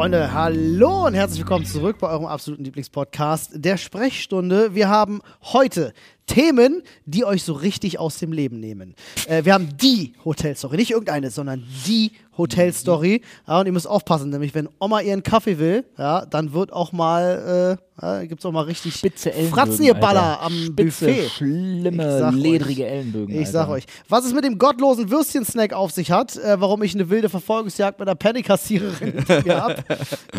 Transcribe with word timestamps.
Freunde, 0.00 0.32
hallo 0.32 1.08
und 1.08 1.12
herzlich 1.12 1.40
willkommen 1.40 1.66
zurück 1.66 1.98
bei 1.98 2.08
eurem 2.08 2.24
absoluten 2.24 2.64
Lieblingspodcast 2.64 3.50
der 3.56 3.76
Sprechstunde. 3.76 4.74
Wir 4.74 4.88
haben 4.88 5.20
heute 5.42 5.92
Themen, 6.34 6.82
die 7.06 7.24
euch 7.24 7.42
so 7.42 7.52
richtig 7.54 7.98
aus 7.98 8.18
dem 8.18 8.32
Leben 8.32 8.60
nehmen. 8.60 8.94
Äh, 9.26 9.44
wir 9.44 9.52
haben 9.54 9.68
die 9.80 10.12
Hotelstory, 10.24 10.76
nicht 10.76 10.92
irgendeine, 10.92 11.30
sondern 11.30 11.64
die 11.86 12.12
Hotelstory. 12.38 13.20
Ja, 13.46 13.60
und 13.60 13.66
ihr 13.66 13.72
müsst 13.72 13.88
aufpassen, 13.88 14.30
nämlich 14.30 14.54
wenn 14.54 14.68
Oma 14.78 15.00
ihren 15.00 15.22
Kaffee 15.22 15.58
will, 15.58 15.84
ja, 15.98 16.24
dann 16.24 16.52
wird 16.52 16.72
auch 16.72 16.92
mal, 16.92 17.76
äh, 18.00 18.02
ja, 18.02 18.24
gibt's 18.24 18.46
auch 18.46 18.52
mal 18.52 18.62
richtig 18.62 18.94
Spitze 18.94 19.30
Ellenbögen, 19.32 19.54
Fratzengeballer 19.54 20.40
Alter. 20.40 20.42
am 20.42 20.52
Spitze, 20.52 21.06
Buffet. 21.06 21.28
schlimme, 21.28 22.30
ledrige. 22.34 22.86
Ellenbögen. 22.86 23.34
Ich 23.34 23.40
Alter. 23.48 23.52
sag 23.52 23.68
euch, 23.68 23.84
was 24.08 24.24
es 24.24 24.32
mit 24.32 24.44
dem 24.44 24.56
gottlosen 24.56 25.10
Würstchensnack 25.10 25.72
auf 25.74 25.90
sich 25.90 26.10
hat, 26.12 26.36
äh, 26.36 26.58
warum 26.60 26.82
ich 26.82 26.94
eine 26.94 27.10
wilde 27.10 27.28
Verfolgungsjagd 27.28 27.98
mit 27.98 28.08
einer 28.08 28.14
Pennykassiererin 28.14 29.12
hinter 29.26 29.42
mir 29.44 29.62
hab, 29.62 29.90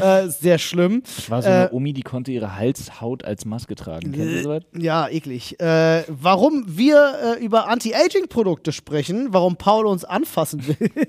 äh, 0.01 0.27
sehr 0.29 0.57
schlimm. 0.57 1.03
Das 1.03 1.29
war 1.29 1.41
so 1.43 1.49
Äh, 1.49 1.51
eine 1.51 1.71
Omi, 1.71 1.93
die 1.93 2.01
konnte 2.03 2.31
ihre 2.31 2.55
Halshaut 2.55 3.23
als 3.25 3.45
Maske 3.45 3.75
tragen. 3.75 4.11
Kennt 4.11 4.31
ihr 4.31 4.41
sowas? 4.43 4.63
Ja, 4.75 5.07
eklig. 5.07 5.59
Äh, 5.59 5.65
warum 6.07 6.63
wir 6.67 7.37
äh, 7.39 7.43
über 7.43 7.67
Anti-Aging-Produkte 7.67 8.71
sprechen, 8.71 9.27
warum 9.31 9.55
Paul 9.57 9.85
uns 9.85 10.03
anfassen 10.05 10.67
will 10.67 10.91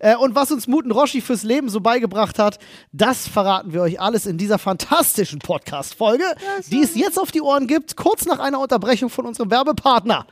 äh, 0.00 0.16
und 0.16 0.34
was 0.34 0.50
uns 0.52 0.66
Muten 0.66 0.90
Roshi 0.90 1.20
fürs 1.20 1.42
Leben 1.42 1.68
so 1.68 1.80
beigebracht 1.80 2.38
hat, 2.38 2.58
das 2.92 3.26
verraten 3.28 3.72
wir 3.72 3.82
euch 3.82 4.00
alles 4.00 4.26
in 4.26 4.38
dieser 4.38 4.58
fantastischen 4.58 5.38
Podcast-Folge, 5.38 6.24
die 6.70 6.82
es 6.82 6.94
jetzt 6.94 7.18
auf 7.18 7.30
die 7.30 7.40
Ohren 7.40 7.66
gibt, 7.66 7.96
kurz 7.96 8.24
nach 8.26 8.38
einer 8.38 8.60
Unterbrechung 8.60 9.10
von 9.10 9.26
unserem 9.26 9.50
Werbepartner. 9.50 10.26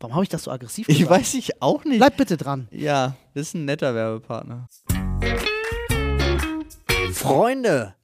Warum 0.00 0.14
habe 0.14 0.24
ich 0.24 0.30
das 0.30 0.44
so 0.44 0.50
aggressiv 0.50 0.88
Ich 0.88 0.98
gesagt? 0.98 1.20
weiß 1.20 1.34
ich 1.34 1.62
auch 1.62 1.84
nicht. 1.84 1.98
Bleib 1.98 2.16
bitte 2.16 2.36
dran. 2.36 2.66
Ja, 2.72 3.14
das 3.34 3.48
ist 3.48 3.54
ein 3.54 3.64
netter 3.66 3.94
Werbepartner. 3.94 4.68
Freunde, 7.12 7.94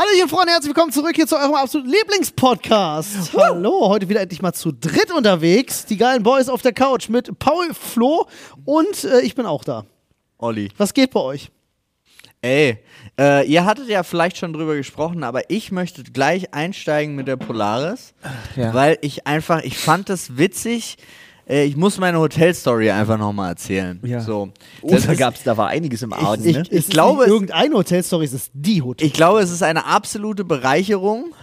Hallo 0.00 0.10
ihr 0.16 0.28
Freunde, 0.28 0.52
herzlich 0.52 0.68
willkommen 0.68 0.92
zurück 0.92 1.16
hier 1.16 1.26
zu 1.26 1.34
eurem 1.36 1.56
absoluten 1.56 1.90
Lieblingspodcast. 1.90 3.32
Hallo, 3.36 3.88
heute 3.88 4.08
wieder 4.08 4.20
endlich 4.20 4.40
mal 4.40 4.52
zu 4.52 4.70
dritt 4.70 5.10
unterwegs. 5.10 5.86
Die 5.86 5.96
geilen 5.96 6.22
Boys 6.22 6.48
auf 6.48 6.62
der 6.62 6.72
Couch 6.72 7.08
mit 7.08 7.36
Paul, 7.40 7.74
Flo 7.74 8.28
und 8.64 9.02
äh, 9.02 9.22
ich 9.22 9.34
bin 9.34 9.44
auch 9.44 9.64
da. 9.64 9.86
Olli. 10.38 10.68
Was 10.76 10.94
geht 10.94 11.10
bei 11.10 11.18
euch? 11.18 11.50
Ey, 12.42 12.78
äh, 13.18 13.44
ihr 13.48 13.64
hattet 13.64 13.88
ja 13.88 14.04
vielleicht 14.04 14.36
schon 14.36 14.52
drüber 14.52 14.76
gesprochen, 14.76 15.24
aber 15.24 15.50
ich 15.50 15.72
möchte 15.72 16.04
gleich 16.04 16.54
einsteigen 16.54 17.16
mit 17.16 17.26
der 17.26 17.36
Polaris, 17.36 18.14
Ja. 18.54 18.72
weil 18.74 18.98
ich 19.00 19.26
einfach, 19.26 19.64
ich 19.64 19.78
fand 19.78 20.08
das 20.10 20.36
witzig. 20.36 20.96
Äh, 21.48 21.64
ich 21.64 21.76
muss 21.76 21.98
meine 21.98 22.18
Hotelstory 22.18 22.90
einfach 22.90 23.16
nochmal 23.18 23.50
erzählen. 23.50 23.98
Ja. 24.04 24.20
So. 24.20 24.50
Oh, 24.82 24.96
da, 24.96 25.14
gab's, 25.14 25.42
da 25.44 25.56
war 25.56 25.68
einiges 25.68 26.02
im 26.02 26.12
Argen, 26.12 26.44
ich- 26.46 26.56
ne? 26.56 26.62
ich 26.62 26.70
ist 26.72 26.90
glaube, 26.90 27.24
irgendeine 27.24 27.74
Hotelstory, 27.74 28.24
es 28.24 28.32
ist 28.34 28.50
die 28.54 28.82
Hotel. 28.82 29.06
Ich 29.06 29.12
glaube, 29.12 29.40
es 29.40 29.50
ist 29.50 29.62
eine 29.62 29.86
absolute 29.86 30.44
Bereicherung 30.44 31.34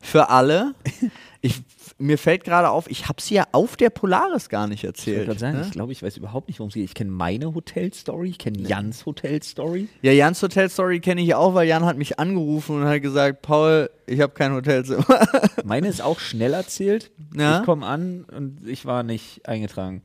für 0.00 0.28
alle. 0.30 0.74
Ich, 1.44 1.60
mir 2.02 2.18
fällt 2.18 2.44
gerade 2.44 2.68
auf, 2.70 2.90
ich 2.90 3.08
habe 3.08 3.22
sie 3.22 3.34
ja 3.34 3.44
auf 3.52 3.76
der 3.76 3.90
Polaris 3.90 4.48
gar 4.48 4.66
nicht 4.66 4.80
Ich 4.82 4.88
wollte 4.88 4.98
erzählt. 4.98 5.26
gerade 5.26 5.38
sagen, 5.38 5.58
ne? 5.58 5.64
ich 5.66 5.70
glaube, 5.72 5.92
ich 5.92 6.02
weiß 6.02 6.16
überhaupt 6.16 6.48
nicht, 6.48 6.58
worum 6.58 6.68
es 6.68 6.74
geht. 6.74 6.84
Ich 6.84 6.94
kenne 6.94 7.10
meine 7.10 7.54
Hotelstory, 7.54 8.30
ich 8.30 8.38
kenne 8.38 8.58
Jans 8.58 9.06
Hotelstory. 9.06 9.88
Ja, 10.02 10.12
Jans 10.12 10.42
Hotelstory 10.42 11.00
kenne 11.00 11.22
ich 11.22 11.34
auch, 11.34 11.54
weil 11.54 11.68
Jan 11.68 11.84
hat 11.84 11.96
mich 11.96 12.18
angerufen 12.18 12.82
und 12.82 12.88
hat 12.88 13.00
gesagt, 13.02 13.42
Paul, 13.42 13.88
ich 14.06 14.20
habe 14.20 14.32
kein 14.34 14.52
Hotelzimmer. 14.52 15.04
Meine 15.64 15.88
ist 15.88 16.02
auch 16.02 16.18
schnell 16.20 16.52
erzählt. 16.54 17.10
Ja. 17.36 17.60
Ich 17.60 17.64
komme 17.66 17.86
an 17.86 18.24
und 18.36 18.66
ich 18.66 18.84
war 18.84 19.02
nicht 19.02 19.46
eingetragen. 19.48 20.02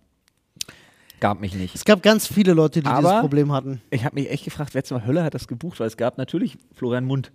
Gab 1.20 1.42
mich 1.42 1.56
nicht. 1.56 1.74
Es 1.74 1.84
gab 1.84 2.04
ganz 2.04 2.28
viele 2.28 2.54
Leute, 2.54 2.82
die 2.82 2.88
dieses 2.90 3.06
Aber- 3.06 3.22
Problem 3.22 3.52
hatten. 3.52 3.82
Ich 3.90 4.06
habe 4.06 4.14
mich 4.16 4.30
echt 4.30 4.46
gefragt, 4.46 4.76
wer 4.76 4.84
zur 4.84 5.06
Hölle 5.06 5.24
hat 5.24 5.34
das 5.34 5.48
gebucht, 5.48 5.80
weil 5.80 5.88
es 5.88 5.98
gab 5.98 6.18
natürlich 6.20 6.58
Florian 6.76 7.06
Mund. 7.06 7.32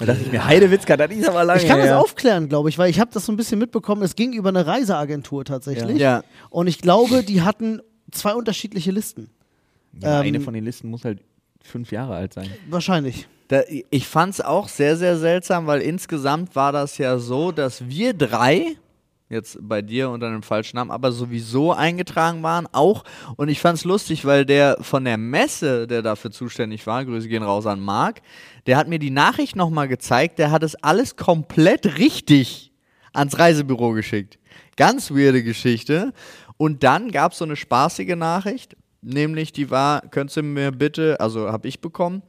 Da 0.00 0.06
dachte 0.06 0.22
ich 0.22 0.32
mir, 0.32 0.44
Heidewitzka, 0.44 0.96
das 0.96 1.10
ist 1.12 1.28
aber 1.28 1.44
lange 1.44 1.60
Ich 1.62 1.68
kann 1.68 1.78
das 1.78 1.88
her. 1.88 2.00
aufklären, 2.00 2.48
glaube 2.48 2.68
ich, 2.68 2.78
weil 2.78 2.90
ich 2.90 2.98
habe 2.98 3.10
das 3.12 3.26
so 3.26 3.32
ein 3.32 3.36
bisschen 3.36 3.58
mitbekommen. 3.58 4.02
Es 4.02 4.16
ging 4.16 4.32
über 4.32 4.48
eine 4.48 4.66
Reiseagentur 4.66 5.44
tatsächlich. 5.44 5.98
Ja. 5.98 6.22
Und 6.48 6.66
ich 6.66 6.78
glaube, 6.80 7.22
die 7.22 7.42
hatten 7.42 7.80
zwei 8.10 8.34
unterschiedliche 8.34 8.90
Listen. 8.90 9.30
Ja, 10.00 10.20
Ähm, 10.20 10.26
eine 10.28 10.40
von 10.40 10.54
den 10.54 10.64
Listen 10.64 10.88
muss 10.88 11.04
halt 11.04 11.20
fünf 11.62 11.92
Jahre 11.92 12.14
alt 12.14 12.32
sein. 12.32 12.48
Wahrscheinlich. 12.68 13.28
Da, 13.48 13.62
ich 13.90 14.06
fand 14.06 14.34
es 14.34 14.40
auch 14.40 14.68
sehr, 14.68 14.96
sehr 14.96 15.16
seltsam, 15.18 15.66
weil 15.66 15.80
insgesamt 15.82 16.54
war 16.56 16.72
das 16.72 16.98
ja 16.98 17.18
so, 17.18 17.50
dass 17.52 17.88
wir 17.88 18.14
drei, 18.14 18.76
jetzt 19.30 19.58
bei 19.62 19.80
dir 19.80 20.10
unter 20.10 20.26
einem 20.26 20.42
falschen 20.42 20.76
Namen, 20.76 20.90
aber 20.90 21.12
sowieso 21.12 21.72
eingetragen 21.72 22.42
waren, 22.42 22.66
auch. 22.72 23.04
Und 23.36 23.48
ich 23.48 23.60
fand 23.60 23.78
es 23.78 23.84
lustig, 23.84 24.24
weil 24.24 24.44
der 24.44 24.76
von 24.80 25.04
der 25.04 25.16
Messe, 25.16 25.86
der 25.86 26.02
dafür 26.02 26.30
zuständig 26.32 26.86
war, 26.86 27.04
Grüße 27.04 27.28
gehen 27.28 27.42
raus 27.42 27.64
an 27.66 27.80
Marc, 27.80 28.20
der 28.66 28.76
hat 28.76 28.88
mir 28.88 28.98
die 28.98 29.10
Nachricht 29.10 29.56
nochmal 29.56 29.88
gezeigt, 29.88 30.38
der 30.38 30.50
hat 30.50 30.62
es 30.62 30.74
alles 30.82 31.16
komplett 31.16 31.98
richtig 31.98 32.72
ans 33.12 33.38
Reisebüro 33.38 33.92
geschickt. 33.92 34.38
Ganz 34.76 35.10
weirde 35.10 35.42
Geschichte. 35.42 36.12
Und 36.56 36.82
dann 36.82 37.10
gab 37.10 37.32
es 37.32 37.38
so 37.38 37.44
eine 37.44 37.56
spaßige 37.56 38.16
Nachricht, 38.16 38.76
nämlich 39.00 39.52
die 39.52 39.70
war, 39.70 40.02
könntest 40.02 40.36
du 40.36 40.42
mir 40.42 40.72
bitte, 40.72 41.18
also 41.20 41.50
habe 41.50 41.68
ich 41.68 41.80
bekommen, 41.80 42.22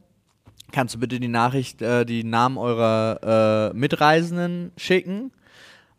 Kannst 0.72 0.94
du 0.94 0.98
bitte 0.98 1.20
die 1.20 1.28
Nachricht, 1.28 1.82
äh, 1.82 2.06
die 2.06 2.24
Namen 2.24 2.56
eurer 2.56 3.70
äh, 3.72 3.76
Mitreisenden 3.76 4.72
schicken? 4.78 5.30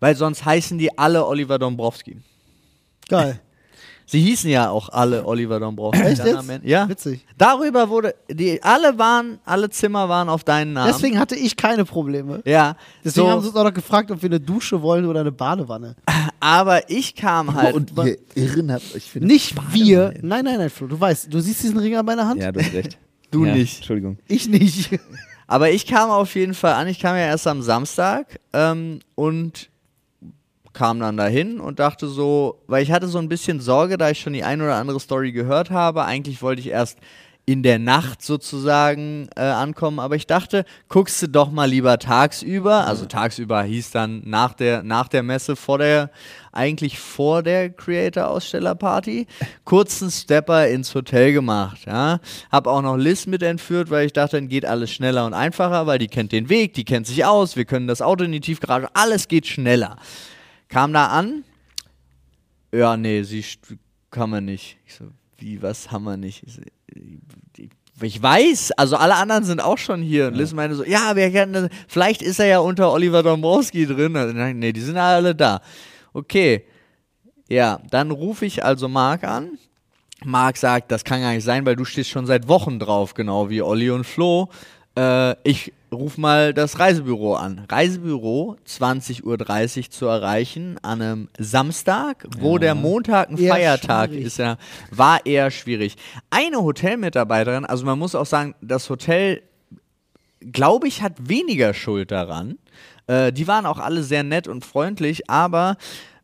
Weil 0.04 0.18
sonst 0.18 0.44
heißen 0.44 0.78
die 0.78 0.98
alle 0.98 1.26
Oliver 1.26 1.58
Dombrowski. 1.58 2.18
Geil. 3.08 3.40
Sie 4.06 4.20
hießen 4.20 4.50
ja 4.50 4.70
auch 4.70 4.90
alle 4.90 5.26
Oliver 5.26 5.62
Dombrowski. 5.62 6.04
Echt 6.04 6.26
jetzt? 6.26 6.44
Ja. 6.64 6.90
Witzig. 6.90 7.26
Darüber 7.38 7.88
wurde, 7.88 8.14
die 8.30 8.62
alle 8.62 9.00
waren, 9.00 9.40
alle 9.46 9.70
Zimmer 9.70 10.10
waren 10.10 10.28
auf 10.28 10.44
deinen 10.44 10.74
Namen. 10.74 10.92
Deswegen 10.92 11.18
hatte 11.18 11.38
ich 11.38 11.56
keine 11.56 11.86
Probleme. 11.86 12.42
ja. 12.44 12.76
Deswegen 13.02 13.28
so, 13.28 13.32
haben 13.32 13.42
sie 13.44 13.48
uns 13.48 13.56
auch 13.56 13.64
noch 13.64 13.74
gefragt, 13.74 14.12
ob 14.12 14.22
wir 14.22 14.28
eine 14.28 14.42
Dusche 14.42 14.82
wollen 14.82 15.06
oder 15.06 15.22
eine 15.22 15.32
Badewanne. 15.32 15.96
aber 16.42 16.90
ich 16.90 17.16
kam 17.16 17.54
halt. 17.54 17.74
Und 17.74 17.94
ihr 18.04 18.18
Irren 18.36 18.74
habt 18.74 18.94
euch 18.94 19.10
für 19.10 19.22
Nicht 19.22 19.56
wir. 19.72 20.08
Badewanne. 20.08 20.28
Nein, 20.28 20.44
nein, 20.44 20.58
nein, 20.58 20.70
Flo. 20.70 20.88
Du 20.88 21.00
weißt, 21.00 21.34
du 21.34 21.40
siehst 21.40 21.64
diesen 21.64 21.78
Ring 21.78 21.96
an 21.96 22.06
meiner 22.06 22.28
Hand? 22.28 22.42
Ja, 22.42 22.52
du 22.52 22.60
hast 22.60 22.74
recht. 22.74 22.98
Du 23.32 23.46
Ja, 23.46 23.56
nicht. 23.56 23.78
Entschuldigung. 23.78 24.20
Ich 24.28 24.50
nicht. 24.50 25.00
Aber 25.48 25.72
ich 25.72 25.88
kam 25.88 26.12
auf 26.12 26.36
jeden 26.36 26.54
Fall 26.54 26.74
an. 26.74 26.90
Ich 26.90 27.00
kam 27.00 27.16
ja 27.16 27.24
erst 27.24 27.48
am 27.48 27.62
Samstag 27.62 28.40
ähm, 28.52 29.00
und 29.16 29.70
kam 30.74 31.00
dann 31.00 31.18
dahin 31.18 31.60
und 31.60 31.80
dachte 31.80 32.08
so, 32.08 32.60
weil 32.68 32.84
ich 32.84 32.92
hatte 32.92 33.08
so 33.08 33.20
ein 33.20 33.30
bisschen 33.30 33.60
Sorge, 33.60 33.98
da 33.98 34.10
ich 34.10 34.20
schon 34.20 34.34
die 34.34 34.44
ein 34.44 34.62
oder 34.62 34.76
andere 34.76 35.00
Story 35.00 35.32
gehört 35.32 35.70
habe. 35.70 36.06
Eigentlich 36.06 36.42
wollte 36.42 36.62
ich 36.62 36.68
erst 36.68 36.98
in 37.46 37.62
der 37.62 37.78
Nacht 37.78 38.22
sozusagen 38.22 39.28
äh, 39.36 39.42
ankommen, 39.42 40.00
aber 40.00 40.16
ich 40.16 40.28
dachte, 40.28 40.64
guckst 40.88 41.22
du 41.22 41.28
doch 41.28 41.52
mal 41.52 41.70
lieber 41.70 42.00
tagsüber. 42.00 42.88
Also 42.88 43.06
tagsüber 43.06 43.64
hieß 43.64 43.92
dann 43.92 44.22
nach 44.26 44.54
der, 44.54 44.82
nach 44.82 45.10
der 45.10 45.24
Messe, 45.24 45.58
vor 45.58 45.78
der, 45.78 46.10
eigentlich 46.54 47.00
vor 47.00 47.44
der 47.44 47.70
Creator-Aussteller-Party, 47.70 49.28
kurzen 49.66 50.10
Stepper 50.10 50.70
ins 50.70 50.96
Hotel 50.96 51.34
gemacht. 51.34 51.80
Ja? 51.86 52.20
Hab 52.50 52.66
auch 52.66 52.82
noch 52.82 52.96
Liz 52.96 53.26
mit 53.26 53.44
entführt, 53.44 53.90
weil 53.90 54.06
ich 54.06 54.14
dachte, 54.14 54.38
dann 54.38 54.48
geht 54.48 54.66
alles 54.66 54.92
schneller 54.92 55.26
und 55.26 55.34
einfacher, 55.34 55.86
weil 55.86 56.00
die 56.00 56.08
kennt 56.08 56.32
den 56.32 56.48
Weg, 56.48 56.74
die 56.76 56.86
kennt 56.86 57.08
sich 57.08 57.26
aus, 57.26 57.58
wir 57.58 57.66
können 57.66 57.88
das 57.88 58.02
Auto 58.02 58.24
in 58.24 58.32
die 58.32 58.40
Tiefgarage, 58.40 58.88
alles 58.94 59.28
geht 59.28 59.48
schneller. 59.48 59.98
Kam 60.74 60.92
da 60.92 61.08
an, 61.08 61.44
ja, 62.74 62.98
nee, 62.98 63.22
sie 63.22 63.46
kann 64.10 64.32
man 64.32 64.46
nicht. 64.46 64.78
Ich 64.88 64.96
so, 64.96 65.06
wie, 65.38 65.62
was 65.62 65.92
haben 65.92 66.06
wir 66.06 66.18
nicht? 66.18 66.42
Ich, 66.48 66.54
so, 66.54 66.62
ich, 67.56 67.70
ich 68.02 68.22
weiß, 68.22 68.72
also 68.72 68.96
alle 68.96 69.14
anderen 69.14 69.44
sind 69.44 69.62
auch 69.62 69.78
schon 69.78 70.02
hier. 70.02 70.28
Und 70.28 70.34
Liz 70.34 70.54
meinte 70.54 70.76
so, 70.76 70.84
ja, 70.84 71.16
wir 71.16 71.30
kennen, 71.30 71.70
vielleicht 71.88 72.24
ist 72.24 72.40
er 72.40 72.48
ja 72.48 72.60
unter 72.60 72.92
Oliver 72.92 73.22
Dombrowski 73.22 73.86
drin. 73.86 74.16
Also, 74.16 74.34
nee, 74.34 74.74
die 74.74 74.82
sind 74.82 74.98
alle 74.98 75.36
da. 75.36 75.62
Okay, 76.14 76.66
ja, 77.48 77.80
dann 77.92 78.10
rufe 78.10 78.48
ich 78.48 78.66
also 78.66 78.88
Marc 78.88 79.24
an. 79.24 79.60
Marc 80.26 80.58
sagt, 80.58 80.92
das 80.92 81.04
kann 81.04 81.22
gar 81.22 81.34
nicht 81.34 81.44
sein, 81.44 81.64
weil 81.68 81.76
du 81.76 81.86
stehst 81.86 82.10
schon 82.10 82.26
seit 82.26 82.48
Wochen 82.48 82.80
drauf, 82.80 83.14
genau 83.14 83.52
wie 83.52 83.62
Olli 83.62 83.92
und 83.92 84.06
Flo. 84.06 84.50
Äh, 84.98 85.36
ich 85.44 85.74
ruf 85.92 86.18
mal 86.18 86.54
das 86.54 86.80
Reisebüro 86.80 87.36
an. 87.36 87.66
Reisebüro 87.70 88.58
20.30 88.68 89.24
Uhr 89.24 89.92
zu 89.92 90.06
erreichen 90.08 90.78
an 90.82 91.02
einem 91.02 91.30
Samstag, 91.38 92.26
wo 92.40 92.58
der 92.58 92.76
Montag 92.76 93.30
ein 93.30 93.38
Eher 93.38 93.54
Feiertag 93.54 94.10
schwierig. 94.10 94.26
ist, 94.26 94.38
ja, 94.38 94.58
war 94.92 95.26
eher 95.26 95.52
schwierig. 95.52 95.96
Eine 96.30 96.64
Hotelmitarbeiterin, 96.64 97.66
also 97.66 97.86
man 97.86 98.00
muss 98.00 98.16
auch 98.16 98.26
sagen, 98.26 98.56
das 98.62 98.90
Hotel 98.90 99.44
glaube 100.52 100.88
ich, 100.88 101.02
hat 101.02 101.30
weniger 101.30 101.74
Schuld 101.74 102.12
daran. 102.12 102.58
Äh, 103.08 103.32
die 103.32 103.48
waren 103.48 103.66
auch 103.66 103.80
alle 103.80 104.04
sehr 104.04 104.24
nett 104.24 104.48
und 104.48 104.66
freundlich, 104.66 105.30
aber 105.30 105.78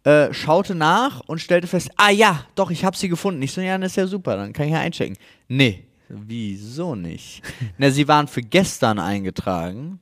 äh, 0.03 0.33
schaute 0.33 0.75
nach 0.75 1.21
und 1.27 1.39
stellte 1.39 1.67
fest, 1.67 1.91
ah 1.97 2.09
ja, 2.09 2.45
doch, 2.55 2.71
ich 2.71 2.85
habe 2.85 2.97
sie 2.97 3.09
gefunden. 3.09 3.41
Ich 3.41 3.51
so, 3.51 3.61
ja, 3.61 3.77
das 3.77 3.91
ist 3.91 3.95
ja 3.97 4.07
super, 4.07 4.35
dann 4.35 4.53
kann 4.53 4.67
ich 4.67 4.73
ja 4.73 4.79
einchecken. 4.79 5.17
Nee, 5.47 5.85
wieso 6.09 6.95
nicht? 6.95 7.41
Na, 7.77 7.91
sie 7.91 8.07
waren 8.07 8.27
für 8.27 8.41
gestern 8.41 8.99
eingetragen. 8.99 9.99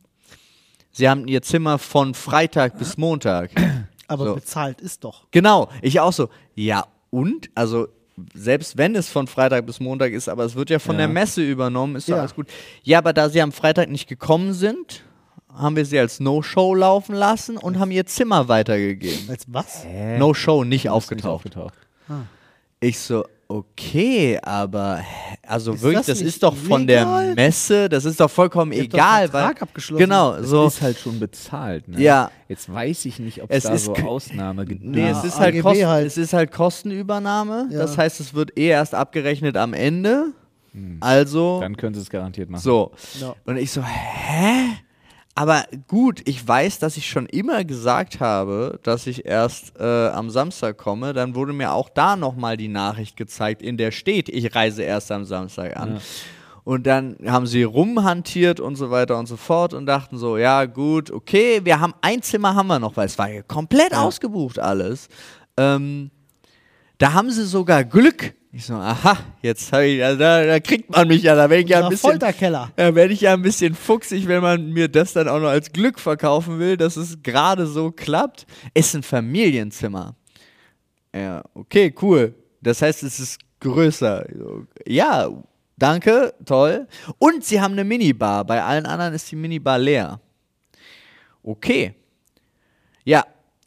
Sie 0.92 1.08
haben 1.08 1.28
ihr 1.28 1.42
Zimmer 1.42 1.78
von 1.78 2.14
Freitag 2.14 2.78
bis 2.80 2.98
Montag. 2.98 3.52
Aber 4.08 4.26
So. 4.26 4.36
bezahlt 4.36 4.82
ist 4.82 5.04
doch. 5.04 5.28
Genau, 5.32 5.70
ich 5.82 6.00
auch 6.00 6.14
so. 6.14 6.30
Ja, 6.56 6.86
und? 7.10 7.50
Also, 7.56 7.88
selbst 8.34 8.78
wenn 8.78 8.96
es 8.96 9.10
von 9.10 9.28
Freitag 9.28 9.66
bis 9.66 9.80
Montag 9.80 10.12
ist, 10.14 10.28
aber 10.30 10.44
es 10.46 10.56
wird 10.56 10.70
ja 10.72 10.80
von 10.80 10.96
Ja. 10.96 11.00
der 11.00 11.08
Messe 11.10 11.44
übernommen, 11.44 11.96
ist 11.98 12.08
doch 12.10 12.16
Ja. 12.16 12.22
alles 12.22 12.34
gut. 12.34 12.48
Ja, 12.84 12.98
aber 13.00 13.14
da 13.14 13.30
sie 13.30 13.42
am 13.42 13.52
Freitag 13.52 13.90
nicht 13.90 14.08
gekommen 14.08 14.54
sind, 14.54 15.04
haben 15.54 15.76
wir 15.76 15.86
sie 15.86 16.00
als 16.00 16.20
No-Show 16.20 16.74
laufen 16.74 17.14
lassen 17.16 17.58
und 17.58 17.78
haben 17.80 17.92
ihr 17.92 18.06
Zimmer 18.06 18.48
weitergegeben. 18.48 19.30
Als 19.30 19.46
was? 19.48 19.86
No-Show, 20.18 20.64
nicht 20.64 20.86
nicht 20.86 20.90
aufgetaucht. 20.90 21.46
aufgetaucht. 21.46 21.74
Ich 22.80 23.00
so, 23.00 23.26
okay, 23.48 24.38
aber 24.42 25.02
also 25.48 25.74
Ist 25.74 25.82
wirklich, 25.82 26.06
das 26.06 26.20
das, 26.20 26.22
ist 26.22 26.44
doch 26.44 26.56
von 26.56 26.86
der? 26.86 27.34
Messe, 27.36 27.90
das 27.90 28.06
ist 28.06 28.20
doch 28.20 28.30
vollkommen 28.30 28.72
Ihr 28.72 28.84
habt 28.84 28.94
doch 28.94 28.98
egal. 29.00 29.22
einen 29.22 29.32
Vertrag 29.32 29.56
weil, 29.56 29.64
abgeschlossen. 29.64 30.00
Genau, 30.04 30.36
Es 30.36 30.50
so. 30.50 30.68
ist 30.68 30.82
halt 30.82 31.00
schon 31.00 31.20
bezahlt. 31.20 31.88
Ne? 31.88 32.00
Ja. 32.02 32.30
Jetzt 32.48 32.72
weiß 32.72 33.06
ich 33.06 33.18
nicht, 33.20 33.42
ob 33.42 33.50
Es 33.52 33.64
da 33.64 33.76
so 33.78 33.96
Ausnahme 33.96 34.66
gibt. 34.66 34.84
Nee, 34.84 35.00
Ja, 35.10 35.12
es, 35.12 35.24
ist 35.24 35.40
halt 35.40 35.60
Kosten, 35.62 35.88
halt. 35.88 36.06
es 36.08 36.18
ist 36.18 36.34
halt 36.34 36.52
Kostenübernahme. 36.52 37.68
Ja. 37.72 37.80
Das 37.80 37.98
heißt, 37.98 38.20
es 38.20 38.34
wird 38.36 38.58
eh 38.60 38.68
erst 38.68 38.94
abgerechnet 38.94 39.58
am 39.58 39.74
Ende. 39.74 40.34
Also, 41.00 41.60
Dann 41.60 41.76
können 41.76 41.96
sie 41.96 42.02
es 42.02 42.10
garantiert 42.12 42.52
machen. 42.52 42.62
so. 42.62 42.92
Ja. 43.20 43.34
Und 43.46 43.58
ich 43.58 43.72
so, 43.72 43.82
hä? 43.82 44.68
Aber 45.38 45.66
gut, 45.88 46.28
ich 46.28 46.48
weiß, 46.48 46.80
dass 46.80 46.98
ich 46.98 47.08
schon 47.08 47.28
immer 47.28 47.64
gesagt 47.64 48.20
habe, 48.20 48.80
dass 48.82 49.06
ich 49.06 49.26
erst 49.26 49.80
äh, 49.80 50.08
am 50.08 50.32
Samstag 50.32 50.80
komme. 50.80 51.14
Dann 51.14 51.36
wurde 51.36 51.54
mir 51.54 51.74
auch 51.74 51.90
da 51.90 52.16
nochmal 52.16 52.58
die 52.58 52.70
Nachricht 52.70 53.16
gezeigt, 53.16 53.62
in 53.62 53.78
der 53.78 53.92
steht, 53.92 54.30
ich 54.30 54.56
reise 54.56 54.82
erst 54.82 55.12
am 55.12 55.26
Samstag 55.26 55.78
an. 55.78 55.98
Ja. 55.98 56.02
Und 56.64 56.88
dann 56.88 57.18
haben 57.28 57.46
sie 57.46 57.62
rumhantiert 57.62 58.60
und 58.60 58.78
so 58.78 58.90
weiter 58.90 59.20
und 59.20 59.28
so 59.28 59.38
fort 59.38 59.76
und 59.76 59.86
dachten 59.86 60.18
so, 60.18 60.38
ja 60.40 60.66
gut, 60.66 61.12
okay, 61.12 61.62
wir 61.64 61.80
haben 61.80 61.94
ein 62.02 62.24
Zimmer 62.24 62.56
haben 62.56 62.66
wir 62.66 62.80
noch, 62.80 62.98
weil 62.98 63.06
es 63.06 63.20
war 63.20 63.30
ja 63.30 63.44
komplett 63.44 63.94
ausgebucht 63.94 64.58
alles. 64.58 65.08
Ähm, 65.56 66.10
da 66.98 67.14
haben 67.14 67.30
sie 67.30 67.46
sogar 67.46 67.84
Glück. 67.84 68.34
Ich 68.58 68.66
so, 68.66 68.74
aha, 68.74 69.20
jetzt 69.44 69.72
hab 69.72 69.82
ich, 69.82 70.00
ja, 70.00 70.16
da, 70.16 70.44
da 70.44 70.60
kriegt 70.60 70.90
man 70.90 71.08
mich 71.08 71.22
ja, 71.22 71.36
da 71.36 71.48
werde 71.48 71.62
ich 71.62 71.70
ja 71.70 71.84
ein 71.84 71.90
bisschen, 71.90 72.10
Folterkeller. 72.10 72.72
da 72.76 72.96
werde 72.96 73.14
ich 73.14 73.22
ja 73.22 73.34
ein 73.34 73.44
bisschen 73.44 73.76
fuchsig, 73.76 74.28
wenn 74.28 74.42
man 74.42 74.74
mir 74.74 74.88
das 74.88 75.14
dann 75.14 75.28
auch 75.28 75.40
noch 75.40 75.50
als 75.50 75.72
Glück 75.72 76.00
verkaufen 76.00 76.58
will, 76.58 76.76
dass 76.76 76.98
es 76.98 77.22
gerade 77.22 77.68
so 77.68 77.92
klappt. 77.92 78.48
Ist 78.74 78.96
ein 78.96 79.04
Familienzimmer. 79.04 80.16
Ja, 81.16 81.44
okay, 81.54 81.94
cool. 82.02 82.34
Das 82.60 82.82
heißt, 82.82 83.04
es 83.04 83.20
ist 83.20 83.40
größer. 83.60 84.26
Ja, 84.88 85.30
danke, 85.78 86.34
toll. 86.44 86.88
Und 87.20 87.46
sie 87.46 87.62
haben 87.62 87.74
eine 87.74 87.84
Minibar. 87.84 88.44
Bei 88.44 88.64
allen 88.64 88.88
anderen 88.88 89.14
ist 89.14 89.30
die 89.30 89.36
Minibar 89.36 89.78
leer. 89.78 90.20
Okay. 91.44 91.94
Ja, 93.04 93.24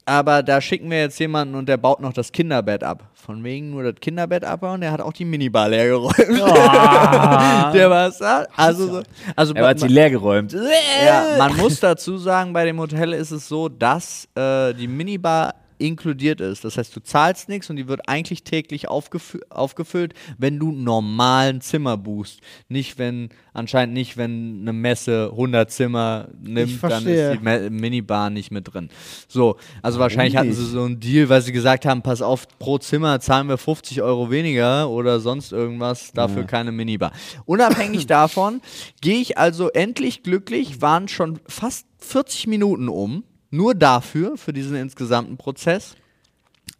aber 0.06 0.43
da 0.43 0.61
schicken 0.61 0.91
wir 0.91 0.99
jetzt 1.00 1.19
jemanden 1.20 1.55
und 1.55 1.69
der 1.69 1.76
baut 1.76 2.00
noch 2.00 2.12
das 2.12 2.32
Kinderbett 2.32 2.82
ab. 2.85 3.05
Von 3.14 3.44
wegen 3.44 3.70
nur 3.70 3.82
das 3.85 3.94
Kinderbett 4.00 4.44
abbauen, 4.44 4.81
der 4.81 4.91
hat 4.93 5.00
auch 5.00 5.12
die 5.12 5.25
Minibar 5.25 5.69
leer 5.69 5.87
geräumt. 5.88 6.19
der 7.75 7.91
war 7.91 8.12
also 8.56 8.87
so, 8.87 9.02
also 9.37 9.55
Er 9.55 9.69
hat 9.69 9.79
sie 9.79 9.85
man- 9.87 9.93
leer 9.94 10.11
geräumt. 10.11 10.52
ja, 10.52 11.37
man 11.38 11.56
muss 11.56 11.81
dazu 11.81 12.19
sagen, 12.19 12.52
bei 12.52 12.64
dem 12.64 12.79
Hotel 12.81 13.12
ist 13.12 13.31
es 13.31 13.49
so, 13.49 13.69
dass 13.69 14.26
äh, 14.35 14.73
die 14.75 14.88
Minibar 14.88 15.54
inkludiert 15.80 16.40
ist. 16.40 16.64
Das 16.64 16.76
heißt, 16.78 16.94
du 16.94 17.00
zahlst 17.00 17.49
nichts 17.49 17.70
und 17.70 17.76
die 17.76 17.88
wird 17.88 18.08
eigentlich 18.08 18.44
täglich 18.44 18.88
aufgefü 18.88 19.38
aufgefüllt, 19.50 20.14
wenn 20.38 20.58
du 20.58 20.72
normalen 20.72 21.60
Zimmer 21.60 21.96
buchst. 21.96 22.40
Nicht, 22.68 22.99
wenn, 22.99 23.30
anscheinend 23.52 23.94
nicht, 23.94 24.16
wenn 24.16 24.60
eine 24.62 24.72
Messe 24.72 25.28
100 25.32 25.70
Zimmer 25.70 26.28
nimmt, 26.40 26.82
dann 26.82 27.04
ist 27.32 27.40
die 27.40 27.44
Ma- 27.44 27.70
Minibar 27.70 28.30
nicht 28.30 28.50
mit 28.50 28.72
drin. 28.72 28.90
So, 29.28 29.56
also 29.82 29.99
wahrscheinlich 29.99 30.37
hatten 30.37 30.52
sie 30.52 30.66
so 30.66 30.82
einen 30.82 31.00
Deal, 31.00 31.28
weil 31.28 31.42
sie 31.42 31.52
gesagt 31.52 31.87
haben, 31.87 32.02
pass 32.02 32.22
auf, 32.22 32.46
pro 32.58 32.78
Zimmer 32.78 33.20
zahlen 33.20 33.49
wir 33.49 33.58
50 33.58 34.02
Euro 34.02 34.30
weniger 34.30 34.88
oder 34.90 35.20
sonst 35.20 35.52
irgendwas, 35.52 36.12
dafür 36.12 36.44
keine 36.44 36.72
Minibar. 36.72 37.12
Unabhängig 37.46 38.06
davon 38.08 38.60
gehe 39.00 39.20
ich 39.20 39.38
also 39.38 39.68
endlich 39.70 40.22
glücklich, 40.22 40.80
waren 40.82 41.08
schon 41.08 41.38
fast 41.46 41.87
40 41.99 42.46
Minuten 42.46 42.88
um, 42.88 43.25
nur 43.50 43.75
dafür, 43.75 44.37
für 44.37 44.52
diesen 44.52 44.76
insgesamten 44.76 45.37
Prozess. 45.37 45.97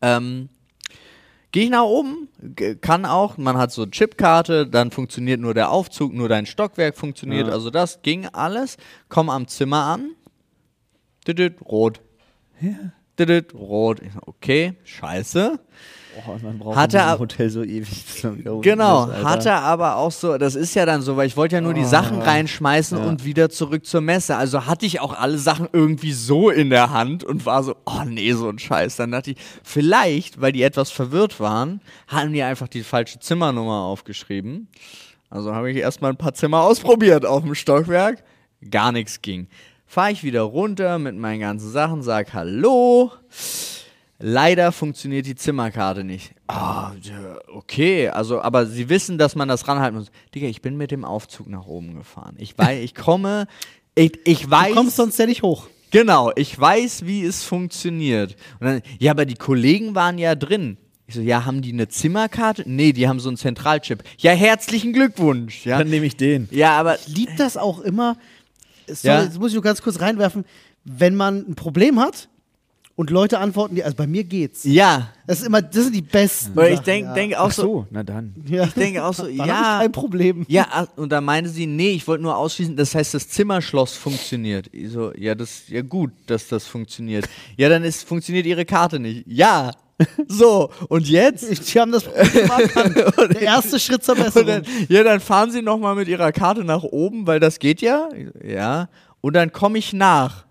Ähm, 0.01 0.49
Gehe 1.53 1.65
ich 1.65 1.71
nach 1.71 1.83
oben, 1.83 2.29
kann 2.81 3.05
auch, 3.05 3.37
man 3.37 3.59
hat 3.59 3.73
so 3.73 3.83
eine 3.83 3.91
Chipkarte, 3.91 4.69
dann 4.69 4.93
funktioniert 4.93 5.41
nur 5.41 5.53
der 5.53 5.73
Aufzug, 5.73 6.13
nur 6.13 6.29
dein 6.29 6.47
Stockwerk 6.47 6.97
funktioniert, 6.97 7.49
Ja. 7.49 7.53
also 7.53 7.71
das 7.71 8.03
ging 8.03 8.27
alles. 8.27 8.77
Komm 9.09 9.29
am 9.29 9.49
Zimmer 9.49 9.85
an, 9.87 10.13
rot. 11.67 12.01
Düdüt, 13.19 13.53
rot. 13.53 14.01
Okay, 14.27 14.75
scheiße. 14.85 15.59
Oh, 16.27 16.37
man 16.43 16.59
braucht 16.59 16.77
Hat 16.77 16.95
er 16.95 17.07
ab- 17.07 17.19
Hotel 17.21 17.51
so 17.51 17.63
ewig. 17.63 17.89
Genau, 18.63 19.07
ist, 19.07 19.25
hat 19.25 19.47
er 19.47 19.63
aber 19.63 19.97
auch 19.97 20.13
so, 20.13 20.37
das 20.39 20.55
ist 20.55 20.75
ja 20.75 20.87
dann 20.87 21.03
so, 21.03 21.17
weil 21.17 21.27
ich 21.27 21.37
wollte 21.37 21.57
ja 21.57 21.61
nur 21.61 21.75
die 21.75 21.85
Sachen 21.85 22.21
reinschmeißen 22.21 22.99
Ja. 22.99 23.05
und 23.05 23.25
wieder 23.25 23.51
zurück 23.51 23.87
zur 23.87 24.01
Messe. 24.01 24.37
Also 24.37 24.67
hatte 24.67 24.87
ich 24.87 25.01
auch 25.01 25.13
alle 25.19 25.39
Sachen 25.39 25.69
irgendwie 25.73 26.13
so 26.13 26.51
in 26.51 26.71
der 26.71 26.91
Hand 26.91 27.25
und 27.25 27.47
war 27.47 27.63
so, 27.63 27.75
oh 27.87 28.03
nee, 28.07 28.33
so 28.33 28.49
ein 28.49 28.59
Scheiß. 28.59 28.97
Dann 28.97 29.13
dachte 29.13 29.33
ich, 29.33 29.37
vielleicht, 29.63 30.41
weil 30.41 30.53
die 30.53 30.63
etwas 30.63 30.91
verwirrt 30.91 31.41
waren, 31.41 31.81
haben 32.09 32.33
die 32.33 32.43
einfach 32.43 32.69
die 32.69 32.83
falsche 32.83 33.19
Zimmernummer 33.21 33.83
aufgeschrieben. 33.85 34.69
Also 35.31 35.55
habe 35.55 35.71
ich 35.71 35.77
erstmal 35.77 36.11
ein 36.13 36.17
paar 36.17 36.35
Zimmer 36.35 36.63
ausprobiert 36.63 37.25
auf 37.25 37.43
dem 37.43 37.55
Stockwerk. 37.55 38.23
Gar 38.71 38.93
nichts 38.93 39.23
ging. 39.23 39.49
Fahre 39.87 40.13
ich 40.13 40.23
wieder 40.23 40.43
runter 40.43 40.99
mit 40.99 41.17
meinen 41.17 41.41
ganzen 41.41 41.71
Sachen, 41.71 42.03
sag 42.03 42.33
Hallo. 42.35 43.11
Leider 44.23 44.71
funktioniert 44.73 45.25
die 45.27 45.35
Zimmerkarte 45.35 46.05
nicht. 46.05 46.33
Ah, 46.47 46.93
ja, 47.03 47.39
okay, 47.55 48.09
also, 48.09 48.43
aber 48.43 48.67
sie 48.67 48.89
wissen, 48.91 49.17
dass 49.17 49.35
man 49.35 49.49
das 49.49 49.67
ranhalten 49.67 49.99
muss. 49.99 50.11
Digga, 50.35 50.47
ich 50.47 50.61
bin 50.61 50.77
mit 50.77 50.91
dem 50.91 51.05
Aufzug 51.07 51.49
nach 51.49 51.67
oben 51.67 51.95
gefahren. 51.95 52.35
Ich 52.39 52.57
weiß, 52.59 52.83
ich 52.85 52.95
komme, 52.95 53.47
ich, 53.95 54.19
ich 54.25 54.43
Du 54.45 54.51
weiß. 54.51 54.75
kommst 54.75 54.97
sonst 54.97 55.19
ja 55.19 55.25
nicht 55.27 55.43
hoch. 55.43 55.69
Genau, 55.91 56.31
ich 56.37 56.59
weiß, 56.59 57.07
wie 57.07 57.25
es 57.25 57.43
funktioniert. 57.45 58.37
Und 58.61 58.67
dann, 58.67 58.83
ja, 58.99 59.11
aber 59.13 59.25
die 59.25 59.35
Kollegen 59.35 59.95
waren 59.95 60.19
ja 60.19 60.35
drin. 60.35 60.77
Ich 61.07 61.15
so, 61.17 61.21
ja, 61.23 61.45
haben 61.47 61.63
die 61.63 61.73
eine 61.73 61.89
Zimmerkarte? 61.89 62.63
Nee, 62.67 62.93
die 62.93 63.09
haben 63.09 63.19
so 63.21 63.29
einen 63.31 63.37
Zentralchip. 63.39 64.05
Ja, 64.19 64.31
herzlichen 64.33 64.93
Glückwunsch. 64.93 65.67
Ja, 65.67 65.79
Dann 65.79 65.89
nehme 65.89 66.07
ich 66.07 66.17
den. 66.17 66.47
ja 66.53 66.79
aber 66.79 66.99
Liebt 67.07 67.41
das 67.41 67.57
auch 67.57 67.81
immer. 67.81 68.17
Sorry, 68.87 69.15
Ja. 69.17 69.23
jetzt 69.25 69.39
muss 69.41 69.49
ich 69.49 69.55
nur 69.55 69.63
ganz 69.65 69.83
kurz 69.83 70.01
reinwerfen. 70.01 70.45
Wenn 70.85 71.17
man 71.17 71.39
ein 71.49 71.55
Problem 71.57 71.99
hat 71.99 72.29
und 73.01 73.09
Leute 73.09 73.39
antworten 73.39 73.77
dir, 73.77 73.87
also 73.87 73.97
bei 73.97 74.07
mir 74.07 74.25
geht's. 74.25 74.63
ja, 74.65 75.09
Das 75.27 75.41
ist 75.41 75.47
immer, 75.47 75.63
das 75.63 75.85
sind 75.85 75.97
die 75.97 76.03
besten. 76.03 76.55
weil 76.55 76.75
ich 76.75 76.81
denke 76.81 77.09
ja. 77.09 77.15
denk 77.15 77.35
auch 77.35 77.47
Ach 77.47 77.53
so, 77.53 77.63
so, 77.63 77.87
na 77.89 78.03
dann. 78.03 78.35
Ja. 78.47 78.65
ich 78.65 78.75
denke 78.75 79.03
auch 79.03 79.15
so, 79.15 79.23
Dann 79.27 79.37
ja, 79.37 79.77
ich 79.77 79.81
kein 79.85 79.93
Problem. 79.93 80.45
Ja, 80.49 80.67
ah, 80.71 80.87
und 80.97 81.11
da 81.11 81.23
meinte 81.23 81.49
sie, 81.49 81.65
nee, 81.65 81.93
ich 81.93 82.07
wollte 82.07 82.23
nur 82.23 82.37
ausschließen, 82.37 82.77
das 82.77 82.95
heißt, 82.95 83.15
das 83.15 83.27
Zimmerschloss 83.31 83.95
funktioniert. 83.95 84.67
Ich 84.73 84.91
so, 84.91 85.15
ja, 85.17 85.35
das 85.35 85.63
ja 85.69 85.81
gut, 85.81 86.11
dass 86.27 86.49
das 86.49 86.67
funktioniert. 86.67 87.27
Ja, 87.57 87.71
dann 87.71 87.85
ist 87.85 88.07
funktioniert 88.07 88.45
ihre 88.45 88.67
Karte 88.67 88.99
nicht. 88.99 89.25
Ja. 89.27 89.71
So, 90.29 90.71
und 90.89 91.09
jetzt? 91.09 91.75
Die 91.75 91.81
haben 91.81 91.93
das 91.93 92.05
Problem. 92.05 93.29
Der 93.33 93.41
erste 93.43 93.81
Schritt 93.81 94.05
zur 94.05 94.17
Besserung. 94.17 94.47
dann, 94.47 94.63
ja, 94.89 95.05
dann 95.05 95.21
fahren 95.21 95.51
sie 95.51 95.63
nochmal 95.63 95.95
mit 95.95 96.09
ihrer 96.09 96.33
Karte 96.33 96.65
nach 96.65 96.83
oben, 96.83 97.27
weil 97.27 97.41
das 97.41 97.59
geht 97.59 97.81
ja. 97.81 98.11
Ja. 98.45 98.91
Und 99.23 99.35
dann 99.37 99.53
komme 99.53 99.79
ich 99.79 99.95
nach. 99.95 100.45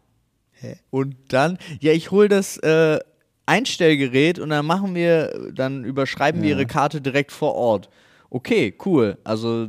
Und 0.90 1.16
dann, 1.30 1.58
ja, 1.80 1.92
ich 1.92 2.12
hole 2.12 2.28
das 2.30 2.58
äh, 2.58 3.00
Einstellgerät 3.46 4.40
und 4.40 4.50
dann 4.50 4.66
machen 4.66 4.94
wir, 4.96 5.52
dann 5.54 5.84
überschreiben 5.84 6.42
wir 6.42 6.50
ihre 6.50 6.66
Karte 6.66 7.02
direkt 7.02 7.32
vor 7.32 7.56
Ort. 7.56 7.90
Okay, 8.30 8.76
cool. 8.86 9.18
Also 9.24 9.68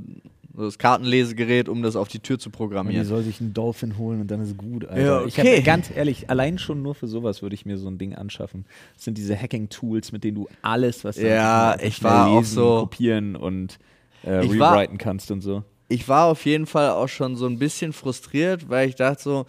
das 0.52 0.76
Kartenlesegerät, 0.76 1.68
um 1.68 1.82
das 1.82 1.96
auf 1.96 2.08
die 2.08 2.18
Tür 2.18 2.38
zu 2.38 2.48
Und 2.48 2.52
die 2.52 2.56
programmieren. 2.58 3.04
soll 3.06 3.22
sich 3.22 3.40
einen 3.40 3.54
Dolphin 3.54 3.96
holen 3.96 4.20
und 4.20 4.30
dann 4.30 4.42
ist 4.42 4.58
gut, 4.58 4.84
Alter. 4.84 5.02
Ja, 5.02 5.24
Ich 5.24 5.40
okay. 5.40 5.54
habe 5.54 5.62
ganz 5.62 5.90
ehrlich, 5.94 6.28
allein 6.28 6.58
schon 6.58 6.82
nur 6.82 6.94
für 6.94 7.06
sowas 7.06 7.40
würde 7.40 7.54
ich 7.54 7.64
mir 7.64 7.78
so 7.78 7.88
ein 7.88 7.96
Ding 7.96 8.14
anschaffen. 8.14 8.66
Das 8.94 9.04
sind 9.04 9.16
diese 9.16 9.34
Hacking-Tools, 9.40 10.12
mit 10.12 10.24
denen 10.24 10.34
du 10.34 10.48
alles, 10.60 11.04
was 11.04 11.16
da 11.16 11.22
Ja, 11.22 11.76
ich 11.80 12.02
war 12.02 12.28
auch 12.28 12.40
lesen, 12.40 12.54
so- 12.54 12.80
kopieren 12.80 13.36
und 13.36 13.78
äh, 14.26 14.44
Ich 14.44 14.52
rewriten 14.52 14.98
kannst 14.98 15.30
und 15.30 15.40
so. 15.40 15.62
ich 15.88 16.06
war 16.08 16.26
auf 16.26 16.44
jeden 16.44 16.66
Fall 16.66 16.90
auch 16.90 17.08
schon 17.08 17.36
so 17.36 17.46
ein 17.46 17.58
bisschen 17.58 17.94
frustriert, 17.94 18.68
weil 18.68 18.88
ich 18.90 18.96
dachte 18.96 19.22
so, 19.22 19.46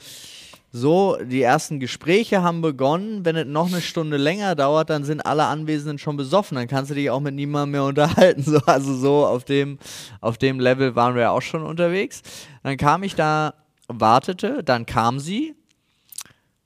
so, 0.74 1.18
die 1.22 1.42
ersten 1.42 1.82
Gespräche 1.82 2.44
haben 2.44 2.62
begonnen. 2.62 3.26
Wenn 3.26 3.36
es 3.36 3.46
noch 3.46 3.68
eine 3.68 3.82
Stunde 3.82 4.16
länger 4.16 4.56
dauert, 4.56 4.90
dann 4.90 5.04
sind 5.04 5.20
alle 5.26 5.44
Anwesenden 5.44 5.98
schon 5.98 6.16
besoffen. 6.16 6.56
Dann 6.56 6.68
kannst 6.68 6.92
du 6.92 6.96
dich 6.96 7.10
auch 7.10 7.20
mit 7.20 7.36
niemandem 7.36 7.72
mehr 7.72 7.84
unterhalten. 7.86 8.42
So, 8.42 8.60
also 8.60 8.96
so 8.96 9.26
auf 9.26 9.44
dem, 9.44 9.80
auf 10.22 10.38
dem 10.38 10.62
Level 10.62 10.96
waren 10.96 11.16
wir 11.16 11.32
auch 11.32 11.42
schon 11.42 11.64
unterwegs. 11.64 12.22
Dann 12.64 12.78
kam 12.78 13.04
ich 13.04 13.16
da, 13.16 13.54
wartete, 13.88 14.64
dann 14.64 14.86
kam 14.86 15.20
sie. 15.20 15.56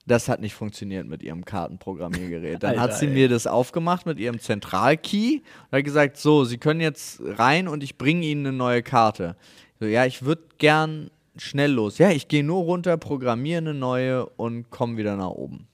Das 0.06 0.30
hat 0.30 0.40
nicht 0.40 0.54
funktioniert 0.54 1.08
mit 1.08 1.24
ihrem 1.24 1.44
Kartenprogrammiergerät. 1.44 2.62
Dann 2.62 2.76
hat 2.80 2.92
Alter, 2.92 3.00
sie 3.00 3.08
ey. 3.08 3.14
mir 3.14 3.28
das 3.28 3.48
aufgemacht 3.48 4.06
mit 4.06 4.20
ihrem 4.20 4.40
Zentralkey 4.40 5.42
und 5.72 5.78
hat 5.78 5.84
gesagt, 5.84 6.18
so, 6.18 6.46
Sie 6.46 6.60
können 6.60 6.80
jetzt 6.80 7.22
rein 7.24 7.68
und 7.68 7.82
ich 7.82 7.98
bringe 7.98 8.24
Ihnen 8.24 8.46
eine 8.46 8.56
neue 8.56 8.84
Karte. 8.84 9.36
So, 9.80 9.88
ja, 9.88 10.06
ich 10.06 10.24
würde 10.24 10.44
gern 10.60 11.10
schnell 11.38 11.72
los. 11.72 11.98
Ja, 11.98 12.10
ich 12.12 12.28
gehe 12.28 12.44
nur 12.44 12.64
runter, 12.64 12.98
programmiere 12.98 13.58
eine 13.60 13.74
neue 13.74 14.26
und 14.26 14.70
komme 14.70 14.98
wieder 14.98 15.16
nach 15.16 15.30
oben. 15.30 15.68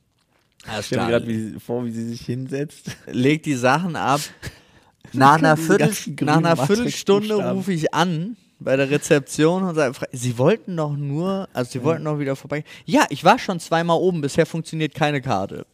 Alles 0.66 0.82
Ich 0.82 0.86
stelle 0.88 1.06
mir 1.06 1.12
gerade 1.12 1.60
vor, 1.60 1.86
wie 1.86 1.92
sie 1.92 2.08
sich 2.10 2.22
hinsetzt. 2.22 2.96
Leg 3.08 3.44
die 3.44 3.56
Sachen 3.56 3.96
ab. 3.96 4.22
Nach 5.14 5.38
einer, 5.40 5.58
Viertel, 5.58 5.92
nach 6.22 6.38
einer. 6.38 6.56
Viertelstunde 6.56 7.36
rufe 7.52 7.74
ich 7.74 7.94
an 7.94 8.38
bei 8.60 8.78
der 8.78 8.90
Rezeption 8.90 9.64
und 9.64 9.76
sage, 9.76 9.94
Sie 10.14 10.38
wollten 10.38 10.78
doch 10.78 10.96
nur, 10.96 11.50
also 11.54 11.72
Sie 11.72 11.84
wollten 11.84 12.06
doch 12.06 12.20
wieder 12.20 12.36
vorbei. 12.36 12.64
Ja, 12.86 13.06
ich 13.10 13.24
war 13.24 13.38
schon 13.38 13.60
zweimal 13.60 13.98
oben, 13.98 14.22
bisher 14.22 14.46
funktioniert 14.46 14.94
keine 14.94 15.20
Karte. 15.20 15.66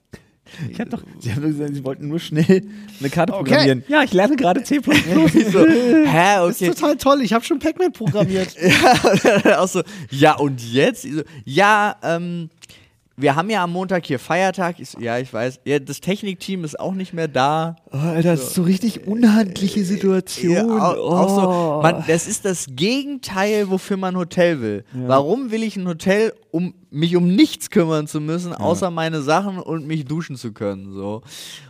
Ich 0.71 0.79
hab 0.79 0.89
doch, 0.89 1.03
sie 1.19 1.31
haben 1.33 1.41
doch 1.41 1.49
gesagt, 1.49 1.75
sie 1.75 1.83
wollten 1.83 2.07
nur 2.07 2.19
schnell 2.19 2.63
eine 2.99 3.09
Karte 3.09 3.33
Okay. 3.33 3.43
programmieren. 3.43 3.83
Ja, 3.87 4.03
ich 4.03 4.13
lerne 4.13 4.35
gerade 4.35 4.63
C++. 4.63 4.79
So, 4.83 4.89
hä, 5.67 6.35
Das 6.37 6.49
ist 6.49 6.61
okay. 6.61 6.71
total 6.73 6.97
toll. 6.97 7.21
Ich 7.21 7.33
habe 7.33 7.43
schon 7.45 7.59
Pac-Man 7.59 7.91
programmiert. 7.91 8.55
Ja, 9.43 9.59
auch 9.59 9.67
so, 9.67 9.81
ja, 10.11 10.35
und 10.37 10.61
jetzt? 10.73 11.07
Ja, 11.45 11.95
ähm, 12.03 12.49
wir 13.19 13.35
haben 13.35 13.49
ja 13.49 13.63
am 13.63 13.71
Montag 13.73 14.05
hier 14.05 14.19
Feiertag. 14.19 14.79
Ich 14.79 14.93
ja, 14.99 15.17
ich 15.17 15.33
weiß. 15.33 15.61
Ja, 15.65 15.79
das 15.79 16.01
Technikteam 16.01 16.63
ist 16.63 16.79
auch 16.79 16.93
nicht 16.93 17.13
mehr 17.13 17.27
da. 17.27 17.75
Oh, 17.91 17.97
Alter, 17.97 18.31
das 18.35 18.43
ist 18.43 18.53
so 18.53 18.61
richtig 18.61 19.07
unhandliche 19.07 19.83
Situation. 19.83 20.51
Ja, 20.53 20.65
auch, 20.65 20.97
auch 20.97 21.31
Oh. 21.31 21.41
so, 21.77 21.81
man, 21.81 22.03
das 22.07 22.27
ist 22.27 22.45
das 22.45 22.67
Gegenteil, 22.69 23.69
wofür 23.71 23.97
man 23.97 24.13
ein 24.13 24.17
Hotel 24.19 24.61
will. 24.61 24.83
Warum 24.93 25.49
will 25.51 25.63
ich 25.63 25.75
ein 25.77 25.87
Hotel, 25.87 26.31
um 26.51 26.75
mich 26.91 27.15
um 27.15 27.27
nichts 27.35 27.69
kümmern 27.71 28.05
zu 28.07 28.21
müssen, 28.21 28.53
außer 28.53 28.91
meine 28.91 29.21
Sachen 29.21 29.57
und 29.59 29.87
mich 29.87 30.05
duschen 30.05 30.35
zu 30.35 30.53
können? 30.53 30.93
So. 30.93 31.23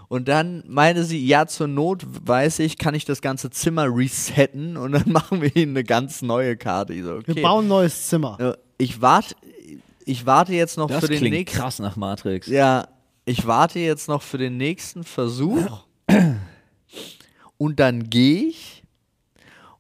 Und 0.10 0.28
dann 0.28 0.64
meinte 0.68 1.04
sie, 1.06 1.26
ja, 1.26 1.48
zur 1.48 1.68
Not 1.68 2.06
weiß 2.26 2.60
ich, 2.60 2.78
kann 2.78 2.94
ich 2.94 3.06
das 3.06 3.22
ganze 3.22 3.50
Zimmer 3.50 3.88
resetten 3.90 4.76
und 4.78 4.92
dann 4.92 5.04
machen 5.12 5.42
wir 5.42 5.56
ihnen 5.56 5.72
eine 5.78 5.84
ganz 5.86 6.22
neue 6.22 6.58
Karte. 6.58 7.02
So, 7.04 7.14
okay. 7.16 7.36
Wir 7.36 7.42
bauen 7.44 7.66
ein 7.66 7.70
neues 7.70 8.08
Zimmer. 8.08 8.38
Ja, 8.40 8.56
Ich 8.78 9.02
warte, 9.02 9.36
ich 10.08 10.26
warte 10.26 10.54
jetzt 10.54 10.78
noch 10.78 10.88
das 10.88 11.02
für 11.02 11.08
den 11.08 11.20
klingt 11.20 11.36
nächsten. 11.36 11.60
krass 11.60 11.80
nach 11.80 11.96
Matrix. 11.96 12.48
Ja, 12.48 12.88
ich 13.26 13.46
warte 13.46 13.80
jetzt 13.80 14.08
noch 14.08 14.22
für 14.22 14.38
den 14.38 14.58
nächsten 14.58 15.04
Versuch. 15.04 15.86
Und 17.58 17.80
dann 17.80 18.10
gehe 18.10 18.48
ich. 18.48 18.84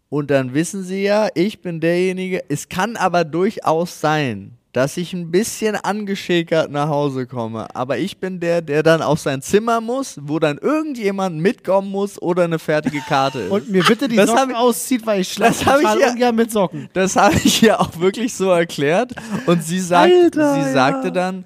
Und 0.09 0.29
dann 0.31 0.53
wissen 0.53 0.83
Sie 0.83 1.03
ja, 1.03 1.29
ich 1.33 1.61
bin 1.61 1.79
derjenige. 1.79 2.43
Es 2.49 2.69
kann 2.69 2.97
aber 2.97 3.23
durchaus 3.23 4.01
sein, 4.01 4.56
dass 4.77 4.95
ich 4.95 5.11
ein 5.13 5.31
bisschen 5.31 5.75
angeschäkert 5.75 6.69
nach 6.69 6.87
Hause 6.87 7.25
komme. 7.25 7.65
Aber 7.75 7.97
ich 7.97 8.19
bin 8.19 8.39
der, 8.39 8.61
der 8.61 8.83
dann 8.83 9.01
auf 9.01 9.19
sein 9.19 9.41
Zimmer 9.41 9.81
muss, 9.81 10.19
wo 10.21 10.37
dann 10.37 10.59
irgendjemand 10.59 11.39
mitkommen 11.41 11.89
muss 11.89 12.21
oder 12.21 12.43
eine 12.43 12.59
fertige 12.59 12.99
Karte 13.01 13.39
ist. 13.45 13.51
Und 13.51 13.69
mir 13.71 13.83
bitte 13.83 14.07
die 14.07 14.15
Das 14.15 14.29
Socken 14.29 14.51
ich- 14.51 14.55
auszieht, 14.55 15.03
weil 15.07 15.21
ich 15.21 15.33
das 15.33 15.61
schlafe 15.63 15.79
ich 15.81 15.83
total 15.87 15.99
ja- 15.99 16.11
ungern 16.11 16.35
mit 16.35 16.51
Socken. 16.51 16.89
Das 16.93 17.15
habe 17.15 17.35
ich 17.43 17.63
ihr 17.63 17.79
auch 17.81 17.97
wirklich 17.99 18.35
so 18.35 18.51
erklärt. 18.51 19.13
Und 19.47 19.63
sie, 19.63 19.79
sagt, 19.79 20.13
Alter, 20.13 20.53
sie 20.53 20.59
ja. 20.59 20.71
sagte 20.73 21.11
dann, 21.11 21.43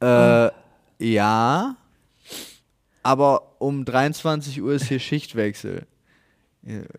äh, 0.00 0.50
ja, 0.98 1.76
aber 3.02 3.54
um 3.58 3.86
23 3.86 4.60
Uhr 4.60 4.74
ist 4.74 4.84
hier 4.88 4.98
Schichtwechsel. 4.98 5.86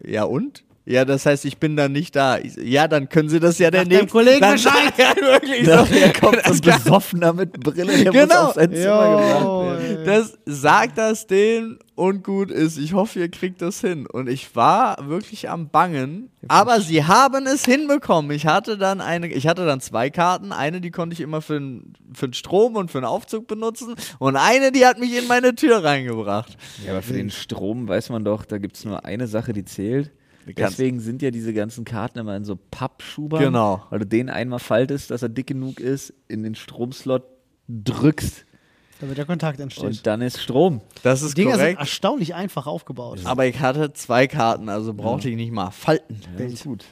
Ja 0.03 0.23
und? 0.23 0.63
Ja, 0.89 1.03
das 1.03 1.25
heißt, 1.25 1.43
ich 1.43 1.57
bin 1.57 1.75
dann 1.75 1.91
nicht 1.91 2.15
da. 2.15 2.37
Ich 2.37 2.55
ja, 2.55 2.87
dann 2.87 3.09
können 3.09 3.27
Sie 3.27 3.41
das 3.41 3.59
ja 3.59 3.69
der 3.69 3.83
nächste. 3.83 4.07
Kollegen 4.07 4.39
dann 4.39 4.53
Bescheid. 4.53 4.93
Ja, 4.97 5.13
wirklich 5.21 5.65
so. 5.65 5.71
er 5.71 6.13
kommt 6.13 6.37
kann- 6.43 6.61
besoffener 6.61 7.33
mit 7.33 7.59
Brille, 7.59 7.91
der 8.03 8.11
Genau. 8.13 8.23
muss 8.23 8.33
auf 8.35 8.53
sein 8.53 8.71
Zimmer 8.73 9.09
gebracht 9.09 9.81
werden. 9.81 9.97
Das 10.05 10.37
sagt 10.45 10.97
das 10.97 11.27
denen 11.27 11.77
und 11.95 12.23
gut 12.23 12.49
ist. 12.51 12.77
Ich 12.77 12.93
hoffe, 12.93 13.19
ihr 13.19 13.29
kriegt 13.29 13.61
das 13.61 13.81
hin. 13.81 14.07
Und 14.07 14.29
ich 14.29 14.55
war 14.55 15.09
wirklich 15.09 15.49
am 15.49 15.67
Bangen, 15.69 16.29
aber 16.47 16.79
sie 16.79 17.03
haben 17.03 17.45
es 17.47 17.65
hinbekommen. 17.65 18.31
Ich 18.31 18.45
hatte 18.45 18.77
dann 18.77 19.01
eine, 19.01 19.27
ich 19.27 19.45
hatte 19.47 19.65
dann 19.65 19.81
zwei 19.81 20.09
Karten. 20.09 20.53
Eine, 20.53 20.79
die 20.79 20.91
konnte 20.91 21.13
ich 21.15 21.19
immer 21.19 21.41
für 21.41 21.55
den, 21.59 21.93
für 22.13 22.29
den 22.29 22.33
Strom 22.33 22.77
und 22.77 22.89
für 22.91 23.01
den 23.01 23.05
Aufzug 23.05 23.47
benutzen. 23.47 23.95
Und 24.19 24.37
eine, 24.37 24.71
die 24.71 24.85
hat 24.85 24.97
mich 24.99 25.17
in 25.17 25.27
meine 25.27 25.53
Tür 25.53 25.83
reingebracht. 25.83 26.55
Ja, 26.85 26.93
aber 26.93 27.01
für 27.01 27.13
den 27.13 27.29
Strom 27.29 27.89
weiß 27.89 28.07
man 28.09 28.23
doch, 28.23 28.45
da 28.45 28.57
gibt 28.57 28.77
es 28.77 28.85
nur 28.85 29.03
eine 29.03 29.27
Sache, 29.27 29.51
die 29.51 29.65
zählt. 29.65 30.11
Deswegen 30.55 30.99
sind 30.99 31.21
ja 31.21 31.31
diese 31.31 31.53
ganzen 31.53 31.83
Karten 31.85 32.19
immer 32.19 32.35
in 32.35 32.43
so 32.45 32.55
Pappschubern. 32.55 33.41
Genau. 33.43 33.83
Weil 33.89 33.99
du 33.99 34.05
den 34.05 34.29
einmal 34.29 34.59
faltest, 34.59 35.11
dass 35.11 35.21
er 35.21 35.29
dick 35.29 35.47
genug 35.47 35.79
ist, 35.79 36.13
in 36.27 36.43
den 36.43 36.55
Stromslot 36.55 37.23
drückst 37.67 38.45
Damit 39.01 39.17
der 39.17 39.25
Kontakt 39.25 39.59
entsteht. 39.59 39.83
und 39.83 40.07
dann 40.07 40.21
ist 40.21 40.41
Strom. 40.41 40.81
Das 41.03 41.19
Die 41.21 41.25
ist 41.27 41.35
sind 41.35 41.51
korrekt. 41.51 41.79
erstaunlich 41.79 42.33
einfach 42.33 42.65
aufgebaut. 42.67 43.19
Aber 43.25 43.45
ich 43.45 43.59
hatte 43.59 43.93
zwei 43.93 44.27
Karten, 44.27 44.69
also 44.69 44.93
brauchte 44.93 45.29
ich 45.29 45.35
nicht 45.35 45.51
mal 45.51 45.71
falten. 45.71 46.19
Das 46.37 46.51
ist 46.51 46.63
gut. 46.63 46.85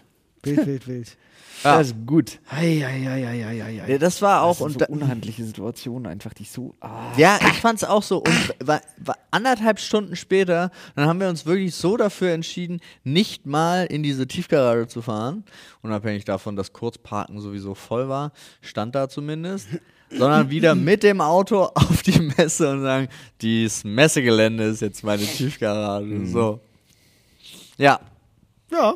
Wild, 0.45 0.65
wild, 0.65 0.87
wild. 0.87 1.17
Ja. 1.63 1.77
Das 1.77 1.87
ist 1.87 1.95
gut. 2.05 2.39
Ei, 2.51 2.85
ei, 2.85 3.07
ei, 3.09 3.25
ei, 3.25 3.43
ei, 3.45 3.63
ei, 3.63 3.81
ei. 3.81 3.91
Ja, 3.93 3.97
das 3.97 4.21
war 4.21 4.43
auch 4.43 4.59
Das 4.59 4.73
so 4.73 4.77
da, 4.79 4.85
unhandliche 4.87 5.43
Situationen 5.43 6.05
einfach, 6.05 6.33
die 6.33 6.43
so. 6.43 6.75
Ah. 6.81 7.13
Ja, 7.17 7.39
ich 7.41 7.59
fand's 7.59 7.83
auch 7.83 8.03
so. 8.03 8.17
Und 8.17 8.55
war, 8.59 8.81
war 8.97 9.17
anderthalb 9.31 9.79
Stunden 9.79 10.15
später, 10.15 10.69
dann 10.95 11.07
haben 11.07 11.19
wir 11.19 11.29
uns 11.29 11.45
wirklich 11.45 11.73
so 11.73 11.97
dafür 11.97 12.33
entschieden, 12.33 12.81
nicht 13.03 13.45
mal 13.47 13.85
in 13.85 14.03
diese 14.03 14.27
Tiefgarage 14.27 14.87
zu 14.87 15.01
fahren. 15.01 15.43
Unabhängig 15.81 16.25
davon, 16.25 16.55
dass 16.55 16.71
Kurzparken 16.73 17.39
sowieso 17.39 17.73
voll 17.73 18.09
war, 18.09 18.31
stand 18.61 18.93
da 18.93 19.07
zumindest. 19.09 19.67
Sondern 20.11 20.49
wieder 20.51 20.75
mit 20.75 21.01
dem 21.03 21.19
Auto 21.21 21.63
auf 21.73 22.03
die 22.03 22.19
Messe 22.37 22.69
und 22.69 22.81
sagen, 22.81 23.07
dieses 23.41 23.83
Messegelände 23.83 24.65
ist 24.65 24.81
jetzt 24.81 25.03
meine 25.03 25.23
Tiefgarage. 25.23 26.27
So. 26.27 26.59
Ja, 27.77 27.99
Ja. 28.71 28.95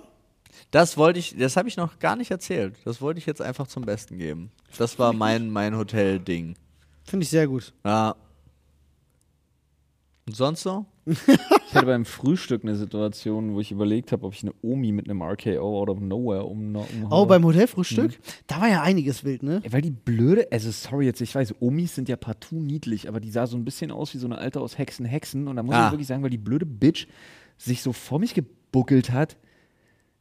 Das 0.72 0.98
wollte 0.98 1.20
ich, 1.20 1.36
das 1.38 1.58
habe 1.58 1.68
ich 1.68 1.78
noch 1.78 2.00
gar 2.00 2.16
nicht 2.16 2.32
erzählt. 2.32 2.76
Das 2.86 3.02
wollte 3.02 3.18
ich 3.20 3.26
jetzt 3.26 3.42
einfach 3.42 3.68
zum 3.68 3.84
Besten 3.84 4.18
geben. 4.18 4.52
Das 4.78 5.00
war 5.00 5.14
mein, 5.14 5.50
mein 5.50 5.76
Hotel-Ding. 5.76 6.56
Finde 7.04 7.24
ich 7.24 7.30
sehr 7.30 7.48
gut. 7.48 7.74
Ja. 7.86 8.16
Und 10.28 10.36
sonst 10.36 10.62
so? 10.62 10.86
Ich 11.08 11.74
hatte 11.74 11.88
beim 11.88 12.06
Frühstück 12.06 12.64
eine 12.64 12.76
Situation, 12.76 13.56
wo 13.56 13.60
ich 13.62 13.72
überlegt 13.72 14.12
habe, 14.12 14.28
ob 14.28 14.34
ich 14.36 14.44
eine 14.44 14.54
Omi 14.62 14.92
mit 14.92 15.10
einem 15.10 15.24
RKO 15.24 15.82
out 15.82 15.90
of 15.90 16.00
nowhere 16.00 16.46
um, 16.46 16.76
umhaue. 16.76 17.08
Oh, 17.10 17.26
beim 17.26 17.44
Hotelfrühstück? 17.44 18.20
Da 18.46 18.62
war 18.62 18.68
ja 18.70 18.84
einiges 18.84 19.24
wild, 19.24 19.42
ne? 19.42 19.64
Weil 19.68 19.82
die 19.82 19.90
blöde, 19.90 20.48
also 20.52 20.70
sorry 20.70 21.06
jetzt, 21.08 21.20
ich 21.22 21.34
weiß, 21.34 21.56
Omis 21.62 21.96
sind 21.96 22.10
ja 22.10 22.16
partout 22.16 22.58
niedlich, 22.60 23.08
aber 23.08 23.20
die 23.20 23.32
sah 23.32 23.48
so 23.48 23.58
ein 23.58 23.66
bisschen 23.66 23.90
aus 23.90 24.14
wie 24.14 24.20
so 24.20 24.28
eine 24.28 24.38
Alte 24.38 24.62
aus 24.62 24.78
Hexen, 24.78 25.06
Hexen. 25.06 25.48
Und 25.48 25.56
da 25.56 25.64
muss 25.64 25.74
Ah. 25.74 25.88
ich 25.88 25.94
wirklich 25.94 26.08
sagen, 26.08 26.22
weil 26.22 26.30
die 26.30 26.38
blöde 26.38 26.68
Bitch 26.68 27.08
sich 27.58 27.82
so 27.82 27.92
vor 27.92 28.20
mich 28.20 28.36
gebuckelt 28.36 29.10
hat, 29.12 29.36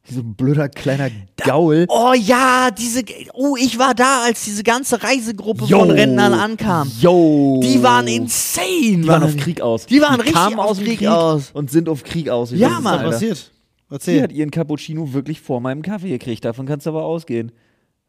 so 0.03 0.21
ein 0.21 0.33
blöder 0.35 0.69
kleiner 0.69 1.09
Gaul. 1.37 1.85
Oh 1.89 2.13
ja, 2.15 2.69
diese. 2.71 3.03
Oh, 3.33 3.55
ich 3.59 3.77
war 3.77 3.93
da, 3.93 4.23
als 4.23 4.43
diese 4.45 4.63
ganze 4.63 5.03
Reisegruppe 5.03 5.65
Yo. 5.65 5.79
von 5.79 5.91
Rentnern 5.91 6.33
ankam. 6.33 6.91
Yo! 6.99 7.59
Die 7.63 7.81
waren 7.83 8.07
insane, 8.07 8.65
Die 9.01 9.07
waren 9.07 9.23
auf 9.23 9.37
Krieg 9.37 9.61
aus. 9.61 9.85
Die 9.85 10.01
waren 10.01 10.15
richtig 10.19 10.33
kamen 10.35 10.59
auf 10.59 10.71
aus 10.71 10.77
dem 10.77 10.85
Krieg 10.87 10.97
Krieg 10.99 11.07
aus. 11.09 11.51
und 11.53 11.69
sind 11.69 11.87
auf 11.89 12.03
Krieg 12.03 12.29
aus. 12.29 12.51
Ich 12.51 12.59
Ja, 12.59 12.71
weiß 12.77 12.81
Mann. 12.81 12.99
Alter. 12.99 13.11
passiert? 13.11 13.37
Sie 13.37 13.93
Erzähl. 13.95 14.21
hat 14.23 14.31
ihren 14.31 14.51
Cappuccino 14.51 15.13
wirklich 15.13 15.41
vor 15.41 15.61
meinem 15.61 15.81
Kaffee 15.81 16.09
gekriegt. 16.09 16.45
Davon 16.45 16.65
kannst 16.65 16.85
du 16.85 16.91
aber 16.91 17.03
ausgehen. 17.05 17.51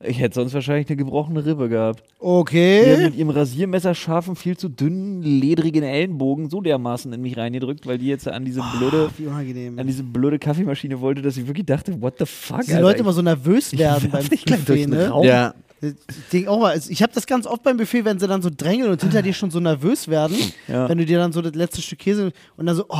Ich 0.02 0.18
hätte 0.18 0.36
sonst 0.36 0.54
wahrscheinlich 0.54 0.88
eine 0.88 0.96
gebrochene 0.96 1.44
Rippe 1.44 1.68
gehabt. 1.68 2.00
Die 2.00 2.04
hat 2.04 2.18
Okay. 2.22 2.96
mit 3.04 3.16
ihrem 3.16 3.28
Rasiermesser 3.30 3.94
scharfen, 3.94 4.34
viel 4.34 4.56
zu 4.56 4.70
dünnen, 4.70 5.22
ledrigen 5.22 5.82
Ellenbogen 5.82 6.48
so 6.48 6.62
dermaßen 6.62 7.12
in 7.12 7.20
mich 7.20 7.36
reingedrückt, 7.36 7.86
weil 7.86 7.98
die 7.98 8.06
jetzt 8.06 8.26
an 8.26 8.46
diese 8.46 8.62
blöde, 8.78 9.10
Wie 9.18 9.26
unangenehm. 9.26 9.78
an 9.78 9.86
diese 9.86 10.02
blöde 10.02 10.38
Kaffeemaschine 10.38 11.00
wollte, 11.02 11.20
dass 11.20 11.36
ich 11.36 11.46
wirklich 11.46 11.66
dachte, 11.66 12.00
what 12.00 12.14
the 12.18 12.24
fuck, 12.24 12.62
Diese 12.62 12.80
Leute 12.80 13.00
immer 13.00 13.12
so 13.12 13.20
nervös 13.20 13.76
werden 13.76 14.10
beim 14.10 14.24
gleich 14.24 14.44
durch 14.44 14.64
Buffet, 14.64 14.76
den 14.84 14.90
ne? 14.90 15.08
Raum. 15.08 15.26
Ja. 15.26 15.52
Ich 15.82 15.94
denke 16.30 16.50
auch 16.50 16.60
mal, 16.60 16.78
ich 16.88 17.02
habe 17.02 17.12
das 17.14 17.26
ganz 17.26 17.46
oft 17.46 17.62
beim 17.62 17.76
Buffet, 17.78 18.04
wenn 18.04 18.18
sie 18.18 18.26
dann 18.28 18.42
so 18.42 18.50
drängeln 18.54 18.90
und 18.90 19.00
hinter 19.02 19.22
dir 19.22 19.32
schon 19.32 19.50
so 19.50 19.60
nervös 19.60 20.08
werden, 20.08 20.36
Ja. 20.68 20.88
wenn 20.88 20.98
du 20.98 21.06
dir 21.06 21.18
dann 21.18 21.32
so 21.32 21.40
das 21.42 21.54
letzte 21.54 21.80
Stück 21.82 21.98
Käse 22.00 22.32
und 22.58 22.66
dann 22.66 22.76
so, 22.76 22.84
oh, 22.88 22.96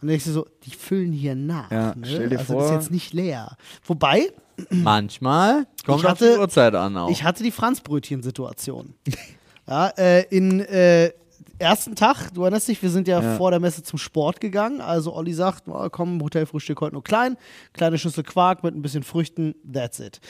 und 0.00 0.02
dann 0.02 0.08
denkst 0.08 0.24
du 0.26 0.32
so, 0.32 0.46
die 0.64 0.70
füllen 0.70 1.12
hier 1.12 1.34
nach. 1.34 1.70
Ja, 1.70 1.94
ne? 1.94 2.06
stell 2.06 2.28
dir 2.30 2.38
also 2.38 2.52
vor- 2.54 2.62
das 2.62 2.70
ist 2.70 2.76
jetzt 2.76 2.90
nicht 2.90 3.12
leer. 3.12 3.56
Wobei, 3.84 4.32
Manchmal 4.70 5.66
kommt 5.86 6.00
Ich 6.02 6.06
auf 6.06 6.18
die 6.18 6.24
hatte- 6.26 6.38
Uhrzeit 6.40 6.74
an 6.74 6.96
auch. 6.96 7.10
ich 7.10 7.24
hatte 7.24 7.42
die 7.42 7.50
Franzbrötchen-Situation. 7.50 8.94
ja, 9.66 9.88
äh, 9.96 10.24
in 10.30 10.60
äh, 10.60 11.12
ersten 11.58 11.94
Tag, 11.94 12.30
du 12.34 12.42
erinnerst 12.42 12.68
dich, 12.68 12.82
wir 12.82 12.90
sind 12.90 13.08
ja, 13.08 13.22
Ja. 13.22 13.36
vor 13.36 13.50
der 13.50 13.60
Messe 13.60 13.82
zum 13.82 13.98
Sport 13.98 14.40
gegangen. 14.40 14.80
Also 14.80 15.14
Olli 15.14 15.32
sagt, 15.32 15.64
oh, 15.66 15.88
komm, 15.90 16.20
Hotelfrühstück 16.22 16.80
heute 16.80 16.94
nur 16.94 17.04
klein, 17.04 17.36
kleine 17.72 17.98
Schüssel 17.98 18.24
Quark 18.24 18.62
mit 18.64 18.74
ein 18.74 18.82
bisschen 18.82 19.02
Früchten, 19.02 19.54
that's 19.70 19.98
it. 20.00 20.20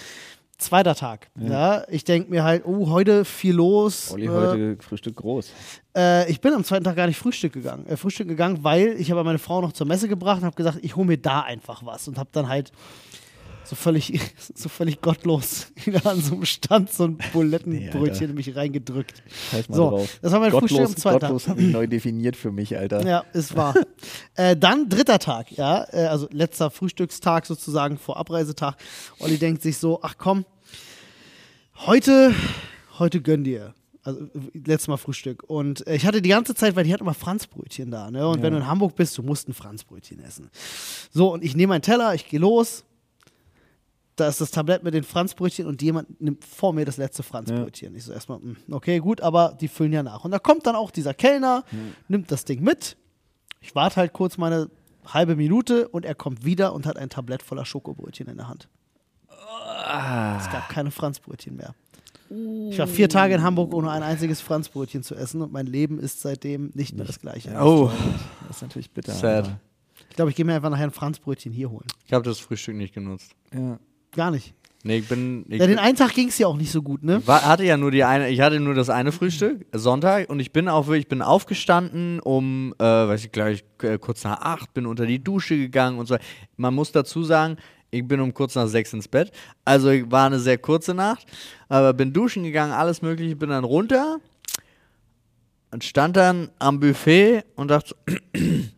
Zweiter 0.60 0.94
Tag. 0.94 1.30
Ja, 1.38 1.84
ich 1.88 2.04
denke 2.04 2.30
mir 2.30 2.44
halt, 2.44 2.64
oh, 2.66 2.90
heute 2.90 3.24
viel 3.24 3.54
los. 3.54 4.12
Olli 4.12 4.26
äh, 4.26 4.28
heute 4.28 4.76
Frühstück 4.80 5.16
groß. 5.16 5.50
Äh, 5.96 6.30
ich 6.30 6.42
bin 6.42 6.52
am 6.52 6.64
zweiten 6.64 6.84
Tag 6.84 6.96
gar 6.96 7.06
nicht 7.06 7.18
Frühstück 7.18 7.54
gegangen, 7.54 7.86
äh, 7.86 7.96
Frühstück 7.96 8.28
gegangen, 8.28 8.62
weil 8.62 8.88
ich 8.98 9.10
habe 9.10 9.24
meine 9.24 9.38
Frau 9.38 9.62
noch 9.62 9.72
zur 9.72 9.86
Messe 9.86 10.06
gebracht 10.06 10.40
und 10.40 10.44
habe 10.44 10.56
gesagt, 10.56 10.78
ich 10.82 10.96
hole 10.96 11.06
mir 11.06 11.16
da 11.16 11.40
einfach 11.40 11.84
was 11.86 12.08
und 12.08 12.18
habe 12.18 12.28
dann 12.32 12.48
halt 12.48 12.72
so 13.70 13.76
völlig, 13.76 14.18
so 14.54 14.68
völlig 14.68 15.00
gottlos 15.00 15.68
wieder 15.84 16.04
an 16.04 16.20
so 16.20 16.34
einem 16.34 16.44
Stand 16.44 16.92
so 16.92 17.04
ein 17.04 17.18
Bulettenbrötchen 17.32 18.30
in 18.30 18.34
mich 18.34 18.56
reingedrückt. 18.56 19.22
Scheiß 19.52 19.68
mal 19.68 19.76
So, 19.76 19.90
drauf. 19.90 20.18
das 20.20 20.32
war 20.32 20.40
mein 20.40 20.50
Frühstück 20.50 20.80
am 20.80 20.96
zweiten 20.96 21.20
Gottlos 21.20 21.44
Tag. 21.44 21.50
habe 21.52 21.62
ich 21.62 21.72
neu 21.72 21.86
definiert 21.86 22.34
für 22.36 22.50
mich, 22.50 22.76
Alter. 22.76 23.06
Ja, 23.06 23.24
ist 23.32 23.54
wahr. 23.56 23.74
äh, 24.34 24.56
dann 24.56 24.88
dritter 24.88 25.20
Tag, 25.20 25.52
ja, 25.52 25.86
äh, 25.92 26.06
also 26.06 26.26
letzter 26.32 26.70
Frühstückstag 26.70 27.46
sozusagen 27.46 27.96
vor 27.96 28.16
Abreisetag. 28.16 28.74
Olli 29.20 29.38
denkt 29.38 29.62
sich 29.62 29.78
so, 29.78 30.00
ach 30.02 30.16
komm, 30.18 30.44
heute, 31.86 32.34
heute 32.98 33.20
gönn 33.20 33.44
dir. 33.44 33.74
Also 34.02 34.22
äh, 34.22 34.28
letztes 34.54 34.88
Mal 34.88 34.96
Frühstück. 34.96 35.44
Und 35.46 35.86
äh, 35.86 35.94
ich 35.94 36.06
hatte 36.06 36.22
die 36.22 36.30
ganze 36.30 36.54
Zeit, 36.54 36.74
weil 36.74 36.84
die 36.84 36.92
hatten 36.92 37.04
immer 37.04 37.14
Franzbrötchen 37.14 37.90
da, 37.90 38.10
ne? 38.10 38.26
Und 38.26 38.38
Ja. 38.38 38.42
wenn 38.44 38.52
du 38.54 38.58
in 38.60 38.66
Hamburg 38.66 38.96
bist, 38.96 39.16
du 39.18 39.22
musst 39.22 39.48
ein 39.48 39.54
Franzbrötchen 39.54 40.18
essen. 40.24 40.50
So, 41.12 41.32
und 41.32 41.44
ich 41.44 41.54
nehme 41.54 41.74
meinen 41.74 41.82
Teller, 41.82 42.14
ich 42.14 42.26
gehe 42.28 42.40
los. 42.40 42.84
Da 44.20 44.28
ist 44.28 44.40
das 44.40 44.50
Tablett 44.50 44.82
mit 44.84 44.92
den 44.92 45.02
Franzbrötchen 45.04 45.66
und 45.66 45.80
jemand 45.80 46.20
nimmt 46.20 46.44
vor 46.44 46.72
mir 46.74 46.84
das 46.84 46.98
letzte 46.98 47.22
Franzbrötchen. 47.22 47.94
Ich 47.94 48.04
so 48.04 48.12
erstmal, 48.12 48.38
hm, 48.38 48.56
okay, 48.70 48.98
gut, 48.98 49.20
aber 49.22 49.56
die 49.58 49.68
füllen 49.68 49.92
ja 49.92 50.02
nach. 50.02 50.24
Und 50.24 50.30
da 50.30 50.38
kommt 50.38 50.66
dann 50.66 50.76
auch 50.76 50.90
dieser 50.90 51.14
Kellner, 51.14 51.64
nimmt 52.08 52.30
das 52.30 52.44
Ding 52.44 52.62
mit. 52.62 52.96
Ich 53.62 53.74
warte 53.74 53.96
halt 53.96 54.12
kurz 54.12 54.36
meine 54.36 54.70
halbe 55.06 55.36
Minute 55.36 55.88
und 55.88 56.04
er 56.04 56.14
kommt 56.14 56.44
wieder 56.44 56.74
und 56.74 56.84
hat 56.86 56.98
ein 56.98 57.08
Tablett 57.08 57.42
voller 57.42 57.64
Schokobrötchen 57.64 58.28
in 58.28 58.36
der 58.36 58.48
Hand. 58.48 58.68
Es 59.28 60.50
gab 60.50 60.68
keine 60.68 60.90
Franzbrötchen 60.90 61.56
mehr. 61.56 61.74
Ich 62.70 62.78
war 62.78 62.86
vier 62.86 63.08
Tage 63.08 63.34
in 63.34 63.42
Hamburg, 63.42 63.74
ohne 63.74 63.90
ein 63.90 64.02
einziges 64.02 64.40
Franzbrötchen 64.40 65.02
zu 65.02 65.16
essen 65.16 65.42
und 65.42 65.50
mein 65.52 65.66
Leben 65.66 65.98
ist 65.98 66.20
seitdem 66.20 66.70
nicht 66.74 66.94
mehr 66.94 67.04
das 67.04 67.18
gleiche. 67.18 67.50
oh, 67.60 67.90
Das 68.46 68.56
ist 68.56 68.62
natürlich 68.62 68.90
bitter. 68.92 69.12
Sad. 69.12 69.50
Ich 70.08 70.16
glaube, 70.16 70.30
ich 70.30 70.36
gehe 70.36 70.44
mir 70.44 70.54
einfach 70.54 70.70
nachher 70.70 70.84
ein 70.84 70.90
Franzbrötchen 70.92 71.52
hier 71.52 71.70
holen. 71.70 71.86
ich 72.06 72.12
habe 72.12 72.24
das 72.24 72.38
Frühstück 72.38 72.76
nicht 72.76 72.94
genutzt. 72.94 73.32
Ja. 73.52 73.78
Gar 74.12 74.30
nicht. 74.30 74.54
Nee, 74.82 74.98
ich 74.98 75.08
bin. 75.08 75.44
Ich 75.48 75.60
Ja, 75.60 75.66
den 75.66 75.78
einen 75.78 75.96
Tag 75.96 76.14
ging 76.14 76.28
es 76.28 76.38
ja 76.38 76.46
auch 76.46 76.56
nicht 76.56 76.72
so 76.72 76.82
gut, 76.82 77.02
ne? 77.02 77.20
war, 77.26 77.46
hatte 77.46 77.64
ja 77.64 77.76
nur 77.76 77.90
die 77.90 78.02
eine, 78.02 78.30
ich 78.30 78.40
hatte 78.40 78.60
nur 78.60 78.74
das 78.74 78.88
eine 78.88 79.12
Frühstück, 79.12 79.66
Sonntag, 79.72 80.30
und 80.30 80.40
ich 80.40 80.52
bin 80.52 80.68
auch 80.68 80.86
wirklich, 80.86 81.02
ich 81.02 81.08
bin 81.08 81.20
aufgestanden 81.20 82.18
um, 82.20 82.74
äh, 82.78 82.84
weiß 82.84 83.24
ich 83.26 83.32
gleich, 83.32 83.62
äh, 83.82 83.98
kurz 83.98 84.24
nach 84.24 84.40
acht, 84.40 84.72
bin 84.72 84.86
unter 84.86 85.04
die 85.04 85.22
Dusche 85.22 85.56
gegangen 85.56 85.98
und 85.98 86.06
so. 86.06 86.16
Man 86.56 86.74
muss 86.74 86.92
dazu 86.92 87.22
sagen, 87.24 87.58
ich 87.90 88.06
bin 88.06 88.20
um 88.20 88.32
kurz 88.32 88.54
nach 88.54 88.68
sechs 88.68 88.92
ins 88.94 89.06
Bett. 89.06 89.32
Also 89.64 89.90
war 90.10 90.26
eine 90.26 90.38
sehr 90.38 90.56
kurze 90.56 90.94
Nacht, 90.94 91.26
aber 91.68 91.92
bin 91.92 92.14
duschen 92.14 92.44
gegangen, 92.44 92.72
alles 92.72 93.02
mögliche, 93.02 93.36
bin 93.36 93.50
dann 93.50 93.64
runter 93.64 94.18
und 95.72 95.84
stand 95.84 96.16
dann 96.16 96.50
am 96.58 96.80
Buffet 96.80 97.44
und 97.54 97.68
dachte, 97.68 97.94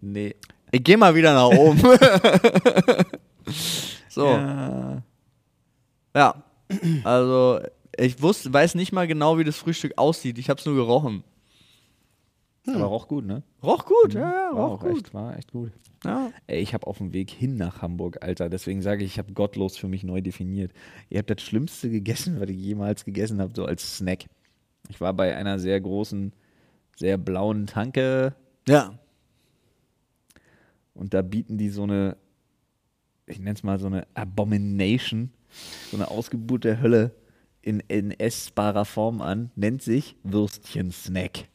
Nee. 0.00 0.34
ich 0.72 0.84
gehe 0.84 0.98
mal 0.98 1.14
wieder 1.14 1.32
nach 1.32 1.56
oben. 1.56 1.80
so. 4.16 4.26
Ja. 4.26 5.02
Ja. 6.14 6.42
Also, 7.04 7.60
ich 7.96 8.20
wusste, 8.20 8.52
weiß 8.52 8.74
nicht 8.74 8.90
mal 8.90 9.06
genau, 9.06 9.38
wie 9.38 9.44
das 9.44 9.56
Frühstück 9.58 9.92
aussieht. 9.96 10.38
Ich 10.38 10.50
habe 10.50 10.58
es 10.58 10.66
nur 10.66 10.74
gerochen. 10.74 11.22
Aber 12.66 12.86
roch 12.86 13.06
gut, 13.06 13.24
ne? 13.26 13.42
Roch 13.62 13.84
gut, 13.84 14.14
ja, 14.14 14.32
ja, 14.32 14.56
War 14.56 14.68
roch 14.68 14.72
auch 14.72 14.80
gut. 14.80 14.96
echt, 14.96 15.14
war 15.14 15.36
echt 15.36 15.52
gut. 15.52 15.70
Ja. 16.04 16.32
Ey, 16.46 16.60
ich 16.60 16.74
habe 16.74 16.86
auf 16.86 16.98
dem 16.98 17.12
Weg 17.12 17.30
hin 17.30 17.56
nach 17.56 17.82
Hamburg, 17.82 18.22
Alter, 18.22 18.48
deswegen 18.48 18.82
sage 18.82 19.04
ich, 19.04 19.12
ich 19.12 19.18
habe 19.18 19.32
gottlos 19.34 19.76
für 19.76 19.86
mich 19.86 20.02
neu 20.02 20.20
definiert. 20.20 20.72
Ihr 21.08 21.18
habt 21.18 21.30
das 21.30 21.42
Schlimmste 21.42 21.90
gegessen, 21.90 22.40
was 22.40 22.48
ich 22.48 22.56
jemals 22.56 23.04
gegessen 23.04 23.40
habe, 23.40 23.52
so 23.54 23.66
als 23.66 23.98
Snack. 23.98 24.24
Ich 24.88 25.00
war 25.00 25.12
bei 25.14 25.36
einer 25.36 25.58
sehr 25.58 25.80
großen, 25.80 26.32
sehr 26.96 27.18
blauen 27.18 27.66
Tanke 27.66 28.34
ja. 28.66 28.98
und 30.94 31.14
da 31.14 31.22
bieten 31.22 31.58
die 31.58 31.68
so 31.68 31.84
eine, 31.84 32.16
ich 33.26 33.38
nenne 33.38 33.54
es 33.54 33.62
mal 33.62 33.78
so 33.78 33.86
eine 33.86 34.06
Abomination, 34.14 35.30
so 35.90 35.96
eine 35.96 36.08
Ausgeburt 36.08 36.64
der 36.64 36.80
Hölle 36.80 37.14
in, 37.62 37.80
in 37.88 38.12
essbarer 38.12 38.84
Form 38.84 39.20
an, 39.20 39.50
nennt 39.56 39.82
sich 39.82 40.16
Würstchen-Snack. 40.22 41.48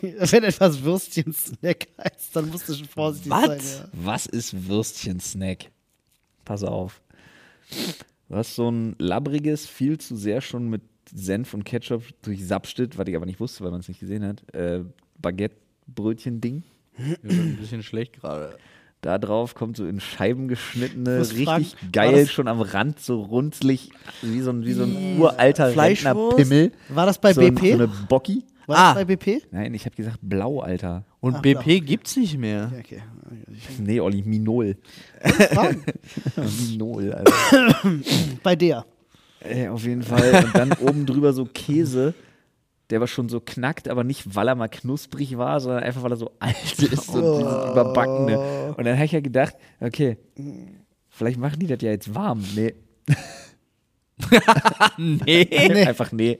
Wenn 0.00 0.44
etwas 0.44 0.82
Würstchen-Snack 0.82 1.88
heißt, 1.98 2.36
dann 2.36 2.48
musst 2.50 2.68
du 2.68 2.74
schon 2.74 2.86
vorsichtig 2.86 3.32
Was? 3.32 3.46
sein. 3.46 3.58
Ja. 3.60 3.88
Was 3.92 4.26
ist 4.26 4.68
Würstchen-Snack? 4.68 5.70
Pass 6.44 6.62
auf. 6.62 7.02
Du 8.28 8.36
hast 8.36 8.54
so 8.54 8.70
ein 8.70 8.94
labbriges, 8.98 9.66
viel 9.66 9.98
zu 9.98 10.16
sehr 10.16 10.40
schon 10.40 10.70
mit 10.70 10.82
Senf 11.12 11.52
und 11.52 11.64
Ketchup 11.64 12.04
durchsapstet, 12.22 12.96
was 12.96 13.08
ich 13.08 13.16
aber 13.16 13.26
nicht 13.26 13.40
wusste, 13.40 13.64
weil 13.64 13.72
man 13.72 13.80
es 13.80 13.88
nicht 13.88 14.00
gesehen 14.00 14.24
hat, 14.24 14.54
äh, 14.54 14.84
Baguette-Brötchen-Ding. 15.20 16.62
Ein 16.98 17.56
bisschen 17.56 17.82
schlecht 17.82 18.20
gerade. 18.20 18.56
Da 19.00 19.18
drauf 19.18 19.54
kommt 19.54 19.76
so 19.76 19.86
in 19.86 20.00
Scheiben 20.00 20.48
geschnittene, 20.48 21.20
richtig 21.20 21.44
fragen, 21.44 21.66
geil, 21.92 22.26
schon 22.26 22.48
am 22.48 22.60
Rand, 22.60 22.98
so 22.98 23.22
runzlig, 23.22 23.90
wie 24.22 24.40
so 24.40 24.50
ein, 24.50 24.64
wie 24.64 24.72
so 24.72 24.82
ein 24.82 25.18
uralter? 25.20 25.76
Rentnerpimmel. 25.76 26.72
War 26.88 27.06
das 27.06 27.20
bei 27.20 27.32
so 27.32 27.40
ein- 27.40 27.54
BP? 27.54 27.68
So 27.70 27.74
eine 27.74 27.88
Bocki. 28.08 28.42
War 28.66 28.76
Ah. 28.76 28.94
das 28.94 29.04
bei 29.06 29.16
BP? 29.16 29.42
Nein, 29.52 29.72
ich 29.72 29.86
habe 29.86 29.94
gesagt 29.96 30.18
blau, 30.20 30.60
Alter. 30.60 31.04
Und 31.20 31.36
Ach, 31.36 31.42
BP 31.42 31.78
doch. 31.80 31.86
gibt's 31.86 32.16
nicht 32.16 32.36
mehr. 32.38 32.70
Ja, 32.72 32.78
okay. 32.80 33.02
Nee, 33.78 34.00
Olli, 34.00 34.22
Minol. 34.26 34.76
Minol, 36.70 37.12
Alter. 37.12 37.32
bei 38.42 38.56
der. 38.56 38.84
Ey, 39.40 39.68
auf 39.68 39.84
jeden 39.84 40.02
Fall. 40.02 40.44
Und 40.44 40.54
dann 40.54 40.72
oben 40.80 41.06
drüber 41.06 41.32
so 41.32 41.44
Käse, 41.46 42.14
der 42.90 43.00
war 43.00 43.06
schon 43.06 43.28
so 43.28 43.40
knackt, 43.40 43.88
aber 43.88 44.02
nicht, 44.04 44.34
weil 44.34 44.48
er 44.48 44.54
mal 44.54 44.68
knusprig 44.68 45.36
war, 45.38 45.60
sondern 45.60 45.82
einfach, 45.82 46.02
weil 46.02 46.12
er 46.12 46.16
so 46.16 46.32
alt 46.38 46.56
ist 46.82 47.08
und 47.10 47.22
Oh. 47.22 47.38
dieses 47.38 47.52
Überbackene. 47.70 48.74
Und 48.76 48.84
dann 48.86 48.94
habe 48.96 49.04
ich 49.04 49.12
ja 49.12 49.20
gedacht, 49.20 49.54
okay, 49.80 50.16
vielleicht 51.08 51.38
machen 51.38 51.58
die 51.60 51.66
das 51.66 51.82
ja 51.82 51.90
jetzt 51.90 52.14
warm. 52.14 52.42
Nee, 52.54 52.74
Nee. 54.98 55.86
einfach 55.86 56.12
nee. 56.12 56.38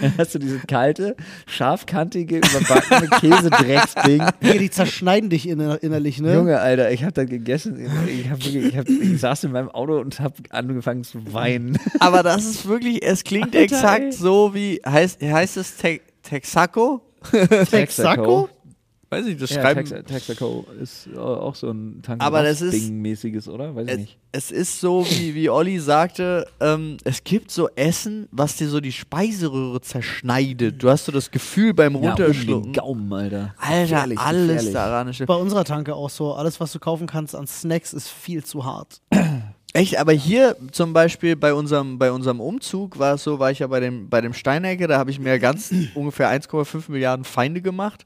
Dann 0.00 0.14
hast 0.18 0.34
du 0.34 0.38
diese 0.38 0.58
kalte, 0.60 1.16
scharfkantige, 1.46 2.38
überbackene 2.38 3.08
Käsedrecksding. 3.20 4.22
Nee, 4.40 4.58
die 4.58 4.70
zerschneiden 4.70 5.30
dich 5.30 5.48
inner 5.48 5.82
innerlich, 5.82 6.20
ne? 6.20 6.34
Junge, 6.34 6.60
Alter, 6.60 6.90
ich 6.90 7.02
habe 7.02 7.12
da 7.12 7.24
gegessen. 7.24 7.78
Ich, 8.06 8.30
hab 8.30 8.38
ich, 8.38 8.76
hab, 8.76 8.88
ich 8.88 9.20
saß 9.20 9.44
in 9.44 9.52
meinem 9.52 9.70
Auto 9.70 9.98
und 9.98 10.20
habe 10.20 10.34
angefangen 10.50 11.04
zu 11.04 11.32
weinen. 11.32 11.78
Aber 12.00 12.22
das 12.22 12.44
ist 12.44 12.66
wirklich, 12.66 13.02
es 13.04 13.24
klingt 13.24 13.54
Alter, 13.54 13.60
exakt 13.60 14.04
ey. 14.04 14.12
so 14.12 14.54
wie, 14.54 14.80
heißt, 14.86 15.22
heißt 15.22 15.56
es 15.56 15.76
Te 15.76 16.00
Texaco? 16.22 17.02
Texaco? 17.70 18.48
Weiß 19.10 19.26
ich, 19.26 19.36
das 19.38 19.50
Ja, 19.50 19.62
schreiben. 19.62 19.84
Tex 19.84 20.04
Texaco 20.26 20.66
ist 20.80 21.08
äh, 21.14 21.18
auch 21.18 21.54
so 21.54 21.70
ein 21.70 22.00
Tank 22.02 22.22
Aber 22.22 22.42
das 22.42 22.60
ist- 22.60 22.74
Ding-mäßiges, 22.74 23.48
oder? 23.48 23.74
Weiß 23.74 23.86
ich 23.86 23.92
es, 23.92 23.98
nicht. 23.98 24.18
es 24.32 24.50
ist 24.50 24.80
so, 24.80 25.06
wie, 25.08 25.34
wie 25.34 25.48
Olli 25.50 25.78
sagte, 25.78 26.46
ähm, 26.60 26.96
es 27.04 27.24
gibt 27.24 27.50
so 27.50 27.68
Essen, 27.76 28.28
was 28.30 28.56
dir 28.56 28.68
so 28.68 28.80
die 28.80 28.92
Speiseröhre 28.92 29.80
zerschneidet. 29.80 30.82
Du 30.82 30.90
hast 30.90 31.06
so 31.06 31.12
das 31.12 31.30
Gefühl 31.30 31.74
beim 31.74 31.94
Ja, 31.94 31.98
um 32.00 32.06
Runterschlucken. 32.06 32.72
Gaumen, 32.72 33.12
Alter. 33.12 33.54
Alter, 33.58 33.82
Gefährlich, 33.82 34.18
alles 34.18 34.46
gefährlich. 34.48 34.72
daran 34.72 35.08
ist 35.08 35.26
Bei 35.26 35.34
unserer 35.34 35.64
Tanke 35.64 35.94
auch 35.94 36.10
so. 36.10 36.34
Alles, 36.34 36.60
was 36.60 36.72
du 36.72 36.78
kaufen 36.78 37.06
kannst 37.06 37.34
an 37.34 37.46
Snacks, 37.46 37.92
ist 37.92 38.08
viel 38.08 38.44
zu 38.44 38.64
hart. 38.64 39.00
Echt, 39.74 39.98
aber 39.98 40.12
hier 40.12 40.56
zum 40.72 40.92
Beispiel 40.94 41.36
bei 41.36 41.52
unserem, 41.52 41.98
bei 41.98 42.10
unserem 42.10 42.40
Umzug 42.40 42.98
war 42.98 43.14
es 43.14 43.22
so, 43.24 43.38
war 43.38 43.50
ich 43.50 43.58
ja 43.58 43.66
bei 43.66 43.80
dem, 43.80 44.08
bei 44.08 44.20
dem 44.22 44.32
Steinecke, 44.32 44.86
da 44.86 44.98
habe 44.98 45.10
ich 45.10 45.20
mir 45.20 45.38
ganz 45.38 45.72
ungefähr 45.94 46.30
1,5 46.30 46.90
Milliarden 46.90 47.24
Feinde 47.24 47.60
gemacht, 47.60 48.04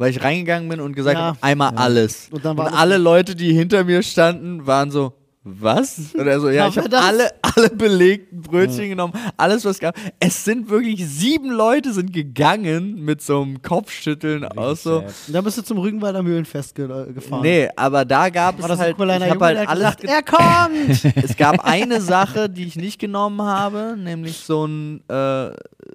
weil 0.00 0.10
ich 0.12 0.22
reingegangen 0.24 0.66
bin 0.70 0.80
und 0.80 0.96
gesagt 0.96 1.18
Ja. 1.18 1.24
habe, 1.26 1.38
einmal 1.42 1.74
alles. 1.76 2.28
Und 2.30 2.42
Und, 2.42 2.58
alle 2.72 2.96
Leute, 2.96 3.36
die 3.36 3.52
hinter 3.52 3.84
mir 3.84 4.02
standen, 4.02 4.66
waren 4.66 4.90
so, 4.90 5.12
was? 5.42 6.14
Oder 6.14 6.38
so, 6.38 6.50
ja, 6.50 6.68
ich 6.68 6.76
habe 6.76 6.98
alle, 6.98 7.30
alle 7.40 7.70
belegten 7.70 8.42
Brötchen 8.42 8.90
genommen, 8.90 9.14
alles 9.38 9.64
was 9.64 9.78
gab. 9.78 9.96
Es 10.18 10.44
sind 10.44 10.68
wirklich 10.68 11.06
sieben 11.06 11.50
Leute 11.50 11.94
sind 11.94 12.12
gegangen 12.12 13.02
mit 13.04 13.22
so 13.22 13.40
einem 13.40 13.62
Kopfschütteln 13.62 14.44
aus 14.44 14.82
so. 14.82 15.02
dann 15.28 15.42
bist 15.44 15.56
du 15.56 15.62
zum 15.62 15.78
Rügenwalder 15.78 16.22
Mühlenfest 16.22 16.74
ge 16.74 16.84
äh, 16.84 17.12
gefahren. 17.12 17.42
Nee, 17.42 17.68
aber 17.74 18.04
da 18.04 18.28
gab 18.28 18.58
es 18.58 18.68
halt, 18.78 18.96
ich 18.98 18.98
Junge, 18.98 19.30
habe 19.30 19.44
halt 19.44 19.68
alles 19.68 19.96
gesagt, 19.96 20.00
ge- 20.02 20.10
er 20.10 20.22
kommt! 20.22 21.16
es 21.24 21.36
gab 21.36 21.64
eine 21.64 22.00
Sache, 22.02 22.50
die 22.50 22.64
ich 22.66 22.76
nicht 22.76 22.98
genommen 22.98 23.40
habe, 23.40 23.96
nämlich 23.98 24.36
so 24.36 24.66
ein 24.66 25.00
äh, 25.08 25.50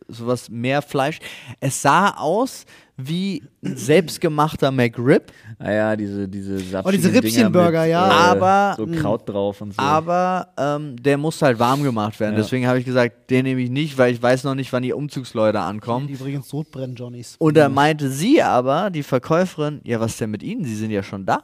sowas 0.07 0.49
mehr 0.49 0.81
Fleisch. 0.81 1.19
Es 1.59 1.81
sah 1.81 2.09
aus 2.17 2.65
wie 2.97 3.43
ein 3.63 3.75
selbstgemachter 3.75 4.71
McRib, 4.71 5.31
Ah 5.57 5.71
ja, 5.71 5.95
diese, 5.95 6.27
diese 6.27 6.81
Oh, 6.83 6.91
diese 6.91 7.13
Rippchenburger, 7.13 7.85
ja. 7.85 8.01
Aber- 8.03 8.75
So 8.77 8.85
Kraut 8.87 9.27
drauf 9.29 9.61
und 9.61 9.73
so. 9.73 9.81
aber 9.81 10.49
ähm, 10.57 11.01
der 11.01 11.17
muss 11.17 11.41
halt 11.41 11.57
warm 11.59 11.81
gemacht 11.81 12.19
werden. 12.19 12.33
Ja. 12.35 12.41
Deswegen 12.41 12.67
habe 12.67 12.79
ich 12.79 12.85
gesagt, 12.85 13.29
den 13.29 13.45
nehme 13.45 13.61
ich 13.61 13.69
nicht, 13.69 13.97
weil 13.97 14.13
ich 14.13 14.21
weiß 14.21 14.43
noch 14.43 14.55
nicht, 14.55 14.71
wann 14.73 14.83
die 14.83 14.91
Umzugsleute 14.93 15.59
ankommen. 15.61 16.07
Die 16.07 16.13
übrigens 16.13 16.49
Sodbrennen, 16.49 16.95
Johnnies. 16.95 17.35
Und 17.39 17.55
da 17.55 17.69
meinte 17.69 18.09
sie 18.09 18.41
aber, 18.41 18.89
die 18.89 19.03
Verkäuferin, 19.03 19.79
ja, 19.85 19.99
was 19.99 20.17
denn 20.17 20.31
mit 20.31 20.43
Ihnen? 20.43 20.65
Sie 20.65 20.75
sind 20.75 20.91
ja 20.91 21.01
schon 21.03 21.25
da. 21.25 21.37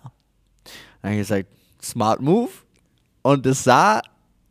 Dann 1.02 1.12
habe 1.12 1.14
ich 1.14 1.20
gesagt, 1.20 1.48
smart 1.82 2.20
move. 2.22 2.50
Und 3.22 3.46
es 3.46 3.64
sah 3.64 4.02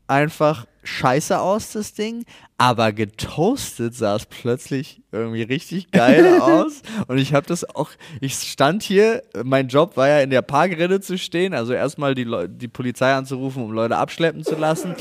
einfach 0.07 0.64
scheiße 0.82 1.38
aus, 1.40 1.72
das 1.72 1.92
Ding. 1.94 2.24
Aber 2.58 2.92
getoastet 2.92 3.94
sah 3.94 4.16
es 4.16 4.26
plötzlich 4.26 5.00
irgendwie 5.12 5.42
richtig 5.42 5.90
geil 5.92 6.38
aus. 6.40 6.82
Und 7.08 7.16
ich 7.18 7.32
habe 7.32 7.46
das 7.46 7.64
auch, 7.64 7.90
ich 8.20 8.34
stand 8.34 8.82
hier, 8.82 9.22
mein 9.44 9.68
Job 9.68 9.96
war 9.96 10.08
ja 10.08 10.20
in 10.20 10.28
der 10.30 10.42
Parkrinne 10.42 11.00
zu 11.00 11.16
stehen, 11.16 11.54
also 11.54 11.72
erstmal 11.72 12.14
die, 12.14 12.26
die 12.48 12.68
Polizei 12.68 13.14
anzurufen, 13.14 13.62
um 13.64 13.72
Leute 13.72 13.96
abschleppen 13.96 14.44
zu 14.44 14.56
lassen. 14.56 14.94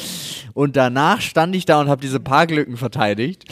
Und 0.54 0.76
danach 0.78 1.20
stand 1.22 1.54
ich 1.56 1.66
da 1.66 1.82
und 1.82 1.90
habe 1.90 2.02
diese 2.02 2.20
Parklücken 2.22 2.78
verteidigt 2.78 3.44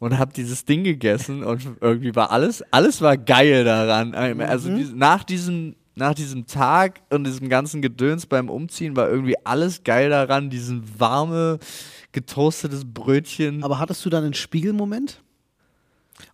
und 0.00 0.18
habe 0.18 0.32
dieses 0.32 0.64
Ding 0.64 0.82
gegessen 0.82 1.44
und 1.44 1.62
irgendwie 1.80 2.14
war 2.16 2.32
alles, 2.32 2.64
alles 2.72 3.00
war 3.00 3.16
geil 3.16 3.64
daran. 3.64 4.14
Also 4.40 4.74
dies- 4.74 4.92
nach 4.92 5.22
diesem 5.22 5.76
nach 5.94 6.14
diesem 6.14 6.46
Tag 6.46 7.00
und 7.10 7.24
diesem 7.24 7.48
ganzen 7.48 7.82
Gedöns 7.82 8.26
beim 8.26 8.48
Umziehen 8.48 8.96
war 8.96 9.10
irgendwie 9.10 9.36
alles 9.44 9.84
geil 9.84 10.10
daran, 10.10 10.50
diesen 10.50 10.82
warme, 10.98 11.58
getoastetes 12.12 12.84
Brötchen. 12.84 13.62
Aber 13.62 13.78
hattest 13.78 14.04
du 14.04 14.10
dann 14.10 14.24
einen 14.24 14.34
Spiegelmoment? 14.34 15.22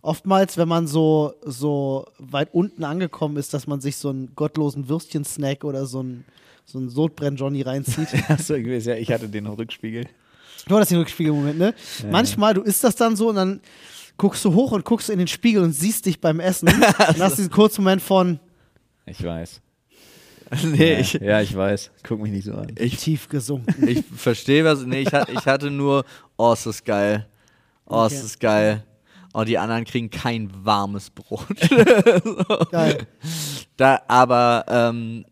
Oftmals, 0.01 0.57
wenn 0.57 0.67
man 0.67 0.87
so, 0.87 1.33
so 1.43 2.05
weit 2.19 2.53
unten 2.53 2.83
angekommen 2.83 3.37
ist, 3.37 3.53
dass 3.53 3.67
man 3.67 3.81
sich 3.81 3.97
so 3.97 4.09
einen 4.09 4.33
gottlosen 4.35 4.87
Würstchen-Snack 4.87 5.63
oder 5.63 5.85
so 5.85 5.99
einen, 5.99 6.25
so 6.65 6.77
einen 6.77 6.89
Sodbrenn-Johnny 6.89 7.63
reinzieht. 7.63 8.07
Achso, 8.29 8.55
ja, 8.55 8.95
ich 8.95 9.11
hatte 9.11 9.27
den 9.27 9.47
Rückspiegel. 9.47 10.05
Du 10.67 10.75
hattest 10.75 10.91
den 10.91 10.99
Rückspiegelmoment, 10.99 11.57
ne? 11.57 11.73
Manchmal, 12.11 12.53
du 12.53 12.61
isst 12.61 12.83
das 12.83 12.95
dann 12.95 13.15
so 13.15 13.29
und 13.29 13.35
dann 13.35 13.61
guckst 14.17 14.43
du 14.45 14.53
hoch 14.53 14.73
und 14.73 14.85
guckst 14.85 15.09
in 15.09 15.17
den 15.17 15.27
Spiegel 15.27 15.63
und 15.63 15.73
siehst 15.73 16.05
dich 16.05 16.21
beim 16.21 16.39
Essen. 16.39 16.67
und 17.07 17.19
hast 17.19 17.37
diesen 17.37 17.49
kurzen 17.49 17.83
Moment 17.83 18.01
von 18.01 18.39
Ich 19.09 19.23
weiß. 19.23 19.61
nee, 20.63 20.93
ja, 20.93 20.99
ich, 20.99 21.13
ja, 21.13 21.41
ich 21.41 21.55
weiß. 21.55 21.91
Guck 22.03 22.21
mich 22.21 22.31
nicht 22.31 22.45
so 22.45 22.53
an. 22.53 22.73
ich, 22.77 22.97
tief 22.97 23.27
gesunken. 23.27 23.87
ich 23.87 24.03
verstehe 24.05 24.63
was. 24.63 24.83
Nee, 24.85 25.01
ich, 25.01 25.11
ich 25.11 25.45
hatte 25.45 25.69
nur, 25.69 26.05
oh, 26.37 26.53
ist 26.53 26.65
das 26.65 26.83
geil. 26.83 27.27
Oh, 27.85 28.05
ist 28.05 28.13
Okay. 28.13 28.21
das 28.21 28.39
geil. 28.39 28.83
Oh, 29.33 29.43
die 29.43 29.57
anderen 29.57 29.85
kriegen 29.85 30.09
kein 30.09 30.49
warmes 30.65 31.11
Brot. 31.11 31.45
Geil. 32.71 33.05
Da, 33.77 34.01
aber 34.07 34.65
ähm, 34.67 35.23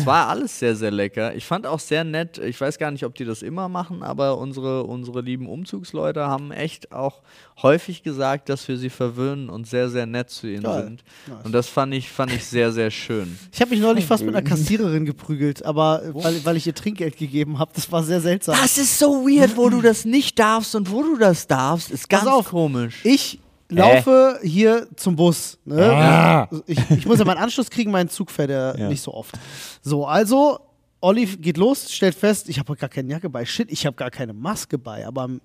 es 0.00 0.06
war 0.06 0.28
alles 0.28 0.58
sehr, 0.58 0.76
sehr 0.76 0.90
lecker. 0.90 1.34
Ich 1.34 1.44
fand 1.44 1.66
auch 1.66 1.80
sehr 1.80 2.04
nett, 2.04 2.38
ich 2.38 2.60
weiß 2.60 2.78
gar 2.78 2.90
nicht, 2.90 3.04
ob 3.04 3.14
die 3.14 3.24
das 3.24 3.42
immer 3.42 3.68
machen, 3.68 4.02
aber 4.02 4.38
unsere, 4.38 4.84
unsere 4.84 5.20
lieben 5.20 5.48
Umzugsleute 5.48 6.26
haben 6.26 6.50
echt 6.52 6.92
auch 6.92 7.22
häufig 7.62 8.02
gesagt, 8.02 8.48
dass 8.48 8.66
wir 8.68 8.76
sie 8.76 8.90
verwöhnen 8.90 9.50
und 9.50 9.66
sehr, 9.66 9.88
sehr 9.88 10.06
nett 10.06 10.30
zu 10.30 10.46
ihnen 10.46 10.62
Geil. 10.62 10.84
sind. 10.84 11.04
Nice. 11.26 11.44
Und 11.44 11.52
das 11.52 11.68
fand 11.68 11.94
ich, 11.94 12.10
fand 12.10 12.32
ich 12.32 12.44
sehr, 12.44 12.72
sehr 12.72 12.90
schön. 12.90 13.38
Ich 13.52 13.60
habe 13.60 13.70
mich 13.70 13.80
neulich 13.80 14.06
fast 14.06 14.24
mit 14.24 14.34
einer 14.34 14.46
Kassiererin 14.46 15.04
geprügelt, 15.04 15.64
aber 15.64 16.02
äh, 16.02 16.14
weil, 16.14 16.44
weil 16.44 16.56
ich 16.56 16.66
ihr 16.66 16.74
Trinkgeld 16.74 17.16
gegeben 17.16 17.58
habe, 17.58 17.72
das 17.74 17.90
war 17.92 18.02
sehr 18.02 18.20
seltsam. 18.20 18.56
Das 18.60 18.78
ist 18.78 18.98
so 18.98 19.26
weird, 19.26 19.56
wo 19.56 19.68
du 19.68 19.80
das 19.80 20.04
nicht 20.04 20.38
darfst 20.38 20.74
und 20.74 20.90
wo 20.90 21.02
du 21.02 21.16
das 21.16 21.46
darfst, 21.46 21.90
ist 21.90 22.08
ganz 22.08 22.26
auf. 22.26 22.48
komisch. 22.48 23.00
Ich 23.04 23.38
laufe 23.70 24.38
hier 24.42 24.86
zum 24.96 25.16
Bus. 25.16 25.58
Ne? 25.64 25.84
Ah. 25.92 26.48
Ich, 26.66 26.78
ich 26.90 27.06
muss 27.06 27.18
ja 27.18 27.24
meinen 27.24 27.38
Anschluss 27.38 27.70
kriegen, 27.70 27.90
mein 27.90 28.08
Zug 28.08 28.30
fährt 28.30 28.50
ja, 28.50 28.76
Ja. 28.76 28.88
nicht 28.88 29.02
so 29.02 29.12
oft. 29.14 29.34
So, 29.82 30.06
also, 30.06 30.58
Olli 31.00 31.24
geht 31.26 31.56
los, 31.56 31.90
stellt 31.92 32.14
fest, 32.14 32.48
ich 32.48 32.58
habe 32.58 32.76
gar 32.76 32.88
keine 32.88 33.10
Jacke 33.10 33.30
bei. 33.30 33.44
Shit, 33.46 33.70
ich 33.72 33.86
habe 33.86 33.96
gar 33.96 34.10
keine 34.10 34.32
Maske 34.34 34.76
bei. 34.78 35.06
Aber 35.06 35.24
im, 35.24 35.40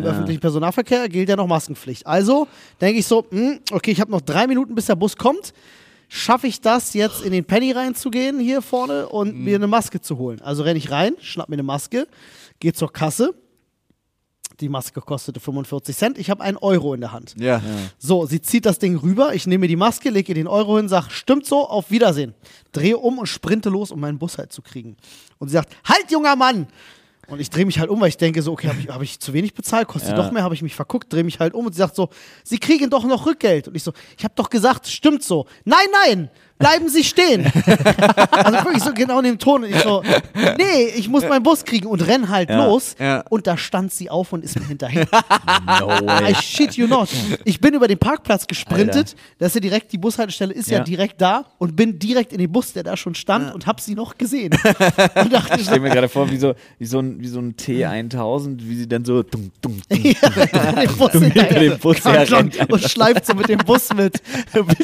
Ja. 0.00 0.06
öffentlichen 0.06 0.40
Personennahverkehr 0.40 1.08
gilt 1.08 1.28
ja 1.28 1.36
noch 1.36 1.46
Maskenpflicht. 1.46 2.06
Also 2.06 2.46
denke 2.80 3.00
ich 3.00 3.06
so, 3.06 3.24
hm, 3.30 3.60
okay, 3.72 3.90
ich 3.90 4.00
habe 4.00 4.10
noch 4.10 4.20
drei 4.20 4.46
Minuten, 4.46 4.74
bis 4.74 4.86
der 4.86 4.94
Bus 4.96 5.16
kommt. 5.16 5.52
Schaffe 6.08 6.46
ich 6.46 6.60
das, 6.60 6.94
jetzt 6.94 7.22
in 7.24 7.32
den 7.32 7.44
Penny 7.44 7.72
reinzugehen 7.72 8.38
hier 8.38 8.62
vorne 8.62 9.08
und 9.08 9.34
Mhm. 9.36 9.44
mir 9.44 9.56
eine 9.56 9.66
Maske 9.66 10.00
zu 10.00 10.18
holen? 10.18 10.40
Also 10.40 10.62
renne 10.62 10.78
ich 10.78 10.90
rein, 10.92 11.14
schnapp 11.20 11.48
mir 11.48 11.56
eine 11.56 11.64
Maske, 11.64 12.06
gehe 12.60 12.72
zur 12.72 12.92
Kasse. 12.92 13.34
Die 14.60 14.68
Maske 14.68 15.00
kostete 15.00 15.38
45 15.40 15.96
Cent. 15.96 16.18
Ich 16.18 16.30
habe 16.30 16.42
einen 16.42 16.56
Euro 16.56 16.94
in 16.94 17.00
der 17.00 17.12
Hand. 17.12 17.34
Ja. 17.38 17.60
So, 17.98 18.24
sie 18.26 18.40
zieht 18.40 18.64
das 18.64 18.78
Ding 18.78 18.96
rüber, 18.96 19.34
ich 19.34 19.46
nehme 19.46 19.62
mir 19.62 19.68
die 19.68 19.76
Maske, 19.76 20.08
lege 20.10 20.28
ihr 20.32 20.34
den 20.34 20.48
Euro 20.48 20.78
hin, 20.78 20.88
sag, 20.88 21.10
stimmt 21.10 21.44
so, 21.46 21.68
auf 21.68 21.90
Wiedersehen. 21.90 22.34
Drehe 22.72 22.96
um 22.96 23.18
und 23.18 23.26
sprinte 23.26 23.68
los, 23.68 23.90
um 23.90 24.00
meinen 24.00 24.18
Bus 24.18 24.38
halt 24.38 24.52
zu 24.52 24.62
kriegen. 24.62 24.96
Und 25.38 25.48
sie 25.48 25.54
sagt, 25.54 25.76
halt, 25.84 26.10
junger 26.10 26.36
Mann! 26.36 26.66
Und 27.28 27.40
ich 27.40 27.50
drehe 27.50 27.66
mich 27.66 27.80
halt 27.80 27.90
um, 27.90 28.00
weil 28.00 28.08
ich 28.08 28.16
denke 28.18 28.40
so, 28.40 28.52
okay, 28.52 28.68
habe 28.68 28.78
ich, 28.78 28.88
hab 28.88 29.02
ich 29.02 29.18
zu 29.18 29.32
wenig 29.32 29.52
bezahlt, 29.52 29.88
kostet 29.88 30.10
Ja. 30.10 30.16
doch 30.16 30.30
mehr, 30.30 30.44
habe 30.44 30.54
ich 30.54 30.62
mich 30.62 30.76
verguckt, 30.76 31.12
drehe 31.12 31.24
mich 31.24 31.40
halt 31.40 31.54
um 31.54 31.66
und 31.66 31.72
sie 31.72 31.78
sagt 31.78 31.96
so, 31.96 32.08
Sie 32.44 32.56
kriegen 32.58 32.88
doch 32.88 33.02
noch 33.04 33.26
Rückgeld. 33.26 33.66
Und 33.66 33.74
ich 33.74 33.82
so, 33.82 33.92
ich 34.16 34.22
habe 34.22 34.34
doch 34.36 34.48
gesagt, 34.48 34.86
stimmt 34.86 35.24
so. 35.24 35.44
Nein, 35.64 35.88
nein, 36.06 36.30
bleiben 36.58 36.88
Sie 36.88 37.04
stehen. 37.04 37.44
also 38.30 38.52
wirklich 38.64 38.82
so 38.82 38.92
genau 38.92 39.18
in 39.18 39.24
dem 39.24 39.38
Ton. 39.38 39.64
Und 39.64 39.70
ich 39.70 39.80
so, 39.82 40.02
nee, 40.34 40.86
ich 40.96 41.08
muss 41.08 41.24
meinen 41.24 41.42
Bus 41.42 41.64
kriegen 41.64 41.86
und 41.86 42.06
renn 42.06 42.28
halt 42.28 42.50
Ja. 42.50 42.66
los. 42.66 42.94
Ja. 42.98 43.24
Und 43.28 43.46
da 43.46 43.56
stand 43.56 43.92
sie 43.92 44.10
auf 44.10 44.32
und 44.32 44.44
ist 44.44 44.58
mir 44.58 44.66
hinterher. 44.66 45.06
No 45.80 45.88
way. 45.88 46.32
I 46.32 46.34
shit 46.34 46.74
you 46.76 46.86
not. 46.86 47.08
Ich 47.44 47.60
bin 47.60 47.74
über 47.74 47.88
den 47.88 47.98
Parkplatz 47.98 48.46
gesprintet. 48.46 49.14
Das 49.38 49.48
ist 49.48 49.54
ja 49.56 49.60
direkt, 49.60 49.92
die 49.92 49.98
Bushaltestelle 49.98 50.52
ist 50.54 50.68
ja. 50.70 50.78
Ja. 50.78 50.84
direkt 50.84 51.20
da 51.20 51.44
und 51.58 51.76
bin 51.76 51.98
direkt 51.98 52.32
in 52.32 52.38
den 52.38 52.50
Bus, 52.50 52.72
der 52.72 52.82
da 52.82 52.96
schon 52.96 53.14
stand 53.14 53.54
und 53.54 53.66
hab 53.66 53.80
sie 53.80 53.94
noch 53.94 54.16
gesehen. 54.16 54.52
und 55.14 55.32
dachte 55.32 55.56
Ich 55.58 55.64
stelle 55.66 55.80
mir 55.80 55.90
gerade 55.90 56.08
vor, 56.08 56.30
wie 56.30 56.36
so, 56.36 56.54
wie 56.78 56.86
so 56.86 57.00
ein, 57.00 57.20
wie 57.20 57.28
so 57.28 57.40
ein 57.40 57.54
T1000, 57.56 58.58
wie 58.60 58.76
sie 58.76 58.88
dann 58.88 59.04
so 59.04 59.22
dumm, 59.22 59.50
dumm, 59.60 59.80
dumm, 59.88 60.12
hinter 61.32 61.44
dem 61.46 61.78
Bus 61.78 62.00
und 62.68 62.82
schleift 62.90 63.26
so 63.26 63.34
mit 63.34 63.48
dem 63.48 63.58
Bus 63.58 63.92
mit. 63.94 64.20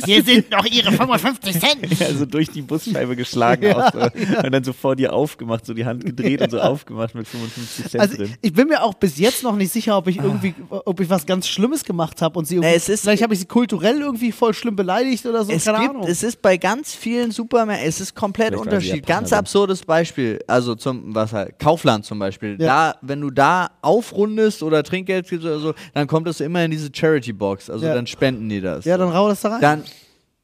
Hier 0.04 0.22
sind 0.22 0.50
noch 0.50 0.64
ihre 0.66 0.92
55 0.92 1.61
Cent. 1.62 2.02
also 2.02 2.26
durch 2.26 2.50
die 2.50 2.62
Busscheibe 2.62 3.16
geschlagen 3.16 3.62
Ja, 3.66 3.76
aus, 3.88 3.92
so. 3.92 4.00
und 4.44 4.52
dann 4.52 4.64
so 4.64 4.72
vor 4.72 4.96
dir 4.96 5.12
aufgemacht, 5.12 5.64
so 5.66 5.74
die 5.74 5.84
Hand 5.84 6.04
gedreht 6.04 6.40
und 6.42 6.50
so 6.50 6.60
aufgemacht 6.60 7.14
mit 7.14 7.26
55 7.28 7.90
Cent 7.90 8.00
Also 8.02 8.16
drin. 8.16 8.34
ich 8.40 8.52
bin 8.52 8.68
mir 8.68 8.82
auch 8.82 8.94
bis 8.94 9.18
jetzt 9.18 9.42
noch 9.42 9.56
nicht 9.56 9.72
sicher, 9.72 9.96
ob 9.96 10.06
ich 10.08 10.16
irgendwie, 10.18 10.54
ob 10.70 11.00
ich 11.00 11.08
was 11.10 11.26
ganz 11.26 11.46
Schlimmes 11.48 11.84
gemacht 11.84 12.20
habe 12.22 12.38
und 12.38 12.46
sie 12.46 12.56
irgendwie, 12.56 12.74
es 12.74 12.88
ist- 12.88 13.02
vielleicht 13.02 13.22
habe 13.22 13.34
ich 13.34 13.40
sie 13.40 13.46
kulturell 13.46 14.00
irgendwie 14.00 14.32
voll 14.32 14.54
schlimm 14.54 14.76
beleidigt 14.76 15.24
oder 15.26 15.44
so, 15.44 15.52
Es, 15.52 15.64
keine 15.64 15.78
gibt, 15.78 15.90
Ahnung. 15.90 16.06
es 16.08 16.22
ist 16.22 16.42
bei 16.42 16.56
ganz 16.56 16.94
vielen 16.94 17.30
Supermärkten, 17.30 17.88
es 17.88 18.00
ist 18.00 18.14
komplett 18.14 18.48
Vielleicht 18.48 18.64
Unterschied. 18.64 19.06
Ganz 19.06 19.32
absurdes 19.32 19.82
Beispiel. 19.84 20.40
Also 20.46 20.74
zum, 20.74 21.14
was 21.14 21.32
halt, 21.32 21.58
Kaufland 21.58 22.04
zum 22.04 22.18
Beispiel. 22.18 22.56
Ja. 22.60 22.92
Da, 22.92 22.98
wenn 23.02 23.20
du 23.20 23.30
da 23.30 23.70
aufrundest 23.82 24.62
oder 24.62 24.82
Trinkgeld 24.82 25.28
gibst 25.28 25.44
oder 25.46 25.58
so, 25.60 25.74
dann 25.94 26.06
kommt 26.06 26.26
es 26.28 26.40
immer 26.40 26.64
in 26.64 26.70
diese 26.70 26.90
Charity-Box. 26.92 27.70
Also 27.70 27.86
Ja. 27.86 27.94
dann 27.94 28.06
spenden 28.06 28.48
die 28.48 28.60
das. 28.60 28.84
ja, 28.84 28.96
dann 28.96 29.08
rau 29.10 29.28
das 29.28 29.40
da 29.42 29.50
rein. 29.50 29.60
Dann, 29.60 29.82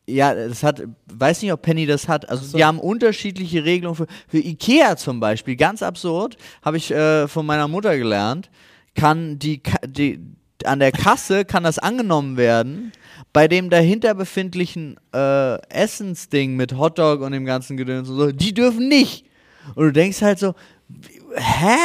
ja, 0.09 0.35
das 0.35 0.62
hat, 0.62 0.83
weiß 1.12 1.42
nicht, 1.42 1.53
ob 1.53 1.62
Penny 1.62 1.87
das 1.87 2.09
hat. 2.09 2.29
Also, 2.29 2.44
so. 2.44 2.57
die 2.57 2.64
haben 2.64 2.79
unterschiedliche 2.81 3.64
Regelungen 3.64 3.97
für, 3.97 4.07
für 4.27 4.38
Ikea 4.38 4.97
zum 4.97 5.21
Beispiel. 5.21 5.57
Ganz 5.57 5.83
absurd, 5.83 6.37
habe 6.62 6.77
ich 6.79 6.90
äh, 6.90 7.29
von 7.29 7.44
meiner 7.44 7.68
Mutter 7.68 7.97
gelernt. 7.97 8.51
Kann 8.94 9.38
die, 9.38 9.62
die, 9.87 10.18
an 10.64 10.81
der 10.81 10.92
Kasse 10.92 11.44
kann 11.44 11.62
das 11.62 11.79
angenommen 11.79 12.37
werden. 12.37 12.92
Bei 13.33 13.47
dem 13.47 13.68
dahinter 13.71 14.14
befindlichen 14.14 14.97
äh, 15.14 15.61
Essensding 15.68 16.57
mit 16.57 16.77
Hotdog 16.77 17.21
und 17.21 17.33
dem 17.33 17.44
ganzen 17.44 17.77
Gedöns 17.77 18.09
und 18.09 18.16
so, 18.16 18.33
die 18.33 18.55
dürfen 18.55 18.88
nicht. 18.88 19.27
Und 19.75 19.85
du 19.85 19.92
denkst 19.92 20.23
halt 20.23 20.38
so, 20.38 20.55
hä? 21.37 21.77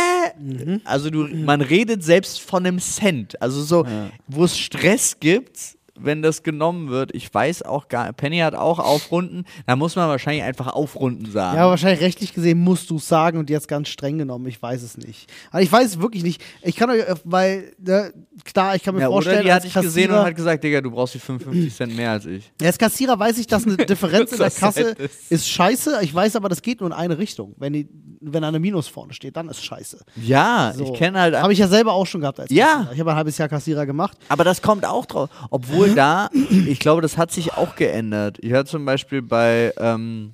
Also 0.86 1.10
du, 1.10 1.28
man 1.28 1.62
redet 1.62 2.04
selbst 2.04 2.40
von 2.42 2.66
einem 2.66 2.80
Cent. 2.80 3.42
Also 3.42 3.62
so, 3.62 3.84
Ja. 3.86 4.10
wo 4.28 4.46
es 4.46 4.58
Stress 4.58 5.20
gibt, 5.20 5.78
wenn 6.00 6.22
das 6.24 6.42
genommen 6.44 6.90
wird. 6.90 7.14
Ich 7.14 7.32
weiß 7.34 7.62
auch 7.64 7.88
gar 7.88 8.12
Penny 8.14 8.40
hat 8.40 8.56
auch 8.56 8.80
Aufrunden. 8.80 9.46
Da 9.68 9.76
muss 9.76 9.96
man 9.96 10.08
wahrscheinlich 10.10 10.44
einfach 10.44 10.68
Aufrunden 10.68 11.30
sagen. 11.32 11.58
Ja, 11.58 11.68
wahrscheinlich 11.70 12.02
rechtlich 12.02 12.34
gesehen 12.34 12.60
musst 12.60 12.90
du 12.90 12.96
es 12.96 13.08
sagen 13.08 13.38
und 13.38 13.50
jetzt 13.50 13.68
ganz 13.68 13.90
streng 13.90 14.18
genommen. 14.18 14.48
Ich 14.48 14.60
weiß 14.62 14.82
es 14.82 14.98
nicht. 14.98 15.32
Also 15.52 15.64
ich 15.64 15.72
weiß 15.72 15.86
es 15.88 16.00
wirklich 16.02 16.24
nicht. 16.24 16.42
Ich 16.64 16.76
kann 16.76 16.90
euch, 16.90 17.02
äh, 17.02 17.16
weil, 17.26 17.74
ne, 17.80 18.12
klar, 18.44 18.76
ich 18.76 18.82
kann 18.84 18.96
mir 18.96 19.02
ja, 19.02 19.08
vorstellen, 19.08 19.38
oder 19.38 19.44
die 19.46 19.54
hat 19.54 19.64
dich 19.64 19.74
gesehen 19.74 20.10
und 20.12 20.18
hat 20.18 20.36
gesagt, 20.36 20.64
Digga, 20.64 20.82
du 20.82 20.90
brauchst 20.90 21.14
die 21.14 21.20
55 21.20 21.76
Cent 21.76 21.96
mehr 21.96 22.12
als 22.12 22.26
ich. 22.26 22.52
Ja, 22.60 22.68
als 22.68 22.78
Kassierer 22.80 23.20
weiß 23.20 23.38
ich, 23.38 23.46
dass 23.48 23.66
eine 23.66 23.78
Differenz 23.86 24.32
in 24.32 24.40
der 24.40 24.50
Kasse 24.52 24.82
ist- 24.82 25.32
ist 25.32 25.48
scheiße. 25.50 26.00
Ich 26.02 26.14
weiß 26.14 26.36
aber, 26.36 26.50
das 26.50 26.62
geht 26.64 26.80
nur 26.82 26.90
in 26.90 26.94
eine 26.94 27.18
Richtung. 27.20 27.54
Wenn, 27.58 27.74
die, 27.74 27.88
wenn 28.20 28.44
eine 28.44 28.60
Minus 28.60 28.88
vorne 28.88 29.14
steht, 29.14 29.38
dann 29.38 29.48
ist 29.50 29.64
scheiße. 29.64 30.00
Ja, 30.24 30.74
So. 30.76 30.86
ich 30.86 30.94
kenne 30.98 31.20
halt. 31.20 31.36
Habe 31.36 31.54
ich 31.54 31.60
ja 31.60 31.68
selber 31.68 31.94
auch 31.94 32.06
schon 32.08 32.22
gehabt 32.22 32.40
als 32.40 32.50
Ja. 32.52 32.66
Kassierer. 32.78 32.94
Ich 32.94 33.00
habe 33.00 33.12
ein 33.12 33.16
halbes 33.18 33.38
Jahr 33.38 33.48
Kassierer 33.50 33.86
gemacht. 33.86 34.18
Aber 34.30 34.44
das 34.44 34.62
kommt 34.62 34.86
auch 34.86 35.06
drauf. 35.06 35.30
Obwohl 35.52 35.83
da, 35.90 36.30
ich 36.50 36.80
glaube, 36.80 37.02
das 37.02 37.18
hat 37.18 37.32
sich 37.32 37.54
auch 37.54 37.76
geändert. 37.76 38.38
Ich 38.42 38.54
hatte 38.54 38.70
zum 38.70 38.86
Beispiel 38.86 39.22
bei, 39.22 39.74
ähm, 39.78 40.34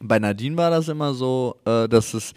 bei 0.00 0.18
Nadine 0.18 0.56
war 0.56 0.70
das 0.70 0.88
immer 0.88 1.14
so, 1.14 1.56
äh, 1.64 1.88
dass 1.88 2.14
es 2.14 2.34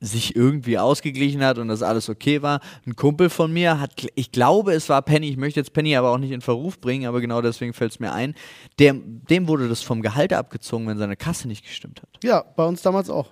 sich 0.00 0.34
irgendwie 0.34 0.78
ausgeglichen 0.78 1.44
hat 1.44 1.58
und 1.58 1.68
dass 1.68 1.82
alles 1.82 2.08
okay 2.08 2.40
war. 2.40 2.60
Ein 2.86 2.96
Kumpel 2.96 3.28
von 3.28 3.52
mir 3.52 3.78
hat, 3.80 4.06
ich 4.14 4.32
glaube, 4.32 4.72
es 4.72 4.88
war 4.88 5.02
Penny, 5.02 5.28
ich 5.28 5.36
möchte 5.36 5.60
jetzt 5.60 5.74
Penny 5.74 5.94
aber 5.94 6.10
auch 6.10 6.18
nicht 6.18 6.30
in 6.30 6.40
Verruf 6.40 6.80
bringen, 6.80 7.06
aber 7.06 7.20
genau 7.20 7.42
deswegen 7.42 7.74
fällt 7.74 7.92
es 7.92 8.00
mir 8.00 8.12
ein, 8.12 8.34
der, 8.78 8.94
dem 8.94 9.46
wurde 9.46 9.68
das 9.68 9.82
vom 9.82 10.00
Gehalt 10.00 10.32
abgezogen, 10.32 10.86
wenn 10.86 10.96
seine 10.96 11.16
Kasse 11.16 11.48
nicht 11.48 11.64
gestimmt 11.64 12.00
hat. 12.00 12.24
Ja, 12.24 12.42
bei 12.56 12.64
uns 12.64 12.80
damals 12.80 13.10
auch. 13.10 13.28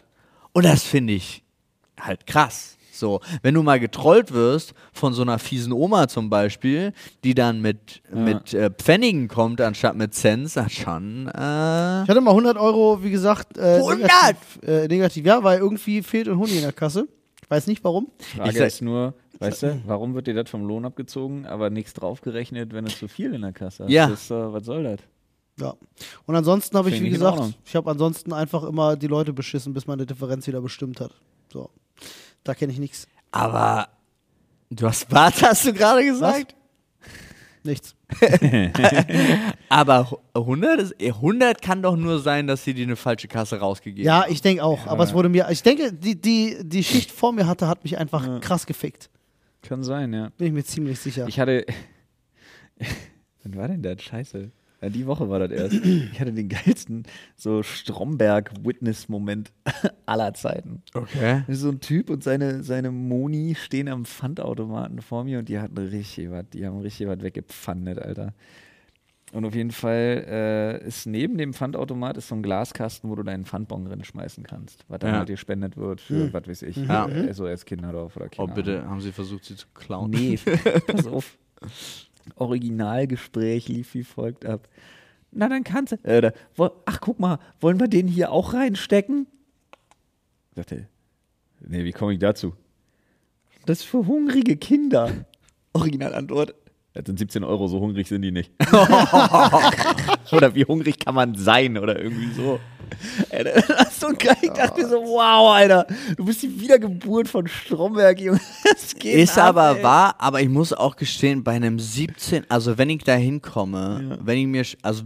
Und 0.53 0.67
das 0.67 0.83
finde 0.83 1.15
ich 1.15 1.43
halt 1.99 2.27
krass. 2.27 2.77
So, 2.99 3.21
wenn 3.43 3.55
du 3.55 3.63
mal 3.63 3.79
getrollt 3.81 4.33
wirst 4.33 4.75
von 4.93 5.13
so 5.15 5.23
einer 5.23 5.39
fiesen 5.39 5.73
Oma 5.73 6.09
zum 6.09 6.29
Beispiel, 6.31 6.93
die 7.25 7.35
dann 7.35 7.61
mit, 7.61 8.03
mit 8.13 8.53
äh, 8.55 8.71
Pfennigen 8.71 9.29
kommt 9.29 9.61
anstatt 9.61 9.97
mit 9.97 10.15
Cents, 10.15 10.55
dann 10.55 10.69
schon. 10.71 11.27
Äh, 11.29 12.03
Ich 12.03 12.09
hatte 12.09 12.21
mal 12.21 12.31
100 12.33 12.57
Euro, 12.57 13.03
wie 13.03 13.11
gesagt, 13.11 13.57
äh, 13.57 13.77
100? 13.77 13.99
Negativ, 14.01 14.59
äh, 14.67 14.89
negativ, 14.89 15.25
ja, 15.27 15.43
weil 15.43 15.59
irgendwie 15.61 16.03
fehlt 16.03 16.29
ein 16.29 16.39
Hund 16.39 16.53
in 16.53 16.63
der 16.63 16.73
Kasse. 16.73 17.07
Ich 17.43 17.51
weiß 17.51 17.67
nicht 17.69 17.83
warum. 17.85 18.09
Frage 18.37 18.51
Ich 18.51 18.57
sag- 18.59 18.67
ist 18.67 18.83
nur, 18.83 19.15
weißt 19.39 19.63
du, 19.63 19.81
warum 19.87 20.15
wird 20.15 20.27
dir 20.27 20.35
das 20.35 20.51
vom 20.51 20.65
Lohn 20.67 20.85
abgezogen, 20.85 21.47
aber 21.47 21.71
nichts 21.71 21.95
draufgerechnet, 21.95 22.73
wenn 22.73 22.85
du 22.85 22.91
zu 22.91 23.09
viel 23.09 23.33
in 23.33 23.43
der 23.43 23.53
Kasse 23.53 23.85
hast? 23.85 23.91
Ja. 23.91 24.09
Das 24.09 24.23
ist, 24.23 24.31
äh, 24.31 24.53
was 24.53 24.65
soll 24.67 24.83
das? 24.83 24.99
Ja. 25.61 25.75
Und 26.27 26.37
ansonsten 26.37 26.77
habe 26.77 26.91
ich, 26.91 27.01
wie 27.03 27.11
gesagt, 27.11 27.41
ich 27.65 27.75
habe 27.75 27.91
ansonsten 27.91 28.33
einfach 28.33 28.63
immer 28.65 28.97
die 28.97 29.07
Leute 29.09 29.33
beschissen, 29.33 29.73
bis 29.73 29.87
man 29.87 29.99
eine 29.99 30.07
Differenz 30.07 30.47
wieder 30.47 30.61
bestimmt 30.61 31.01
hat. 31.01 31.13
So. 31.53 31.71
Da 32.49 32.55
kenne 32.55 32.73
ich 32.73 32.79
nichts. 32.79 33.07
aber 33.31 33.89
du 34.71 34.87
hast 34.87 35.11
was 35.13 35.43
hast 35.43 35.67
du 35.67 35.73
gerade 35.75 36.03
gesagt? 36.05 36.55
Nichts. 37.63 37.95
Aber 39.69 40.11
hu- 40.11 40.19
100, 40.35 40.81
ist, 40.81 40.95
eh, 41.03 41.09
100 41.11 41.61
kann 41.61 41.83
doch 41.83 41.97
nur 41.97 42.21
sein, 42.21 42.47
dass 42.47 42.65
sie 42.65 42.73
dir 42.73 42.85
eine 42.87 42.97
falsche 42.97 43.29
Kasse 43.29 43.59
rausgegeben 43.59 44.07
Ja, 44.07 44.23
haben. 44.23 44.33
ich 44.33 44.41
denke 44.41 44.63
auch. 44.65 44.87
Aber 44.87 45.05
es 45.05 45.13
wurde 45.13 45.29
mir, 45.29 45.47
ich 45.51 45.63
denke, 45.63 45.93
die, 45.93 46.19
die, 46.19 46.57
die 46.63 46.83
Schicht 46.85 47.11
vor 47.11 47.33
mir 47.33 47.47
hatte, 47.47 47.69
hat 47.69 47.85
mich 47.85 47.99
einfach 47.99 48.41
krass 48.41 48.65
gefickt. 48.65 49.11
Kann 49.61 49.83
sein, 49.83 50.15
ja. 50.15 50.31
Bin 50.39 50.47
ich 50.47 50.53
mir 50.55 50.65
ziemlich 50.65 50.99
sicher. 51.01 51.27
Ich 51.29 51.39
hatte. 51.39 51.67
Wann 53.43 53.57
war 53.57 53.69
denn 53.69 53.83
das? 53.83 54.01
Scheiße. 54.03 54.51
Ja, 54.81 54.89
die 54.91 55.07
Woche 55.07 55.29
war 55.29 55.41
das 55.41 55.51
erst. 55.51 55.85
Ich 55.85 56.21
hatte 56.21 56.33
den 56.33 56.49
geilsten 56.49 57.03
so 57.37 57.63
Stromberg-Witness-Moment 57.65 59.53
aller 60.07 60.35
Zeiten. 60.35 60.83
Okay. 60.95 61.43
So 61.49 61.69
ein 61.71 61.81
Typ 61.81 62.11
und 62.11 62.23
seine, 62.23 62.63
seine 62.63 62.91
Moni 62.91 63.55
stehen 63.57 63.89
am 63.89 64.05
Pfandautomaten 64.05 65.03
vor 65.03 65.25
mir 65.25 65.41
und 65.41 65.49
die 65.49 65.59
hatten 65.59 65.77
richtig 65.79 66.31
was, 66.31 66.45
die 66.53 66.65
haben 66.67 66.79
richtig 66.79 67.09
was 67.09 67.21
weggepfandet, 67.23 67.99
Alter. 67.99 68.35
Und 69.33 69.45
auf 69.45 69.55
jeden 69.55 69.73
Fall 69.73 70.25
äh, 70.27 70.87
ist 70.87 71.07
neben 71.07 71.37
dem 71.37 71.53
Pfandautomat 71.53 72.17
ist 72.17 72.29
so 72.29 72.35
ein 72.35 72.43
Glaskasten, 72.43 73.11
wo 73.11 73.15
du 73.15 73.23
deinen 73.23 73.45
Pfandbon 73.45 73.85
drin 73.85 74.03
schmeißen 74.03 74.43
kannst, 74.45 74.87
was 74.89 75.01
dann 75.01 75.11
Ja. 75.13 75.19
halt 75.19 75.29
gespendet 75.29 75.77
wird 75.77 76.01
für, 76.01 76.33
was 76.33 76.49
weiß 76.49 76.63
ich, 76.63 76.77
Ja. 76.79 77.07
äh, 77.09 77.31
SOS 77.35 77.67
Kinderdorf 77.67 78.17
oder 78.17 78.27
Oh, 78.27 78.29
Kinder. 78.31 78.55
bitte, 78.55 78.89
haben 78.89 79.03
sie 79.03 79.13
versucht, 79.13 79.45
sie 79.45 79.57
zu 79.57 79.67
klauen? 79.75 80.11
Nee, 80.13 80.39
pass 80.87 81.07
auf. 81.07 81.37
Originalgespräch 82.37 83.69
lief 83.69 83.95
wie 83.95 84.05
folgt 84.05 84.47
ab. 84.47 84.69
Na, 85.31 85.49
dann 85.49 85.65
kannst 85.65 85.93
du. 85.93 85.97
Äh, 86.05 86.33
ach, 86.87 87.01
guck 87.01 87.21
mal, 87.21 87.39
wollen 87.61 87.81
wir 87.81 87.89
den 87.89 88.09
hier 88.09 88.33
auch 88.33 88.55
reinstecken? 88.55 89.27
Sagte, 90.55 90.89
nee, 91.61 91.85
wie 91.85 91.93
komme 91.93 92.15
ich 92.15 92.19
dazu? 92.19 92.55
Das 93.67 93.81
ist 93.81 93.85
für 93.85 94.07
hungrige 94.07 94.57
Kinder. 94.57 95.27
Originalantwort. 95.73 96.55
Das 96.95 97.05
sind 97.07 97.19
17 97.19 97.45
Euro, 97.45 97.69
so 97.69 97.81
hungrig 97.81 98.09
sind 98.09 98.23
die 98.23 98.33
nicht. 98.33 98.51
oder 100.33 100.55
wie 100.55 100.65
hungrig 100.65 100.99
kann 100.99 101.15
man 101.15 101.35
sein 101.35 101.79
oder 101.79 102.01
irgendwie 102.01 102.33
so. 102.33 102.59
Ist 103.99 104.09
so 104.09 104.09
geil. 104.27 104.37
Ich 104.43 104.51
dachte 104.51 104.81
mir 104.83 104.89
so, 104.89 104.97
wow, 105.03 105.55
Alter, 105.55 105.87
du 106.17 106.25
bist 106.25 106.43
die 106.43 106.61
Wiedergeburt 106.61 107.29
von 107.29 107.47
Stromberg, 107.47 108.21
Junge. 108.21 108.41
Das 108.65 108.95
geht 108.95 109.15
Ist 109.17 109.39
ab, 109.39 109.57
aber 109.57 109.77
ey. 109.79 109.83
wahr, 109.83 110.15
aber 110.19 110.41
ich 110.41 110.49
muss 110.49 110.73
auch 110.73 110.97
gestehen, 110.97 111.43
bei 111.45 111.53
einem 111.53 111.79
17, 111.79 112.47
also 112.49 112.79
wenn 112.79 112.91
ich 112.91 113.05
da 113.05 113.15
hinkomme, 113.15 114.19
wenn 114.23 114.39
ich 114.39 114.47
mir, 114.47 114.65
also 114.83 115.03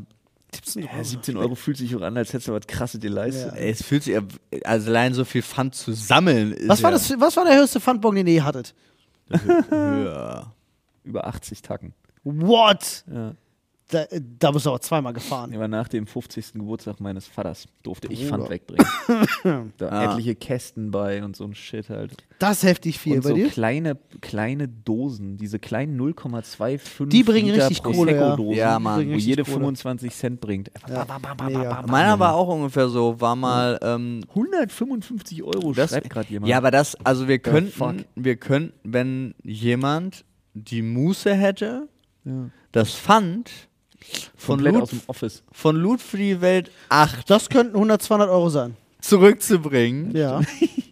Ja, 0.77 1.03
17 1.03 1.37
Euro 1.37 1.55
fühlt 1.55 1.77
sich 1.79 1.95
auch 1.97 2.03
an, 2.03 2.17
als 2.17 2.33
hättest 2.33 2.49
du 2.49 2.53
was 2.53 2.67
krasses 2.67 3.01
dir 3.01 3.11
leistet. 3.11 3.53
Ja. 3.55 3.59
es 3.59 3.83
fühlt 3.83 4.03
sich, 4.05 4.15
ja- 4.15 4.23
also 4.65 4.89
allein 4.91 5.15
so 5.15 5.25
viel 5.25 5.43
Pfand 5.43 5.75
zu 5.75 5.93
sammeln 5.93 6.55
was, 6.67 6.83
war 6.83 6.91
ja 6.91 6.97
das, 6.99 7.13
was 7.19 7.37
war 7.37 7.45
der 7.45 7.59
höchste 7.59 7.81
Pfandbon, 7.81 8.15
den 8.15 8.27
ihr 8.27 8.35
je 8.35 8.43
hattet? 8.43 8.75
höher. 9.71 10.53
Über 11.05 11.27
80 11.27 11.63
Tacken. 11.63 11.95
What? 12.25 13.05
Ja. 13.13 13.33
Da, 13.89 14.05
da 14.39 14.51
bist 14.53 14.65
du 14.65 14.71
aber 14.71 14.81
zweimal 14.81 15.13
gefahren. 15.13 15.55
Aber 15.55 15.69
nach 15.69 15.87
dem 15.87 16.07
50. 16.07 16.55
Geburtstag 16.55 16.99
meines 17.01 17.27
Vaters 17.27 17.67
durfte 17.83 18.09
ich 18.11 18.21
Bruder. 18.29 18.47
Pfand 18.47 18.51
wegbringen. 18.51 19.73
da 19.77 19.89
Ah. 19.89 20.13
etliche 20.13 20.35
Kästen 20.35 20.91
bei 20.91 21.23
und 21.23 21.37
so 21.37 21.45
ein 21.45 21.55
Shit 21.55 21.91
halt. 21.91 22.15
Das 22.39 22.59
ist 22.59 22.63
heftig 22.63 22.99
viel 22.99 23.17
und 23.17 23.23
bei 23.25 23.29
so 23.31 23.35
dir. 23.35 23.49
kleine, 23.51 23.99
kleine 24.23 24.67
Dosen, 24.69 25.37
diese 25.37 25.59
kleinen 25.59 26.01
0,25 26.01 27.07
Die 27.09 27.23
bringen 27.23 27.51
Liter 27.53 27.69
richtig 27.69 27.83
Kohle, 27.83 28.15
ja. 28.17 28.37
Ja, 28.55 28.79
Mann. 28.79 29.07
wo 29.11 29.15
jede 29.15 29.45
Kohle. 29.45 29.57
25 29.57 30.11
Cent 30.15 30.41
bringt. 30.41 30.71
Ja. 30.89 31.07
Meiner 31.87 32.19
war 32.19 32.35
auch 32.35 32.49
ungefähr 32.49 32.89
so, 32.89 33.21
war 33.21 33.37
mal, 33.37 33.79
ähm, 33.83 34.23
155 34.31 35.43
Euro, 35.43 35.73
das, 35.75 35.91
schreibt 35.91 36.09
gerade 36.11 36.29
jemand. 36.31 36.49
ja, 36.49 36.57
aber 36.57 36.71
das, 36.71 36.95
also 37.05 37.29
wir 37.29 37.39
könnten, 37.41 38.05
wir 38.15 38.37
könnten, 38.37 38.73
wenn 38.85 39.35
jemand 39.43 40.25
die 40.55 40.83
Muße 40.83 41.35
hätte, 41.35 41.89
Ja. 42.25 42.49
das 42.73 42.95
Pfand 42.95 43.51
von 44.37 44.57
Komplett 44.57 44.75
Loot, 44.75 44.83
aus 44.83 44.91
dem 44.91 45.01
Office. 45.07 45.43
von 45.53 45.77
Loot 45.77 46.01
für 46.01 46.17
die 46.19 46.41
Welt 46.41 46.71
8 46.89 47.29
Das 47.31 47.49
könnten 47.49 47.75
100, 47.75 48.03
200 48.03 48.29
Euro 48.31 48.49
sein. 48.49 48.77
zurückzubringen, 49.01 50.15
Ja. 50.17 50.41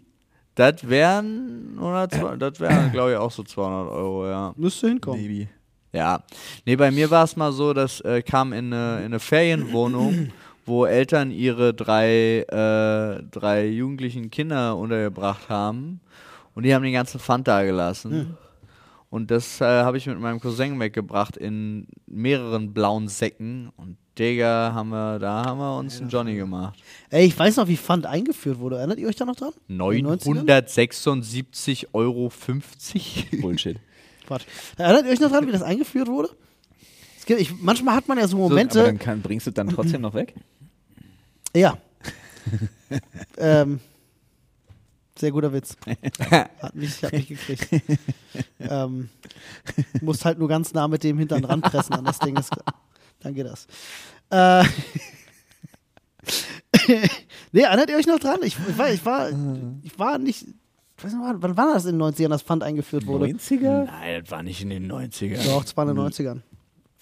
das 0.54 0.88
wären, 0.88 1.74
100, 1.76 2.40
das 2.42 2.60
wären, 2.60 2.92
glaube 2.92 3.12
ich, 3.12 3.16
auch 3.16 3.30
so 3.30 3.42
200 3.42 3.92
Euro, 3.92 4.28
ja. 4.28 4.52
Müsste 4.56 4.88
hinkommen. 4.88 5.20
Maybe. 5.20 5.48
Ja, 5.92 6.22
nee, 6.66 6.76
bei 6.76 6.90
mir 6.92 7.10
war 7.10 7.24
es 7.24 7.34
mal 7.36 7.50
so, 7.52 7.72
das 7.72 8.00
äh, 8.02 8.22
kam 8.22 8.52
in 8.52 8.72
eine, 8.72 8.98
in 9.00 9.06
eine 9.06 9.18
Ferienwohnung, 9.20 10.30
wo 10.66 10.84
Eltern 10.86 11.32
ihre 11.32 11.74
drei, 11.74 12.42
äh, 12.42 13.22
drei 13.30 13.66
jugendlichen 13.66 14.30
Kinder 14.30 14.76
untergebracht 14.76 15.48
haben 15.48 16.00
und 16.54 16.62
die 16.64 16.72
haben 16.74 16.84
den 16.84 16.92
ganzen 16.92 17.18
Pfand 17.18 17.48
da 17.48 17.64
gelassen. 17.64 18.36
Und 19.10 19.32
das 19.32 19.60
äh, 19.60 19.64
habe 19.64 19.98
ich 19.98 20.06
mit 20.06 20.18
meinem 20.20 20.40
Cousin 20.40 20.78
weggebracht 20.78 21.36
in 21.36 21.88
mehreren 22.06 22.72
blauen 22.72 23.08
Säcken 23.08 23.70
und 23.76 23.96
Digga, 24.16 24.72
haben 24.74 24.90
wir, 24.90 25.18
da 25.18 25.44
haben 25.46 25.58
wir 25.58 25.78
uns 25.78 26.00
einen 26.00 26.10
Johnny 26.10 26.36
gemacht. 26.36 26.78
Ey, 27.08 27.26
ich 27.26 27.36
weiß 27.38 27.56
noch, 27.56 27.66
wie 27.68 27.76
Pfand 27.76 28.06
eingeführt 28.06 28.58
wurde. 28.58 28.76
Erinnert 28.76 28.98
ihr 28.98 29.08
euch 29.08 29.16
da 29.16 29.24
noch 29.24 29.34
dran? 29.34 29.52
In 29.66 29.78
den 29.78 30.06
90ern? 30.06 30.44
976,50 30.46 31.86
Euro. 31.92 32.30
Bullshit. 33.40 33.78
Quatsch. 34.26 34.44
Erinnert 34.76 35.06
ihr 35.06 35.12
euch 35.12 35.20
noch 35.20 35.30
dran, 35.30 35.46
wie 35.46 35.52
das 35.52 35.62
eingeführt 35.62 36.08
wurde? 36.08 36.28
Es 37.18 37.26
gibt, 37.26 37.40
ich, 37.40 37.52
manchmal 37.60 37.96
hat 37.96 38.06
man 38.08 38.18
ja 38.18 38.28
so 38.28 38.36
aber 38.36 38.50
Momente. 38.50 38.82
dann 38.82 38.98
kann, 38.98 39.22
bringst 39.22 39.46
du 39.46 39.50
es 39.50 39.54
dann 39.54 39.68
trotzdem 39.68 40.02
noch 40.02 40.14
weg? 40.14 40.34
ja. 41.54 41.78
ähm, 43.38 43.80
sehr 45.20 45.30
guter 45.32 45.52
Witz. 45.52 45.76
Hat 46.30 46.74
mich, 46.74 47.02
hat 47.02 47.12
mich 47.12 47.28
gekriegt. 47.28 47.68
ähm, 48.58 49.08
musst 50.00 50.24
halt 50.24 50.38
nur 50.38 50.48
ganz 50.48 50.72
nah 50.72 50.88
mit 50.88 51.04
dem 51.04 51.18
Hintern 51.18 51.44
ranpressen 51.44 51.94
an 51.94 52.04
das 52.04 52.18
Ding. 52.18 52.36
Ist, 52.36 52.50
dann 53.20 53.34
geht 53.34 53.46
das. 53.46 53.66
Äh, 54.30 54.64
nee, 57.52 57.60
erinnert 57.62 57.90
ihr 57.90 57.96
euch 57.96 58.06
noch 58.06 58.18
dran? 58.18 58.38
Ich, 58.42 58.56
ich, 58.68 58.78
war, 58.78 58.90
ich, 58.92 59.04
war, 59.04 59.28
ich 59.82 59.98
war 59.98 60.18
nicht 60.18 60.46
Ich 60.98 61.04
weiß 61.04 61.12
nicht, 61.12 61.22
wann- 61.22 61.42
wann 61.42 61.56
war 61.56 61.74
das 61.74 61.84
in 61.86 61.98
den 61.98 62.02
90ern, 62.02 62.28
dass 62.28 62.42
Pfand 62.42 62.62
eingeführt 62.62 63.06
wurde? 63.06 63.26
90er? 63.26 63.84
Nein, 63.86 64.20
das 64.22 64.30
war 64.30 64.42
nicht 64.42 64.60
in 64.62 64.70
den 64.70 64.90
90ern. 64.90 65.44
Doch, 65.46 65.64
es 65.64 65.76
war 65.76 65.88
in 65.88 65.94
den 65.96 66.04
90ern. 66.04 66.40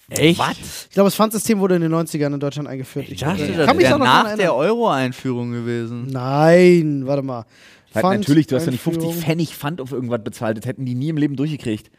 Echt? 0.09 0.41
Ich 0.87 0.89
glaube, 0.91 1.07
das 1.07 1.15
Pfandsystem 1.15 1.59
wurde 1.59 1.75
in 1.75 1.81
den 1.81 1.93
90ern 1.93 2.33
in 2.33 2.39
Deutschland 2.39 2.67
eingeführt. 2.67 3.07
Ich 3.09 3.19
dachte, 3.19 3.47
das 3.47 3.77
wäre 3.77 3.99
nach 3.99 4.35
der. 4.35 4.55
Euro-Einführung 4.55 5.51
gewesen. 5.51 6.07
Nein, 6.07 7.03
warte 7.05 7.21
mal. 7.21 7.45
Halt 7.93 8.05
Pfand- 8.05 8.19
natürlich, 8.19 8.47
du 8.47 8.55
hast 8.55 8.65
ja 8.65 8.71
nicht 8.71 8.81
50 8.83 9.03
Einführung. 9.03 9.23
Pfennig 9.23 9.55
Pfand 9.55 9.81
auf 9.81 9.91
irgendwas 9.91 10.23
bezahlt. 10.23 10.57
Das 10.57 10.65
hätten 10.65 10.85
die 10.85 10.95
nie 10.95 11.09
im 11.09 11.17
Leben 11.17 11.35
durchgekriegt. 11.35 11.89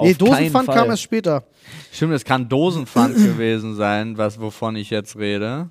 Nee, 0.00 0.10
Auf 0.12 0.18
Dosenpfand 0.18 0.68
kam 0.68 0.90
erst 0.90 1.02
später. 1.02 1.44
Stimmt, 1.92 2.12
es 2.12 2.24
kann 2.24 2.48
Dosenpfand 2.48 3.16
gewesen 3.16 3.74
sein, 3.74 4.16
was, 4.16 4.40
wovon 4.40 4.76
ich 4.76 4.90
jetzt 4.90 5.16
rede. 5.16 5.68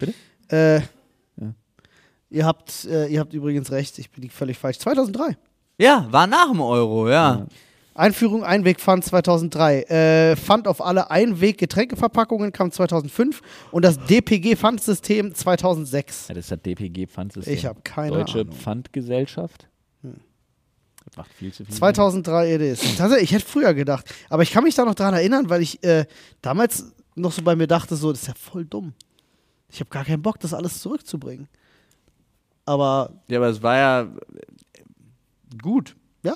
Äh, 0.50 0.82
ihr, 2.30 2.46
habt, 2.46 2.86
äh, 2.86 3.08
ihr 3.08 3.20
habt 3.22 3.34
übrigens 3.34 3.72
recht, 3.72 3.98
ich 4.00 4.10
bin 4.12 4.30
völlig 4.30 4.58
falsch. 4.58 4.80
2003. 4.80 5.38
Ja, 5.80 6.08
war 6.12 6.28
nach 6.28 6.50
dem 6.52 6.60
Euro, 6.62 7.10
ja. 7.10 7.46
Einführung 7.98 8.44
Einwegpfand 8.44 9.04
2003. 9.06 9.82
Äh, 9.84 10.36
Pfand 10.36 10.68
auf 10.68 10.82
alle 10.82 11.10
Einweg-Getränkeverpackungen 11.12 12.52
kam 12.52 12.72
2005 12.72 13.42
und 13.72 13.84
das 13.84 13.98
DPG-Pfandsystem 14.06 15.34
2006. 15.34 16.28
Ja, 16.28 16.36
das 16.36 16.46
ist 16.46 16.52
das 16.52 16.62
DPG-Pfandsystem. 16.62 17.54
Ich 17.54 17.66
habe 17.66 17.82
keine 17.82 18.18
Deutsche 18.18 18.42
Ahnung. 18.42 18.54
Hm. 18.54 18.60
Pfandgesellschaft. 18.60 19.68
Das 21.06 21.16
macht 21.16 21.32
viel 21.34 21.54
zu 21.54 21.64
viel. 21.64 21.74
2003 21.74 22.56
it 22.56 22.62
is. 22.62 22.80
Tatsächlich, 22.98 23.32
ich 23.32 23.36
hätte 23.36 23.46
früher 23.46 23.74
gedacht. 23.74 24.14
Aber 24.30 24.44
ich 24.44 24.52
kann 24.52 24.64
mich 24.66 24.76
da 24.76 24.84
noch 24.84 24.96
dran 24.96 25.14
erinnern, 25.14 25.50
weil 25.50 25.62
ich 25.62 25.82
äh, 25.84 26.06
damals 26.42 26.92
noch 27.16 27.32
so 27.32 27.42
bei 27.42 27.56
mir 27.56 27.68
dachte, 27.68 27.96
so, 27.96 28.12
das 28.12 28.22
ist 28.24 28.28
ja 28.28 28.34
voll 28.36 28.66
dumm. 28.66 28.94
Ich 29.70 29.80
habe 29.80 29.90
gar 29.90 30.04
keinen 30.06 30.22
Bock, 30.22 30.40
das 30.40 30.54
alles 30.54 30.82
zurückzubringen. 30.82 31.48
Aber 32.66 33.12
Ja, 33.30 33.38
aber 33.40 33.48
es 33.48 33.64
war 33.64 33.78
ja 33.78 34.08
gut. 35.62 35.96
ja, 36.24 36.36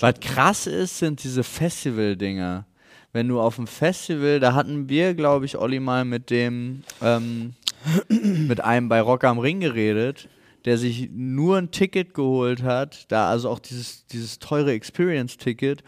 Was 0.00 0.20
krass 0.20 0.66
ist, 0.66 0.98
sind 0.98 1.22
diese 1.22 1.42
Festival-Dinger. 1.42 2.66
Wenn 3.12 3.28
du 3.28 3.40
auf 3.40 3.56
dem 3.56 3.66
Festival, 3.66 4.40
da 4.40 4.54
hatten 4.54 4.88
wir, 4.88 5.14
glaube 5.14 5.44
ich, 5.46 5.56
Olli 5.56 5.80
mal 5.80 6.04
mit 6.04 6.30
dem, 6.30 6.82
ähm, 7.00 7.54
mit 8.08 8.60
einem 8.60 8.88
bei 8.88 9.00
Rock 9.00 9.24
am 9.24 9.38
Ring 9.38 9.60
geredet, 9.60 10.28
der 10.64 10.78
sich 10.78 11.10
nur 11.12 11.58
ein 11.58 11.70
Ticket 11.70 12.14
geholt 12.14 12.62
hat, 12.62 13.10
da 13.12 13.28
also 13.28 13.50
auch 13.50 13.58
dieses, 13.58 14.06
dieses 14.06 14.38
teure 14.38 14.72
Experience-Ticket, 14.72 15.84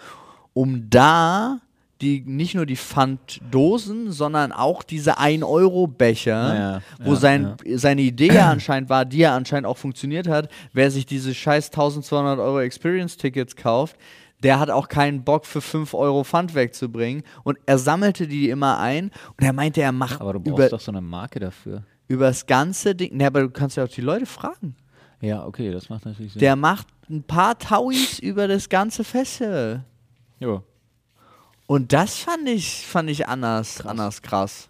um 0.52 0.88
da 0.88 1.60
die 2.00 2.22
nicht 2.26 2.54
nur 2.54 2.66
die 2.66 2.76
Pfanddosen, 2.76 4.10
sondern 4.12 4.52
auch 4.52 4.82
diese 4.82 5.18
1-Euro-Becher, 5.18 6.54
Ja, 6.54 6.82
wo 7.02 7.10
ja, 7.12 7.16
sein, 7.16 7.54
seine 7.74 8.02
Idee 8.02 8.32
ja 8.32 8.50
anscheinend 8.50 8.90
war, 8.90 9.04
die 9.04 9.18
ja 9.18 9.34
anscheinend 9.34 9.66
auch 9.66 9.78
funktioniert 9.78 10.28
hat, 10.28 10.48
wer 10.72 10.90
sich 10.90 11.06
diese 11.06 11.34
scheiß 11.34 11.68
1200 11.68 12.38
Euro 12.38 12.60
Experience-Tickets 12.60 13.56
kauft, 13.56 13.96
der 14.42 14.60
hat 14.60 14.68
auch 14.70 14.88
keinen 14.88 15.24
Bock 15.24 15.46
für 15.46 15.62
5 15.62 15.94
Euro 15.94 16.22
Pfand 16.22 16.54
wegzubringen 16.54 17.22
und 17.44 17.58
er 17.64 17.78
sammelte 17.78 18.26
die 18.28 18.50
immer 18.50 18.78
ein 18.78 19.10
und 19.38 19.44
er 19.44 19.52
meinte, 19.54 19.80
er 19.80 19.92
macht 19.92 20.20
Aber 20.20 20.34
du 20.34 20.40
brauchst 20.40 20.72
doch 20.72 20.80
so 20.80 20.92
eine 20.92 21.00
Marke 21.00 21.40
dafür. 21.40 21.84
über 22.08 22.26
das 22.26 22.44
ganze 22.46 22.94
Ding, 22.94 23.16
ne, 23.16 23.26
aber 23.26 23.40
du 23.40 23.50
kannst 23.50 23.78
ja 23.78 23.84
auch 23.84 23.88
die 23.88 24.02
Leute 24.02 24.26
fragen. 24.26 24.76
Ja, 25.22 25.46
okay, 25.46 25.72
das 25.72 25.88
macht 25.88 26.04
natürlich 26.04 26.32
Sinn. 26.34 26.40
Der 26.40 26.56
macht 26.56 26.86
ein 27.08 27.22
paar 27.22 27.58
Tauis 27.58 28.18
über 28.18 28.46
das 28.46 28.68
ganze 28.68 29.02
Festival. 29.04 29.84
jo. 30.38 30.62
Und 31.66 31.92
das 31.92 32.16
fand 32.18 32.48
ich, 32.48 32.86
fand 32.86 33.10
ich 33.10 33.26
anders, 33.28 33.84
anders 33.84 34.22
krass. 34.22 34.68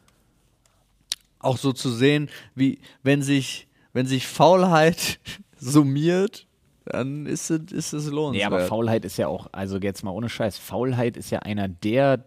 Auch 1.38 1.58
so 1.58 1.72
zu 1.72 1.90
sehen, 1.90 2.28
wie, 2.54 2.78
wenn 3.02 3.22
sich, 3.22 3.66
wenn 3.92 4.06
sich 4.06 4.26
Faulheit 4.26 5.18
summiert, 5.58 6.46
dann 6.86 7.26
ist 7.26 7.50
es, 7.50 7.72
ist 7.72 7.92
es 7.92 8.04
Nee, 8.06 8.10
lohnenswert. 8.12 8.46
aber 8.52 8.60
Faulheit 8.66 9.04
ist 9.04 9.16
ja 9.18 9.26
auch, 9.28 9.48
also 9.52 9.78
jetzt 9.78 10.04
mal 10.04 10.12
ohne 10.12 10.28
Scheiß, 10.28 10.56
Faulheit 10.56 11.16
ist 11.16 11.30
ja 11.30 11.40
einer 11.40 11.68
der, 11.68 12.24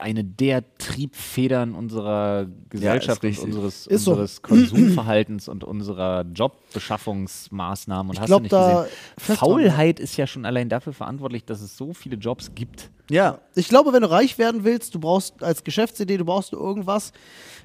eine 0.00 0.24
der 0.24 0.64
Triebfedern 0.78 1.74
unserer 1.74 2.46
Gesellschaft 2.70 3.22
und 3.22 3.28
richtig. 3.30 3.44
unseres, 3.46 3.86
Ist 3.86 4.04
so. 4.04 4.10
unseres 4.12 4.42
Konsumverhaltens 4.42 5.48
und 5.48 5.62
unserer 5.64 6.24
Jobbeschaffungsmaßnahmen. 6.34 8.10
Und 8.10 8.14
Ich 8.16 8.20
hast 8.20 8.26
glaub, 8.26 8.40
du 8.40 8.42
nicht 8.42 8.52
da 8.52 8.82
gesehen? 8.82 8.96
dran, 9.26 9.36
Faulheit 9.36 10.00
ist 10.00 10.16
ja 10.16 10.26
schon 10.26 10.44
allein 10.44 10.68
dafür 10.68 10.92
verantwortlich, 10.92 11.44
dass 11.44 11.60
es 11.60 11.76
so 11.76 11.94
viele 11.94 12.16
Jobs 12.16 12.54
gibt. 12.54 12.90
Ja, 13.10 13.38
Ich 13.54 13.68
glaube, 13.68 13.92
wenn 13.92 14.02
du 14.02 14.10
reich 14.10 14.38
werden 14.38 14.64
willst, 14.64 14.94
du 14.94 15.00
brauchst 15.00 15.42
als 15.42 15.62
Geschäftsidee, 15.64 16.16
du 16.16 16.24
brauchst 16.24 16.52
irgendwas, 16.52 17.12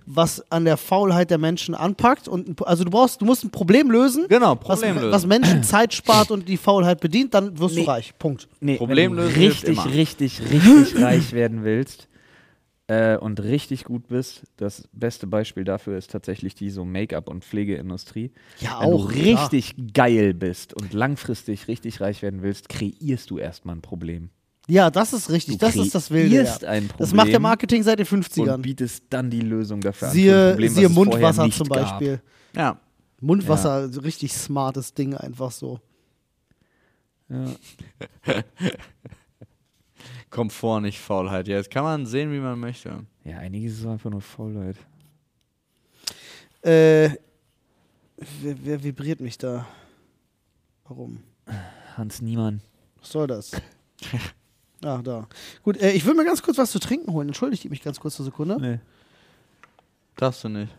was 0.05 0.43
an 0.51 0.65
der 0.65 0.77
Faulheit 0.77 1.29
der 1.29 1.37
Menschen 1.37 1.75
anpackt. 1.75 2.27
Und, 2.27 2.47
ein- 2.49 2.55
also 2.65 2.83
du 2.83 2.89
brauchst, 2.91 3.21
du 3.21 3.25
musst 3.25 3.43
ein 3.43 3.51
Problem 3.51 3.91
lösen, 3.91 4.25
genau, 4.27 4.51
was, 4.55 4.79
Problem 4.79 4.95
lösen. 4.95 5.11
was 5.11 5.25
Menschen 5.27 5.63
Zeit 5.63 5.93
spart 5.93 6.31
und 6.31 6.47
die 6.49 6.57
Faulheit 6.57 6.99
bedient, 6.99 7.33
dann 7.33 7.57
wirst 7.59 7.75
Nee. 7.75 7.83
du 7.83 7.87
reich. 7.89 8.13
Punkt. 8.17 8.47
Nee, 8.59 8.77
Problem 8.77 9.11
wenn 9.11 9.17
du 9.17 9.23
lösen 9.25 9.39
richtig, 9.41 9.69
immer. 9.77 9.85
richtig, 9.93 10.41
richtig 10.51 11.01
reich 11.03 11.33
werden 11.33 11.63
willst 11.63 12.07
äh, 12.87 13.15
und 13.17 13.41
richtig 13.41 13.83
gut 13.85 14.07
bist, 14.07 14.43
das 14.57 14.87
beste 14.91 15.27
Beispiel 15.27 15.63
dafür 15.63 15.97
ist 15.97 16.09
tatsächlich 16.11 16.55
die 16.55 16.69
so 16.71 16.83
Make-up- 16.83 17.29
und 17.29 17.45
Pflegeindustrie. 17.45 18.31
Ja, 18.59 18.79
Wenn 18.81 18.93
auch, 18.93 19.07
du 19.07 19.13
klar. 19.13 19.43
richtig 19.43 19.75
geil 19.93 20.33
bist 20.33 20.73
und 20.73 20.93
langfristig 20.93 21.67
richtig 21.67 22.01
reich 22.01 22.21
werden 22.23 22.41
willst, 22.41 22.69
kreierst 22.69 23.29
du 23.29 23.37
erstmal 23.37 23.75
ein 23.75 23.81
Problem. 23.81 24.29
Ja, 24.67 24.89
das 24.89 25.11
ist 25.13 25.29
richtig. 25.29 25.57
Du 25.57 25.65
das 25.65 25.75
ist 25.75 25.93
das 25.95 26.11
Wilde. 26.11 26.35
Ja. 26.35 26.43
ein 26.67 26.87
Problem 26.87 26.97
Das 26.97 27.13
macht 27.13 27.27
der 27.29 27.39
Marketing 27.39 27.83
seit 27.83 27.99
den 27.99 28.07
und 28.07 28.25
50ern. 28.25 28.57
bietest 28.57 29.03
dann 29.09 29.29
die 29.29 29.41
Lösung 29.41 29.81
dafür 29.81 30.09
an. 30.09 30.13
Siehe, 30.13 30.49
Problem, 30.51 30.73
siehe 30.73 30.89
Mundwasser 30.89 31.49
zum 31.51 31.67
gab. 31.67 31.77
Beispiel. 31.99 32.21
ja. 32.55 32.79
Mundwasser, 33.19 33.89
so 33.89 34.01
richtig 34.01 34.33
smartes 34.33 34.93
Ding, 34.95 35.13
einfach 35.15 35.51
so. 35.51 35.79
Ja. 37.29 37.45
Komfort, 40.31 40.81
nicht 40.81 40.99
Faulheit. 40.99 41.47
Ja, 41.47 41.57
jetzt 41.57 41.69
kann 41.69 41.83
man 41.83 42.05
sehen, 42.05 42.31
wie 42.31 42.39
man 42.39 42.59
möchte. 42.59 43.05
ja, 43.23 43.37
einiges 43.37 43.79
ist 43.79 43.85
einfach 43.85 44.09
nur 44.09 44.21
Faulheit. 44.21 44.77
Äh, 46.63 47.09
wer, 48.41 48.55
wer 48.63 48.83
vibriert 48.83 49.19
mich 49.19 49.37
da? 49.37 49.67
Warum? 50.87 51.19
Hans 51.97 52.21
Niemann. 52.21 52.61
Was 52.99 53.11
soll 53.11 53.27
das? 53.27 53.51
Ah, 54.83 55.01
da. 55.03 55.27
Gut, 55.63 55.77
äh, 55.77 55.91
ich 55.91 56.05
will 56.05 56.15
mir 56.15 56.25
ganz 56.25 56.41
kurz 56.41 56.57
was 56.57 56.71
zu 56.71 56.79
trinken 56.79 57.11
holen. 57.11 57.29
Entschuldigt 57.29 57.69
mich 57.69 57.83
ganz 57.83 57.99
kurz 57.99 58.19
eine 58.19 58.25
Sekunde. 58.25 58.57
Nee. 58.59 58.79
Darfst 60.15 60.43
du 60.43 60.49
nicht. 60.49 60.71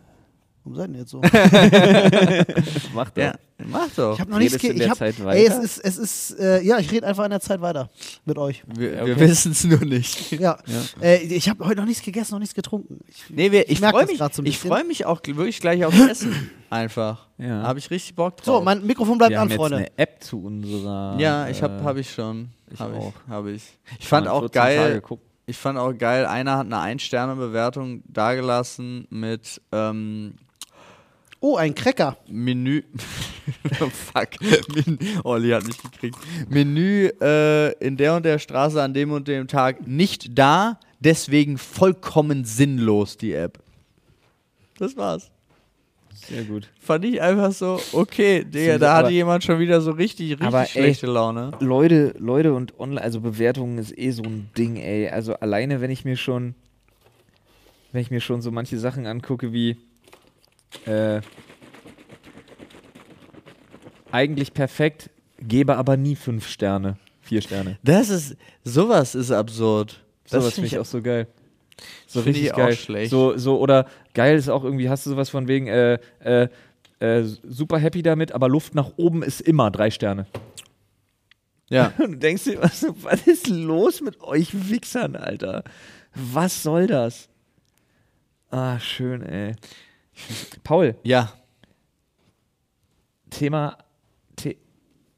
Warum 0.65 0.77
seid 0.77 0.91
ihr 0.91 0.99
jetzt 1.01 1.11
so? 1.11 1.21
Mach 2.95 3.11
doch. 3.11 3.23
Ja, 3.23 3.35
mach 3.67 3.89
doch. 3.97 4.15
Ich 4.15 4.21
habe 4.21 4.31
noch 4.31 4.39
nichts 4.39 4.59
ge 4.59 4.71
in 4.71 4.77
der 4.79 4.87
ich 4.87 4.91
hab, 4.91 4.99
Zeit 4.99 5.15
Ey, 5.19 5.47
es 5.47 5.53
weiter? 5.55 5.63
ist, 5.65 5.79
es 5.79 5.99
ist, 5.99 6.39
äh, 6.39 6.63
ja, 6.63 6.79
ich 6.79 6.91
rede 6.93 7.07
einfach 7.07 7.25
in 7.25 7.31
der 7.31 7.41
Zeit 7.41 7.61
weiter 7.61 7.91
mit 8.25 8.39
euch. 8.39 8.63
wir 8.67 8.93
Ja, 8.95 9.07
wir 9.07 9.15
okay. 9.15 9.29
wissen 9.29 9.53
es 9.53 9.65
nur 9.65 9.81
nicht. 9.81 10.33
Ja. 10.33 10.59
Äh, 11.01 11.19
ich 11.23 11.49
habe 11.49 11.65
heute 11.67 11.81
noch 11.81 11.87
nichts 11.87 12.03
gegessen, 12.05 12.35
noch 12.35 12.39
nichts 12.39 12.55
getrunken. 12.55 13.01
Ich, 13.09 13.25
Nee, 13.31 13.51
wir, 13.51 13.69
ich 13.69 13.81
merk 13.81 13.93
freue 13.95 14.07
mich, 14.07 14.19
so 14.33 14.43
ich 14.45 14.59
freu 14.59 14.85
mich 14.85 15.05
auch 15.07 15.21
wirklich 15.27 15.61
gleich 15.61 15.85
aufs 15.85 15.99
Essen. 16.11 16.51
Einfach. 16.71 17.27
Ja. 17.39 17.63
Habe 17.63 17.79
ich 17.79 17.91
richtig 17.91 18.15
Bock 18.15 18.37
drauf. 18.37 18.45
so, 18.59 18.61
mein 18.63 18.87
Mikrofon 18.87 19.19
bleibt 19.19 19.31
Wir 19.33 19.39
an, 19.39 19.43
haben 19.43 19.51
jetzt 19.51 19.57
Freunde. 19.59 19.77
eine 19.79 19.99
App 19.99 20.23
zu 20.23 20.43
unserer. 20.45 21.17
ja, 21.19 21.49
ich 21.49 21.63
habe 21.63 21.81
äh, 21.81 21.85
hab 21.85 21.97
ich 21.97 22.11
schon. 22.13 22.51
ich 22.73 22.79
hab 22.81 22.95
auch. 22.95 23.13
Ich, 23.27 23.31
hab 23.33 23.47
ich. 23.47 23.63
ich 23.99 24.07
fand 24.09 24.29
auch 24.29 24.41
14 24.43 24.63
Tage 24.63 24.75
geil. 24.77 25.03
Ich 25.47 25.57
fand 25.59 25.77
auch 25.79 25.93
geil. 25.99 26.25
Einer 26.25 26.59
hat 26.59 26.67
eine 26.67 26.79
Ein-Sterne-Bewertung 26.79 28.03
dagelassen 28.07 29.07
mit 29.11 29.61
ähm, 29.73 30.35
Oh, 31.45 31.57
ein 31.57 31.75
Cracker. 31.75 32.17
Menü. 32.29 32.83
Oh, 33.81 33.89
Fuck. 33.91 34.29
Men 34.87 34.99
Olli 35.25 35.51
hat 35.51 35.67
mich 35.67 35.77
gekriegt. 35.83 36.17
Menü 36.49 37.11
äh, 37.21 37.73
in 37.85 37.97
der 37.97 38.15
und 38.15 38.25
der 38.25 38.39
Straße 38.39 38.81
an 38.81 38.95
dem 38.95 39.11
und 39.11 39.27
dem 39.27 39.49
Tag 39.49 39.85
nicht 39.85 40.39
da, 40.39 40.79
deswegen 41.01 41.59
vollkommen 41.59 42.45
sinnlos 42.45 43.17
die 43.17 43.33
App. 43.33 43.59
Das 44.79 44.97
war's. 44.97 45.33
Sehr 46.15 46.45
gut. 46.45 46.71
Fand 46.81 47.05
ich 47.05 47.21
einfach 47.21 47.51
so, 47.51 47.81
okay, 47.93 48.45
Digga, 48.45 48.79
da 48.79 48.93
hatte 48.95 49.07
aber- 49.07 49.11
jemand 49.11 49.43
schon 49.43 49.59
wieder 49.59 49.81
so 49.81 49.91
richtig, 49.91 50.31
richtig 50.31 50.47
Aber, 50.47 50.61
ey, 50.63 50.69
schlechte 50.69 51.07
Laune. 51.09 51.51
Leute, 51.59 52.15
Leute 52.19 52.55
und 52.55 52.79
online, 52.79 53.03
also 53.03 53.21
Bewertungen 53.21 53.79
ist 53.79 53.99
eh 53.99 54.13
so 54.13 54.23
ein 54.23 54.51
Ding, 54.57 54.77
ey. 54.77 55.09
Also 55.09 55.35
alleine, 55.35 55.81
wenn 55.81 55.91
ich 55.91 56.05
mir 56.05 56.17
schon, 56.17 56.55
wenn 57.91 58.03
ich 58.03 58.13
mir 58.13 58.21
schon 58.21 58.41
so 58.41 58.53
manche 58.53 58.79
Sachen 58.79 59.05
angucke 59.07 59.53
wie 59.53 59.79
äh, 60.87 61.21
eigentlich 64.11 64.53
perfekt, 64.55 65.11
gebe 65.41 65.77
aber 65.77 65.97
nie 65.97 66.17
fünf 66.17 66.47
Sterne, 66.49 66.97
vier 67.21 67.41
Sterne. 67.43 67.79
Das 67.83 68.11
ist, 68.11 68.37
sowas 68.65 69.15
ist 69.15 69.31
absurd. 69.31 70.05
Das, 70.31 70.45
Das 70.45 70.55
finde 70.55 70.69
ich 70.69 70.79
auch 70.79 70.85
so 70.85 71.03
geil. 71.03 71.27
So 72.07 72.21
Finde 72.21 72.39
richtig 72.39 72.45
ich 72.45 72.53
auch 72.55 72.59
geil. 72.59 72.77
schlecht. 72.77 73.11
So, 73.11 73.37
so, 73.37 73.59
oder 73.59 73.87
geil 74.15 74.37
ist 74.37 74.49
auch 74.49 74.63
irgendwie, 74.65 74.89
hast 74.89 75.07
du 75.07 75.11
sowas 75.11 75.31
von 75.31 75.49
wegen, 75.49 75.67
äh, 75.67 75.99
äh, 76.21 76.49
äh, 77.01 77.23
super 77.25 77.79
happy 77.79 78.03
damit, 78.03 78.33
aber 78.33 78.49
Luft 78.49 78.75
nach 78.75 78.93
oben 78.97 79.23
ist 79.23 79.41
immer 79.41 79.71
drei 79.71 79.91
Sterne. 79.91 80.27
Ja. 81.71 81.93
Und 81.99 82.13
du 82.13 82.19
denkst 82.19 82.45
dir, 82.45 82.63
was, 82.63 82.87
was 83.03 83.27
ist 83.27 83.49
los 83.49 84.01
mit 84.01 84.21
euch 84.21 84.71
Wichsern, 84.71 85.17
Alter? 85.17 85.65
Was 86.15 86.63
soll 86.63 86.87
das? 86.87 87.29
Ah, 88.51 88.79
schön, 88.79 89.23
ey. 89.23 89.55
Paul, 90.65 90.95
Ja. 91.03 91.33
Thema. 93.31 93.77
The 94.41 94.57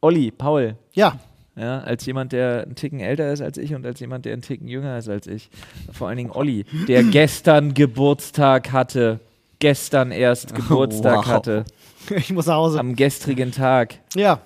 Olli, 0.01 0.30
Paul, 0.30 0.76
Ja. 0.92 1.18
ja, 1.57 1.80
als 1.80 2.05
jemand, 2.07 2.32
der 2.32 2.62
einen 2.64 2.74
Ticken 2.74 3.01
älter 3.01 3.32
ist 3.32 3.40
als 3.40 3.57
ich 3.59 3.74
und 3.74 3.84
als 3.86 4.01
jemand, 4.01 4.24
der 4.24 4.34
einen 4.34 4.42
Ticken 4.42 4.68
jünger 4.68 4.99
ist 4.99 5.09
als 5.09 5.26
ich. 5.26 5.51
Vor 5.92 6.09
allen 6.09 6.18
Dingen 6.18 6.30
Olli, 6.30 6.64
der 6.88 7.03
gestern 7.11 7.74
Geburtstag 7.74 8.72
hatte. 8.72 9.20
Gestern 9.61 10.11
erst 10.11 10.55
Geburtstag 10.55 11.18
Wow. 11.18 11.26
hatte. 11.26 11.64
Ich 12.11 12.30
muss 12.34 12.45
nach 12.45 12.57
Hause. 12.57 12.78
Am 12.80 12.95
gestrigen 12.97 13.51
Tag. 13.51 13.99
ja. 14.14 14.40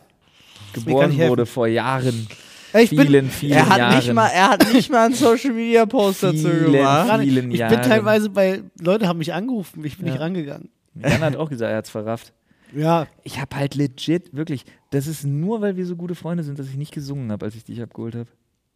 Geboren 0.74 1.16
wurde 1.18 1.44
vor 1.46 1.66
Jahren. 1.66 2.28
Ich 2.74 2.90
bin, 2.90 3.06
vielen, 3.06 3.30
vielen 3.30 3.52
Er 3.52 3.68
hat, 3.68 3.78
Jahren. 3.78 3.96
nicht 3.96 4.12
mal, 4.12 4.28
er 4.28 4.50
hat 4.50 4.72
nicht 4.72 4.90
mal 4.90 5.06
einen 5.06 5.14
Social 5.14 5.52
Media 5.52 5.86
Post 5.86 6.22
dazu 6.22 6.36
Vielen, 6.48 6.72
gemacht. 6.72 7.20
vielen 7.20 7.50
ich 7.50 7.58
bin 7.60 7.82
teilweise 7.82 8.30
bei, 8.30 8.62
Leute 8.80 9.08
haben 9.08 9.18
mich 9.18 9.32
angerufen, 9.32 9.84
ich 9.84 9.96
bin 9.96 10.06
Ja. 10.06 10.12
nicht 10.12 10.20
rangegangen. 10.20 10.68
Jan 10.94 11.20
hat 11.20 11.36
auch 11.36 11.48
gesagt, 11.48 11.70
er 11.70 11.76
hat's 11.78 11.90
verrafft. 11.90 12.32
Ja. 12.74 13.06
Ich 13.24 13.40
habe 13.40 13.56
halt 13.56 13.74
legit, 13.74 14.34
wirklich, 14.36 14.64
das 14.90 15.06
ist 15.06 15.24
nur, 15.24 15.60
weil 15.62 15.76
wir 15.76 15.86
so 15.86 15.96
gute 15.96 16.14
Freunde 16.14 16.42
sind, 16.44 16.58
dass 16.58 16.68
ich 16.68 16.76
nicht 16.76 16.92
gesungen 16.92 17.32
habe, 17.32 17.46
als 17.46 17.54
ich 17.54 17.64
dich 17.64 17.80
abgeholt 17.80 18.14
habe. 18.14 18.28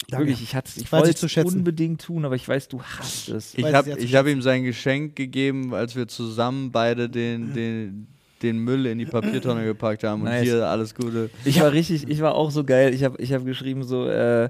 Danke. 0.08 0.26
Wirklich, 0.26 0.42
ich, 0.42 0.54
hat's- 0.56 0.76
ich 0.78 0.90
wollte 0.90 1.14
zu 1.14 1.26
es 1.26 1.36
unbedingt 1.44 2.00
tun, 2.02 2.24
aber 2.24 2.34
ich 2.34 2.48
weiß, 2.48 2.68
du 2.68 2.82
hasst 2.82 3.28
es. 3.28 3.54
Ich 3.54 3.64
habe 3.72 3.92
hab 3.92 4.26
ihm 4.26 4.42
sein 4.42 4.64
Geschenk 4.64 5.14
gegeben, 5.16 5.74
als 5.74 5.94
wir 5.94 6.08
zusammen 6.08 6.72
beide 6.72 7.08
den, 7.08 7.52
den, 7.54 8.06
den 8.42 8.58
Müll 8.58 8.86
in 8.86 8.98
die 8.98 9.06
Papiertonne 9.06 9.64
gepackt 9.64 10.04
haben. 10.04 10.22
Und 10.22 10.28
Nice. 10.28 10.42
hier 10.42 10.66
alles 10.66 10.94
Gute. 10.94 11.30
Ich 11.44 11.60
war 11.60 11.72
richtig, 11.72 12.08
ich 12.08 12.20
war 12.20 12.34
auch 12.34 12.50
so 12.50 12.64
geil. 12.64 12.94
Ich 12.94 13.04
habe 13.04 13.20
ich 13.22 13.32
hab 13.32 13.44
geschrieben 13.44 13.84
so, 13.84 14.08
äh, 14.08 14.48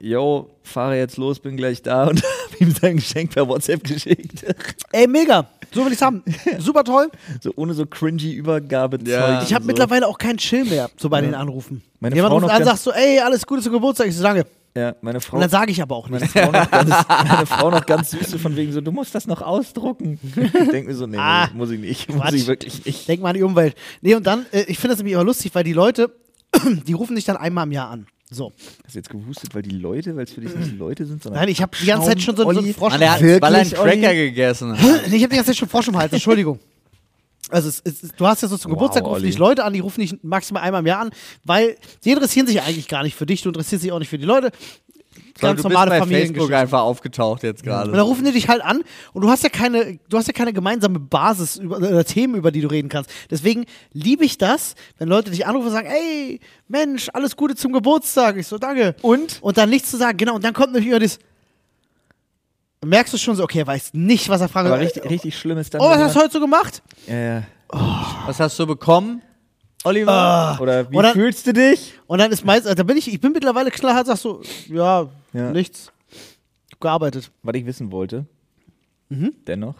yo, 0.00 0.50
fahre 0.62 0.96
jetzt 0.96 1.16
los, 1.16 1.40
bin 1.40 1.56
gleich 1.56 1.82
da 1.82 2.04
und 2.08 2.22
habe 2.22 2.56
ihm 2.58 2.70
sein 2.70 2.96
Geschenk 2.96 3.32
per 3.32 3.48
WhatsApp 3.48 3.84
geschickt. 3.84 4.44
Ey, 4.92 5.06
mega. 5.06 5.46
So 5.72 5.84
will 5.84 5.92
ich's 5.92 6.02
haben. 6.02 6.22
Super 6.58 6.82
toll. 6.82 7.10
so 7.40 7.52
ohne 7.56 7.74
so 7.74 7.84
cringy 7.84 8.32
Übergabezeug. 8.32 9.08
Ja. 9.08 9.42
Ich 9.42 9.52
habe 9.52 9.64
so. 9.64 9.66
mittlerweile 9.66 10.06
auch 10.06 10.16
keinen 10.16 10.38
Chill 10.38 10.64
mehr, 10.64 10.88
so 10.96 11.08
bei 11.08 11.20
den 11.20 11.34
Anrufen. 11.34 11.82
Meine 12.00 12.14
Jemand 12.14 12.32
Frau 12.32 12.38
ruft 12.38 12.46
noch 12.46 12.54
an, 12.54 12.64
sagt 12.64 12.78
so, 12.78 12.92
ey, 12.92 13.18
alles 13.20 13.46
Gute 13.46 13.62
zum 13.62 13.72
Geburtstag. 13.72 14.06
Ich 14.06 14.16
so, 14.16 14.22
danke. 14.22 14.46
Ja, 14.76 14.94
meine 15.00 15.20
Frau, 15.20 15.36
Und 15.36 15.40
dann 15.40 15.50
sage 15.50 15.72
ich 15.72 15.82
aber 15.82 15.96
auch 15.96 16.08
meine 16.08 16.24
nichts. 16.24 16.38
Frau, 16.38 16.52
noch 16.52 16.70
ganz, 16.70 16.90
meine 17.28 17.46
Frau 17.46 17.70
noch 17.70 17.86
ganz 17.86 18.10
süß 18.12 18.30
so 18.30 18.38
von 18.38 18.54
wegen 18.56 18.72
so, 18.72 18.80
du 18.80 18.92
musst 18.92 19.14
das 19.14 19.26
noch 19.26 19.42
ausdrucken. 19.42 20.20
Ich 20.36 20.52
denke 20.70 20.84
mir 20.90 20.94
so, 20.94 21.06
nee, 21.06 21.16
Ah, 21.18 21.48
muss 21.54 21.70
ich 21.70 21.80
nicht. 21.80 22.08
Muss 22.08 22.20
Quatsch. 22.22 22.34
ich 22.34 22.46
wirklich 22.46 22.84
nicht. 22.84 23.08
Denk 23.08 23.22
mal 23.22 23.30
an 23.30 23.34
die 23.36 23.42
Umwelt. 23.42 23.74
Nee, 24.02 24.14
und 24.14 24.26
dann, 24.26 24.46
äh, 24.52 24.62
ich 24.68 24.78
finde 24.78 24.90
das 24.94 24.98
nämlich 24.98 25.14
immer 25.14 25.24
lustig, 25.24 25.54
weil 25.54 25.64
die 25.64 25.72
Leute, 25.72 26.14
die 26.86 26.92
rufen 26.92 27.16
dich 27.16 27.24
dann 27.24 27.36
einmal 27.36 27.66
im 27.66 27.72
Jahr 27.72 27.90
an. 27.90 28.06
So. 28.30 28.52
Hast 28.84 28.94
du 28.94 28.98
jetzt 28.98 29.08
gewusst, 29.08 29.42
weil 29.54 29.62
die 29.62 29.70
Leute, 29.70 30.14
weil 30.14 30.24
es 30.24 30.32
für 30.32 30.42
dich 30.42 30.54
nicht 30.54 30.78
Leute 30.78 31.06
sind, 31.06 31.22
sondern 31.22 31.40
Nein, 31.40 31.48
ich 31.48 31.62
habe 31.62 31.74
die 31.80 31.86
ganze 31.86 32.08
Zeit 32.08 32.20
schon 32.20 32.36
so, 32.36 32.42
so 32.42 32.48
einen 32.50 32.58
Olli, 32.58 32.72
Frosch 32.74 32.92
er 33.00 33.12
hat, 33.12 33.20
Wirklich, 33.22 33.40
weil 33.42 33.54
er 33.54 33.60
einen 33.62 33.74
Olli? 33.78 33.90
Cracker 34.00 34.14
gegessen 34.14 34.72
hat. 34.78 34.78
Nee, 35.08 35.16
ich 35.16 35.22
habe 35.22 35.30
die 35.30 35.36
ganze 35.36 35.46
Zeit 35.46 35.56
schon 35.56 35.68
Frosch 35.68 35.88
im 35.88 35.96
Hals, 35.96 36.12
Entschuldigung. 36.12 36.58
Also 37.50 37.68
es, 37.68 37.82
es, 37.84 38.12
du 38.16 38.26
hast 38.26 38.42
ja 38.42 38.48
so 38.48 38.56
zum 38.56 38.72
Wow, 38.72 38.78
Geburtstag 38.78 39.04
rufen 39.04 39.22
dich 39.22 39.38
Leute 39.38 39.64
an, 39.64 39.72
die 39.72 39.80
rufen 39.80 40.00
dich 40.00 40.16
maximal 40.22 40.62
einmal 40.62 40.80
im 40.80 40.86
Jahr 40.86 41.00
an, 41.00 41.10
weil 41.44 41.76
die 42.04 42.10
interessieren 42.10 42.46
sich 42.46 42.60
eigentlich 42.60 42.88
gar 42.88 43.02
nicht 43.02 43.16
für 43.16 43.26
dich, 43.26 43.42
du 43.42 43.48
interessierst 43.48 43.84
dich 43.84 43.92
auch 43.92 43.98
nicht 43.98 44.08
für 44.08 44.18
die 44.18 44.26
Leute. 44.26 44.50
Ganz 45.40 45.62
du 45.62 45.68
normale 45.68 45.90
bist 45.90 46.10
bei 46.10 46.20
Facebook 46.20 46.52
einfach 46.52 46.80
aufgetaucht 46.80 47.42
jetzt 47.42 47.62
gerade. 47.62 47.90
Und 47.90 47.96
dann 47.96 48.06
rufen 48.06 48.24
die 48.24 48.32
dich 48.32 48.48
halt 48.48 48.62
an 48.62 48.82
und 49.12 49.22
du 49.22 49.30
hast 49.30 49.42
ja 49.42 49.48
keine, 49.48 49.98
du 50.08 50.18
hast 50.18 50.26
ja 50.26 50.32
keine 50.32 50.52
gemeinsame 50.52 50.98
Basis 50.98 51.56
über, 51.56 51.76
oder 51.76 52.04
Themen, 52.04 52.34
über 52.34 52.50
die 52.50 52.60
du 52.60 52.68
reden 52.68 52.88
kannst. 52.88 53.10
Deswegen 53.30 53.64
liebe 53.92 54.24
ich 54.24 54.38
das, 54.38 54.74
wenn 54.98 55.08
Leute 55.08 55.30
dich 55.30 55.46
anrufen 55.46 55.66
und 55.66 55.72
sagen, 55.72 55.88
ey, 55.88 56.40
Mensch, 56.66 57.08
alles 57.12 57.36
Gute 57.36 57.54
zum 57.54 57.72
Geburtstag. 57.72 58.36
Ich 58.36 58.46
so, 58.46 58.58
danke. 58.58 58.96
Und? 59.02 59.38
Und 59.40 59.58
dann 59.58 59.70
nichts 59.70 59.90
zu 59.90 59.96
sagen, 59.96 60.16
genau. 60.16 60.34
Und 60.34 60.44
dann 60.44 60.54
kommt 60.54 60.72
natürlich 60.72 60.88
immer 60.88 61.00
das, 61.00 61.18
merkst 62.84 63.12
du 63.12 63.18
schon 63.18 63.34
so, 63.36 63.42
okay, 63.44 63.60
er 63.60 63.66
weiß 63.66 63.94
nicht, 63.94 64.28
was 64.28 64.40
er 64.40 64.48
fragen 64.48 64.68
soll. 64.68 64.78
richtig, 64.78 65.04
richtig 65.08 65.38
schlimm 65.38 65.58
ist 65.58 65.74
dann. 65.74 65.80
Oh, 65.80 65.88
was 65.90 65.98
hast 65.98 66.16
du 66.16 66.20
heute 66.20 66.32
so 66.32 66.40
gemacht? 66.40 66.82
ja, 67.06 67.16
ja. 67.16 67.42
Was 68.26 68.40
hast 68.40 68.58
du 68.58 68.66
bekommen, 68.66 69.20
Oliver? 69.84 70.56
Oder 70.60 70.90
wie 70.90 70.96
dann- 70.96 71.12
fühlst 71.12 71.46
du 71.46 71.52
dich? 71.52 71.94
Und 72.06 72.18
dann 72.18 72.30
ist 72.32 72.44
meist, 72.44 72.66
da 72.66 72.82
bin 72.82 72.96
ich, 72.96 73.12
ich 73.12 73.20
bin 73.20 73.32
mittlerweile 73.32 73.70
knallhart, 73.70 74.06
sag 74.06 74.16
so, 74.16 74.42
ja, 74.68 75.08
Ja. 75.32 75.50
nichts. 75.50 75.92
Gearbeitet. 76.80 77.30
Was 77.42 77.54
ich 77.56 77.66
wissen 77.66 77.90
wollte, 77.92 78.24
Mhm. 79.08 79.34
dennoch, 79.46 79.74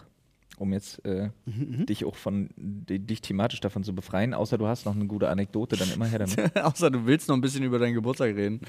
um 0.59 0.73
jetzt 0.73 1.03
äh, 1.05 1.29
dich 1.45 2.05
auch 2.05 2.15
von 2.15 2.49
di- 2.55 2.99
dich 2.99 3.21
thematisch 3.21 3.59
davon 3.61 3.83
zu 3.83 3.95
befreien, 3.95 4.33
außer 4.33 4.57
du 4.57 4.67
hast 4.67 4.85
noch 4.85 4.95
eine 4.95 5.05
gute 5.07 5.29
Anekdote, 5.29 5.75
dann 5.77 5.89
immer 5.91 6.05
her 6.05 6.19
damit. 6.19 6.55
Außer 6.63 6.91
du 6.91 7.05
willst 7.05 7.27
noch 7.29 7.35
ein 7.35 7.41
bisschen 7.41 7.63
über 7.63 7.79
deinen 7.79 7.93
Geburtstag 7.93 8.35
reden. 8.35 8.59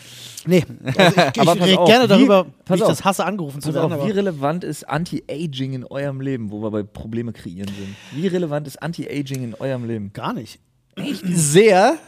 Nee, 0.47 0.65
also 0.97 1.21
ich, 1.21 1.41
Aber 1.41 1.57
ich 1.57 1.63
rede 1.63 1.85
gerne 1.85 2.05
wie- 2.05 2.09
darüber, 2.09 2.45
pass 2.65 2.71
wie 2.71 2.75
ich 2.77 2.83
auf. 2.85 2.89
das 2.89 3.05
hasse, 3.05 3.25
angerufen 3.27 3.61
zu 3.61 3.75
werden. 3.75 3.87
auf, 3.87 3.93
aber- 4.01 4.07
wie 4.07 4.13
relevant 4.13 4.65
ist 4.65 4.89
Anti-Aging 4.89 5.73
in 5.75 5.85
eurem 5.85 6.21
Leben, 6.21 6.51
wo 6.51 6.63
wir 6.63 6.71
bei 6.71 6.83
Probleme 6.83 7.33
kreieren 7.33 7.69
sind? 7.69 7.97
Wie 8.13 8.27
relevant 8.27 8.67
ist 8.67 8.83
Anti-Aging 8.83 9.43
in 9.45 9.55
eurem 9.55 9.85
Leben? 9.87 10.13
Gar 10.13 10.33
nicht. 10.33 10.61
Sehr. 11.25 11.99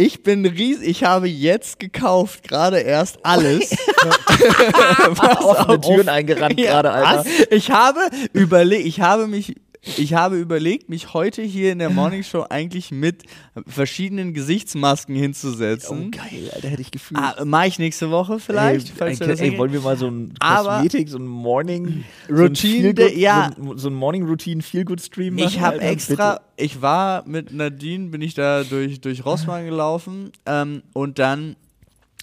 Ich 0.00 0.22
bin 0.22 0.46
ries. 0.46 0.80
Ich 0.80 1.02
habe 1.02 1.26
jetzt 1.26 1.80
gekauft, 1.80 2.44
gerade 2.44 2.78
erst 2.78 3.18
alles. 3.24 3.72
Offene 5.40 5.80
Türen 5.80 6.08
eingerannt 6.08 6.56
gerade, 6.56 6.92
Alter. 6.92 7.24
Was? 7.24 7.26
Ich 7.50 7.72
habe 7.72 7.98
überlegt, 8.32 8.86
ich 8.86 9.00
habe 9.00 9.26
mich, 9.26 9.56
ich 9.82 10.14
habe 10.14 10.38
überlegt, 10.38 10.88
mich 10.88 11.14
heute 11.14 11.42
hier 11.42 11.72
in 11.72 11.78
der 11.78 11.90
Morning 11.90 12.22
Show 12.22 12.44
eigentlich 12.48 12.90
mit 12.90 13.22
verschiedenen 13.66 14.34
Gesichtsmasken 14.34 15.16
Oh, 15.16 15.20
hinzusetzen. 15.20 16.10
geil, 16.10 16.50
Alter, 16.54 16.68
hätte 16.68 16.82
ich 16.82 16.90
gefühlt. 16.90 17.20
Ah, 17.20 17.44
Mach 17.44 17.64
ich 17.64 17.78
nächste 17.78 18.10
Woche 18.10 18.38
vielleicht, 18.38 18.88
ey, 18.88 18.94
falls 18.96 19.18
das 19.18 19.40
ey, 19.40 19.56
wollen 19.56 19.72
wir 19.72 19.80
mal 19.80 19.96
so 19.96 20.08
ein 20.08 20.34
Kosmetik, 20.38 21.08
so 21.08 21.18
ein 21.18 21.26
Morning 21.26 22.04
Routine, 22.28 22.94
so 22.96 23.04
ein 23.04 23.18
ja. 23.18 23.50
so 23.56 23.72
ein, 23.72 23.78
so 23.78 23.88
ein 23.88 23.94
Morning 23.94 24.24
Routine 24.26 24.62
Feel 24.62 24.84
Good 24.84 25.00
Stream 25.00 25.34
machen, 25.36 25.46
Ich 25.48 25.60
habe 25.60 25.80
extra, 25.80 26.34
bitte. 26.34 26.44
ich 26.56 26.82
war 26.82 27.26
mit 27.26 27.52
Nadine, 27.52 28.08
bin 28.08 28.20
ich 28.20 28.34
da 28.34 28.64
durch, 28.64 29.00
durch 29.00 29.24
Rossmann 29.24 29.64
gelaufen 29.64 30.32
ähm, 30.46 30.82
und 30.92 31.18
dann 31.18 31.56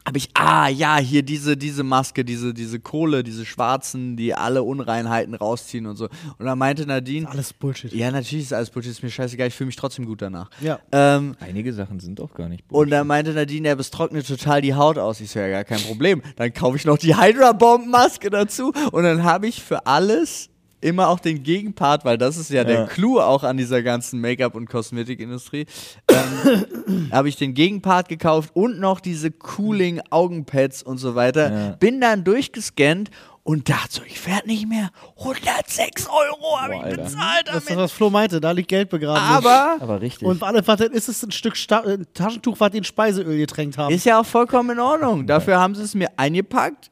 habe 0.07 0.17
ich, 0.19 0.29
ah 0.35 0.67
ja, 0.67 0.97
hier 0.97 1.23
diese, 1.23 1.57
diese 1.57 1.83
Maske, 1.83 2.23
diese, 2.23 2.53
diese 2.53 2.79
Kohle, 2.79 3.23
diese 3.23 3.45
schwarzen, 3.45 4.15
die 4.15 4.35
alle 4.35 4.61
Unreinheiten 4.61 5.33
rausziehen 5.33 5.87
und 5.87 5.95
so. 5.95 6.09
Und 6.37 6.45
dann 6.45 6.57
meinte 6.59 6.85
Nadine, 6.85 7.27
Alles 7.27 7.53
Bullshit. 7.53 7.91
ja, 7.91 8.11
natürlich 8.11 8.45
ist 8.45 8.53
alles 8.53 8.69
Bullshit, 8.69 8.91
ist 8.91 9.01
mir 9.01 9.09
scheißegal, 9.09 9.47
ich 9.47 9.55
fühle 9.55 9.65
mich 9.67 9.75
trotzdem 9.75 10.05
gut 10.05 10.21
danach. 10.21 10.49
Ja. 10.61 10.79
Ähm, 10.91 11.35
Einige 11.39 11.73
Sachen 11.73 11.99
sind 11.99 12.21
auch 12.21 12.33
gar 12.33 12.49
nicht 12.49 12.63
und 12.69 12.89
dann 12.91 13.07
meinte 13.07 13.31
Nadine, 13.33 13.67
ja, 13.69 13.75
es 13.75 13.89
trocknet 13.89 14.27
total 14.27 14.61
die 14.61 14.75
Haut 14.75 14.97
aus. 14.99 15.19
Ich 15.21 15.31
so, 15.31 15.39
ja, 15.39 15.49
gar 15.49 15.63
kein 15.63 15.79
Problem. 15.81 16.21
Dann 16.35 16.53
kaufe 16.53 16.77
ich 16.77 16.85
noch 16.85 16.97
die 16.99 17.15
Hydra-Bomb-Maske 17.17 18.29
dazu 18.29 18.73
und 18.91 19.03
dann 19.03 19.23
habe 19.23 19.47
ich 19.47 19.63
für 19.63 19.87
alles 19.87 20.49
immer 20.81 21.09
auch 21.09 21.19
den 21.19 21.41
Gegenpart, 21.43 22.05
weil 22.05 22.17
das 22.17 22.37
ist 22.37 22.49
ja, 22.51 22.63
der 22.63 22.81
Ja. 22.81 22.85
Clou 22.87 23.19
auch 23.19 23.43
an 23.43 23.57
dieser 23.57 23.81
ganzen 23.81 24.19
Make-up- 24.21 24.55
und 24.55 24.69
Kosmetikindustrie. 24.69 25.65
Ähm, 26.09 27.09
habe 27.11 27.29
ich 27.29 27.35
den 27.37 27.53
Gegenpart 27.53 28.09
gekauft 28.09 28.51
und 28.53 28.79
noch 28.79 28.99
diese 28.99 29.31
cooling 29.31 30.01
Augenpads 30.09 30.83
und 30.83 30.97
so 30.97 31.15
weiter. 31.15 31.51
Ja. 31.51 31.69
Bin 31.79 32.01
dann 32.01 32.23
durchgescannt 32.23 33.09
und 33.43 33.69
dachte 33.69 33.93
so, 33.97 34.01
ich 34.07 34.25
werde 34.27 34.47
nicht 34.47 34.67
mehr 34.67 34.89
106 35.19 36.07
Euro 36.07 36.59
habe 36.59 36.75
ich 36.75 36.81
bezahlt 36.95 37.47
Das 37.47 37.57
ist 37.57 37.69
damit. 37.69 37.83
was 37.83 37.91
Flo 37.91 38.09
meinte, 38.09 38.41
da 38.41 38.51
liegt 38.51 38.69
Geld 38.69 38.89
begraben. 38.89 39.21
Aber 39.21 39.77
Aber 39.79 40.01
richtig. 40.01 40.27
und 40.27 40.41
alle 40.41 40.63
Vater 40.63 40.91
ist 40.91 41.09
es 41.09 41.21
ein 41.23 41.31
Stück 41.31 41.55
Sta 41.55 41.83
Taschentuch, 42.13 42.59
was 42.59 42.71
die 42.71 42.79
in 42.79 42.83
Speiseöl 42.83 43.37
getränkt 43.37 43.77
haben. 43.77 43.93
ist 43.93 44.05
ja 44.05 44.19
auch 44.19 44.25
vollkommen 44.25 44.71
in 44.71 44.79
Ordnung. 44.79 45.27
Dafür 45.27 45.59
haben 45.59 45.75
sie 45.75 45.83
es 45.83 45.93
mir 45.93 46.09
eingepackt 46.17 46.89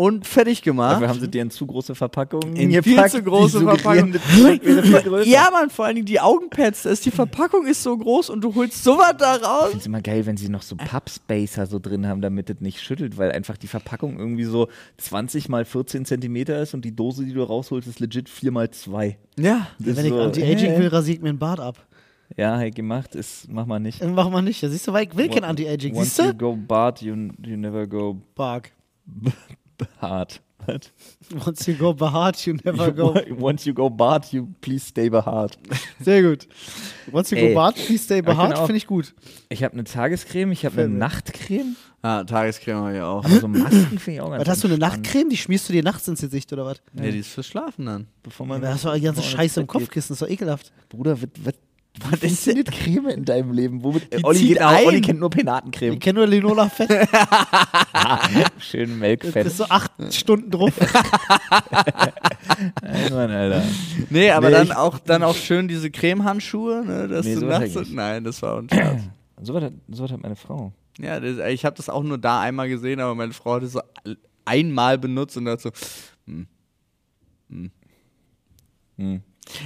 und 0.00 0.26
fertig 0.26 0.62
gemacht. 0.62 0.94
Dafür 0.94 1.08
haben 1.10 1.20
sie 1.20 1.28
dir 1.28 1.42
in 1.42 1.50
zu 1.50 1.66
große 1.66 1.94
Verpackungen 1.94 2.56
In 2.56 2.70
viel 2.82 2.94
gepackt, 2.94 3.10
zu 3.10 3.22
große 3.22 3.58
die 3.58 3.64
Verpackung. 3.66 4.14
Ja, 5.24 5.50
Mann, 5.52 5.68
vor 5.68 5.84
allen 5.84 5.96
Dingen 5.96 6.06
die 6.06 6.18
Augenpads. 6.18 6.86
Ist 6.86 7.04
die 7.04 7.10
Verpackung 7.10 7.66
ist 7.66 7.82
so 7.82 7.98
groß 7.98 8.30
und 8.30 8.40
du 8.42 8.54
holst 8.54 8.82
sowas 8.82 9.14
da 9.18 9.34
raus. 9.36 9.64
Ich 9.64 9.68
finde 9.68 9.78
es 9.80 9.86
immer 9.86 10.00
geil, 10.00 10.24
wenn 10.24 10.38
sie 10.38 10.48
noch 10.48 10.62
so 10.62 10.74
Pappspacer 10.74 11.66
so 11.66 11.78
drin 11.78 12.06
haben, 12.06 12.22
damit 12.22 12.48
es 12.48 12.60
nicht 12.60 12.80
schüttelt, 12.80 13.18
weil 13.18 13.30
einfach 13.30 13.58
die 13.58 13.66
Verpackung 13.66 14.18
irgendwie 14.18 14.44
so 14.44 14.68
20 14.96 15.50
mal 15.50 15.66
14 15.66 16.06
Zentimeter 16.06 16.58
ist 16.62 16.72
und 16.72 16.86
die 16.86 16.96
Dose, 16.96 17.26
die 17.26 17.34
du 17.34 17.42
rausholst, 17.42 17.86
ist 17.86 18.00
legit 18.00 18.30
4 18.30 18.52
mal 18.52 18.70
2. 18.70 19.18
Ja. 19.38 19.66
Das 19.78 19.96
Wenn 19.98 20.06
ich 20.06 20.12
so, 20.12 20.18
Anti-Aging 20.18 20.78
will, 20.78 20.88
rasiere 20.88 21.16
ich 21.16 21.22
mir 21.22 21.28
einen 21.28 21.38
Bart 21.38 21.60
ab. 21.60 21.86
Ja, 22.38 22.56
hey, 22.58 22.70
gemacht 22.70 23.14
ist, 23.14 23.50
mach 23.50 23.66
mal 23.66 23.80
nicht. 23.80 24.02
Machen 24.02 24.32
wir 24.32 24.40
nicht. 24.40 24.62
Ja, 24.62 24.70
siehst 24.70 24.88
du, 24.88 24.94
weil 24.94 25.08
ich 25.08 25.14
will 25.14 25.28
kein 25.28 25.44
Anti-Aging. 25.44 25.94
Once 25.94 26.16
Siehst 26.16 26.26
you 26.26 26.32
du? 26.32 26.38
go 26.38 26.56
Bart, 26.56 27.02
you, 27.02 27.14
you 27.44 27.58
never 27.58 27.86
go 27.86 28.16
Bark. 28.34 28.72
Hard. 30.00 30.40
What? 30.66 30.92
Once 31.46 31.66
you 31.66 31.74
go 31.74 31.94
hard, 31.98 32.36
you 32.46 32.52
never 32.64 32.92
go. 32.92 33.14
Once 33.38 33.64
you 33.66 33.72
go 33.72 33.88
Bart, 33.88 34.30
you 34.32 34.48
please 34.60 34.86
stay 34.86 35.08
hard. 35.24 35.56
Sehr 36.00 36.22
gut. 36.22 36.46
Once 37.10 37.30
you 37.30 37.38
Ey. 37.38 37.48
go 37.48 37.54
Bart, 37.54 37.76
please 37.76 38.04
stay 38.04 38.22
auch- 38.58 38.66
finde 38.66 38.76
ich 38.76 38.86
gut. 38.86 39.14
Ich 39.48 39.64
habe 39.64 39.72
eine 39.72 39.84
Tagescreme, 39.84 40.52
ich 40.52 40.66
habe 40.66 40.82
eine. 40.82 40.88
Nachtcreme, 40.90 41.76
Ah, 42.02 42.24
Tagescreme 42.24 42.76
habe 42.78 42.96
ich 42.96 43.02
auch. 43.02 43.24
aber 43.24 43.40
so 43.40 43.48
Masken 43.48 43.98
finde 43.98 44.12
ich 44.12 44.20
auch 44.20 44.30
ganz 44.30 44.40
Was 44.42 44.48
hast 44.48 44.64
du, 44.64 44.68
eine 44.68 44.78
Nachtcreme? 44.78 45.28
Die 45.30 45.36
schmierst 45.38 45.68
du 45.68 45.72
dir 45.72 45.82
nachts 45.82 46.06
ins 46.08 46.20
Gesicht 46.20 46.52
oder 46.52 46.66
was? 46.66 46.80
Nee, 46.92 47.10
die 47.10 47.18
ist 47.18 47.28
fürs 47.30 47.46
Schlafen 47.46 47.86
dann. 47.86 48.06
Bevor 48.22 48.46
man, 48.46 48.60
Da 48.60 48.74
hast 48.74 48.84
du 48.84 48.92
die 48.94 49.00
ganze 49.00 49.22
Scheiße 49.22 49.60
im. 49.60 49.66
Kopfkissen, 49.66 50.12
ist 50.12 50.20
doch 50.22 50.28
ekelhaft. 50.28 50.72
Bruder, 50.90 51.20
was, 51.20 51.28
was, 51.42 51.54
Was 51.98 52.12
was 52.12 52.20
funktioniert 52.20 52.70
Creme 52.70 53.08
in 53.08 53.24
deinem 53.24 53.52
Leben? 53.52 53.82
Womit, 53.82 54.12
Die 54.16 54.24
Olli, 54.24 54.38
zieht 54.38 54.48
geht 54.48 54.62
auch, 54.62 54.68
ein. 54.70 54.86
Olli 54.86 55.00
kennt 55.00 55.18
nur 55.20 55.28
Ich 55.30 55.36
Penatencreme. 55.36 55.98
kenne 55.98 56.18
nur 56.20 56.28
Linola 56.28 56.68
Fett. 56.68 56.88
Schön 58.58 58.90
Das 58.90 58.98
Melkfett. 58.98 59.46
ist 59.46 59.56
so 59.56 59.64
acht 59.64 59.90
Stunden 60.14 60.50
drauf. 60.50 60.72
Nein, 62.82 63.12
Mann, 63.12 63.30
Alter. 63.30 63.62
Nee, 64.08 64.30
aber 64.30 64.48
Nee, 64.48 64.54
dann, 64.54 64.66
ich- 64.68 64.76
auch, 64.76 64.98
dann 65.00 65.22
auch 65.22 65.34
schön 65.34 65.66
diese 65.68 65.90
Cremehandschuhe, 65.90 66.84
ne, 66.86 67.08
dass 67.08 67.26
Nee, 67.26 67.34
du 67.34 67.46
nachts. 67.46 67.74
ich. 67.76 67.92
Nein, 67.92 68.24
das 68.24 68.40
war 68.42 68.58
ein 68.58 68.68
Scherz. 68.68 69.02
So 69.42 69.54
was 69.54 69.64
hat, 69.64 69.72
so 69.88 70.04
hat 70.06 70.20
meine 70.22 70.36
Frau. 70.36 70.70
ja, 70.98 71.18
das, 71.18 71.38
ich 71.50 71.64
habe 71.64 71.74
das 71.74 71.88
auch 71.88 72.02
nur 72.02 72.18
da 72.18 72.40
einmal 72.42 72.68
gesehen, 72.68 73.00
aber 73.00 73.14
meine 73.14 73.32
Frau 73.32 73.54
hat 73.54 73.62
es 73.62 73.72
so 73.72 73.80
einmal 74.44 74.98
benutzt 74.98 75.34
und 75.38 75.46
dachte 75.46 75.62
so. 75.62 75.70
Hm. 78.98 79.22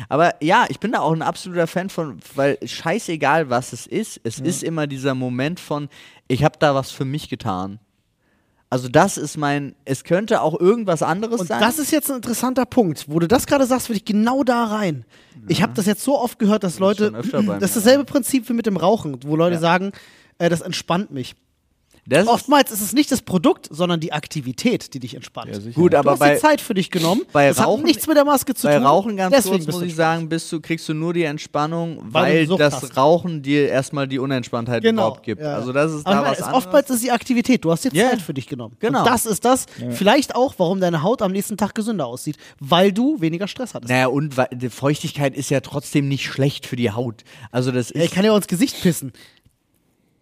Aber 0.08 0.34
ja, 0.42 0.66
ich 0.68 0.80
bin 0.80 0.92
da 0.92 1.00
auch 1.00 1.12
ein 1.12 1.22
absoluter 1.22 1.66
Fan 1.66 1.90
von, 1.90 2.18
weil 2.34 2.58
scheißegal 2.64 3.50
was 3.50 3.72
es 3.72 3.86
ist, 3.86 4.20
es 4.24 4.38
ist 4.40 4.62
immer 4.62 4.86
dieser 4.86 5.14
Moment 5.14 5.60
von, 5.60 5.88
ich 6.28 6.44
habe 6.44 6.58
da 6.58 6.74
was 6.74 6.90
für 6.90 7.04
mich 7.04 7.28
getan. 7.28 7.78
Also 8.70 8.88
das 8.88 9.18
ist 9.18 9.36
mein, 9.36 9.76
es 9.84 10.02
könnte 10.02 10.40
auch 10.42 10.58
irgendwas 10.58 11.02
anderes 11.02 11.42
Und 11.42 11.46
sein. 11.46 11.60
das 11.60 11.78
ist 11.78 11.92
jetzt 11.92 12.10
ein 12.10 12.16
interessanter 12.16 12.66
Punkt. 12.66 13.04
Wo 13.08 13.20
du 13.20 13.28
das 13.28 13.46
gerade 13.46 13.66
sagst, 13.66 13.88
würde 13.88 13.98
ich 13.98 14.04
genau 14.04 14.42
da 14.42 14.64
rein. 14.64 15.04
Ich 15.46 15.62
habe 15.62 15.74
das 15.74 15.86
jetzt 15.86 16.02
so 16.02 16.18
oft 16.18 16.40
gehört, 16.40 16.64
dass 16.64 16.80
Leute. 16.80 17.12
Das 17.60 17.76
ist 17.76 17.76
dasselbe 17.76 18.04
Prinzip 18.04 18.48
wie 18.48 18.52
mit 18.52 18.66
dem 18.66 18.76
Rauchen, 18.76 19.18
wo 19.24 19.36
Leute 19.36 19.54
Ja. 19.54 19.60
sagen, 19.60 19.92
äh, 20.38 20.48
das 20.48 20.60
entspannt 20.60 21.12
mich. 21.12 21.36
Das 22.06 22.24
ist, 22.24 22.28
Oftmals 22.28 22.70
ist 22.70 22.80
es 22.82 22.92
nicht 22.92 23.10
das 23.10 23.22
Produkt, 23.22 23.68
sondern 23.70 23.98
die 24.00 24.12
Aktivität, 24.12 24.92
die 24.94 24.98
dich 25.00 25.14
entspannt. 25.14 25.48
Ja, 25.54 25.60
sicher. 25.60 25.74
Gut, 25.80 25.94
du 25.94 25.98
aber 25.98 26.12
hast 26.12 26.18
bei, 26.18 26.34
die 26.34 26.40
Zeit 26.40 26.60
für 26.60 26.74
dich 26.74 26.90
genommen. 26.90 27.22
bei 27.32 27.48
das 27.48 27.58
Rauchen- 27.60 27.78
hat 27.80 27.86
nichts 27.86 28.06
mit 28.06 28.16
der 28.16 28.24
Maske 28.24 28.54
zu 28.54 28.66
bei 28.66 28.76
tun. 28.76 28.84
Rauchen 28.86 29.16
ganz 29.16 29.34
Deswegen 29.34 29.64
kurz 29.64 29.74
muss 29.74 29.82
ich 29.84 29.94
sagen, 29.94 30.28
bist 30.28 30.52
du, 30.52 30.60
kriegst 30.60 30.88
du 30.88 30.94
nur 30.94 31.14
die 31.14 31.22
Entspannung, 31.24 31.98
Weil 32.02 32.48
weil, 32.48 32.58
das 32.58 32.82
hast. 32.82 32.96
Rauchen 32.96 33.42
dir 33.42 33.68
erstmal 33.68 34.06
die 34.06 34.18
Unentspanntheit 34.18 34.82
Genau. 34.82 35.02
überhaupt 35.02 35.22
gibt. 35.22 35.40
ja. 35.40 35.54
Also 35.54 35.72
das 35.72 35.92
ist 35.92 36.06
Aber 36.06 36.16
da 36.16 36.30
was 36.30 36.38
es, 36.38 36.44
anderes. 36.44 36.64
oftmals 36.64 36.90
ist 36.90 37.02
die 37.04 37.10
Aktivität. 37.10 37.64
Du 37.64 37.70
hast 37.72 37.84
dir 37.84 37.90
Ja. 37.94 38.10
Zeit 38.10 38.20
für 38.22 38.34
dich 38.34 38.46
genommen. 38.48 38.76
Genau. 38.80 38.98
Und 39.00 39.06
das 39.06 39.24
ist 39.26 39.44
das, 39.44 39.66
vielleicht 39.90 40.34
auch, 40.34 40.54
warum 40.58 40.80
deine 40.80 41.02
Haut 41.02 41.22
am 41.22 41.32
nächsten 41.32 41.56
Tag 41.56 41.74
gesünder 41.74 42.06
aussieht, 42.06 42.36
weil 42.60 42.92
du 42.92 43.20
weniger 43.20 43.48
Stress 43.48 43.74
hattest. 43.74 43.90
Naja, 43.90 44.08
und 44.08 44.36
weil, 44.36 44.48
die 44.52 44.68
Feuchtigkeit 44.68 45.34
ist 45.34 45.48
ja 45.50 45.60
trotzdem 45.60 46.08
nicht 46.08 46.24
schlecht 46.26 46.66
für 46.66 46.76
die 46.76 46.90
Haut. 46.90 47.24
Also 47.50 47.70
das 47.72 47.88
Ja, 47.90 47.96
ich 47.96 48.04
ist, 48.06 48.14
kann 48.14 48.24
ja 48.24 48.32
auch 48.32 48.36
ins 48.36 48.46
Gesicht 48.46 48.80
pissen. 48.82 49.12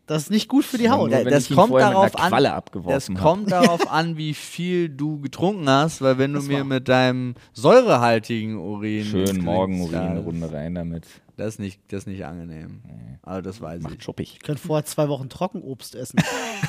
Das 0.07 0.25
ist 0.25 0.31
nicht 0.31 0.49
gut 0.49 0.65
für 0.65 0.79
die 0.79 0.91
Haut. 0.91 1.11
nur 1.11 1.19
Ja, 1.19 1.25
wenn 1.25 1.33
das 1.33 1.45
ich 1.45 1.51
ihn 1.53 1.57
kommt 1.57 1.73
darauf 1.75 2.17
einer 2.17 2.65
an. 2.65 2.85
Das 2.89 3.09
hab. 3.09 3.19
kommt 3.19 3.51
darauf 3.53 3.91
an, 3.91 4.17
wie 4.17 4.35
viel 4.35 4.89
du 4.89 5.21
getrunken 5.21 5.69
hast, 5.71 6.03
weil 6.03 6.19
wenn 6.19 6.33
du 6.33 6.41
Das 6.41 6.49
mir 6.49 6.59
war- 6.59 6.65
mit 6.65 6.89
deinem 6.89 7.35
säurehaltigen 7.53 8.57
Urin 8.59 9.05
Schön 9.05 9.27
ins 9.29 9.39
morgen 9.45 9.75
Gesicht- 9.79 9.93
Urin, 9.95 10.03
ja, 10.05 10.11
eine 10.11 10.21
Runde 10.21 10.53
rein 10.53 10.75
damit. 10.75 11.07
Das 11.37 11.55
ist 11.55 11.61
nicht, 11.61 11.81
das 11.89 12.01
ist 12.01 12.07
nicht 12.09 12.25
angenehm. 12.27 12.83
Aber 13.23 13.43
das 13.43 13.61
weiß 13.61 13.79
ich. 13.79 13.83
Macht 13.85 14.03
schuppig. 14.03 14.33
Ich 14.35 14.41
könnte 14.43 14.61
vorher 14.61 14.85
zwei 14.85 15.09
Wochen 15.09 15.29
Trockenobst 15.29 15.95
essen. 15.95 16.19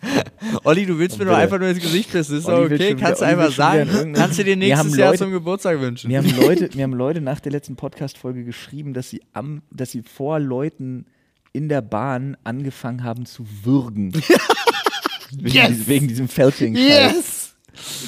Olli, 0.64 0.86
du 0.86 0.98
willst 0.98 1.18
mir 1.18 1.24
doch 1.26 1.36
einfach 1.36 1.58
nur 1.58 1.68
ins 1.68 1.80
Gesicht 1.80 2.10
pissen. 2.12 2.38
Ist 2.38 2.46
Olli 2.46 2.74
okay, 2.74 2.94
kannst 2.96 3.20
du 3.20 3.26
wieder- 3.26 3.38
einfach 3.42 3.52
sagen. 3.52 4.12
Kannst 4.14 4.38
du 4.38 4.44
dir 4.44 4.56
nächstes 4.56 4.96
Jahr 4.96 5.08
Leute- 5.10 5.18
zum 5.24 5.30
Geburtstag 5.32 5.80
wünschen. 5.80 6.08
Mir 6.08 6.18
haben, 6.18 6.34
Leute, 6.40 6.70
mir 6.74 6.82
haben 6.84 6.92
Leute 6.94 7.20
nach 7.20 7.40
der 7.40 7.52
letzten 7.52 7.76
Podcast-Folge 7.76 8.44
geschrieben, 8.44 8.94
dass 8.94 9.10
sie, 9.10 9.22
am, 9.32 9.62
dass 9.70 9.90
sie 9.90 10.02
vor 10.02 10.38
Leuten 10.40 11.06
in 11.52 11.68
der 11.68 11.82
Bahn 11.82 12.36
angefangen 12.44 13.04
haben 13.04 13.26
zu 13.26 13.44
würgen. 13.62 14.12
wegen, 15.32 15.54
Yes! 15.54 15.68
dies- 15.70 15.88
wegen 15.88 16.08
diesem 16.08 16.28
felching 16.28 16.74
yes! 16.76 17.40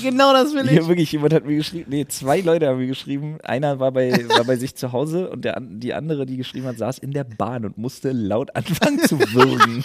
Genau 0.02 0.34
das 0.34 0.52
will 0.54 0.66
ich. 0.66 0.72
Hier 0.72 0.86
wirklich, 0.88 1.10
jemand 1.12 1.32
hat 1.32 1.46
mir 1.46 1.56
geschrieben, 1.56 1.86
nee, 1.88 2.04
zwei 2.06 2.40
Leute 2.42 2.68
haben 2.68 2.78
mir 2.78 2.86
geschrieben. 2.86 3.38
Einer 3.42 3.80
war 3.80 3.92
bei, 3.92 4.12
war 4.28 4.44
bei 4.44 4.56
sich 4.56 4.74
zu 4.74 4.92
Hause 4.92 5.30
und 5.30 5.42
der, 5.46 5.58
die 5.58 5.94
andere, 5.94 6.26
die 6.26 6.36
geschrieben 6.36 6.66
hat, 6.66 6.76
saß 6.76 6.98
in 6.98 7.12
der 7.12 7.24
Bahn 7.24 7.64
und 7.64 7.78
musste 7.78 8.12
laut 8.12 8.54
anfangen 8.54 8.98
zu 9.00 9.18
würgen. 9.18 9.82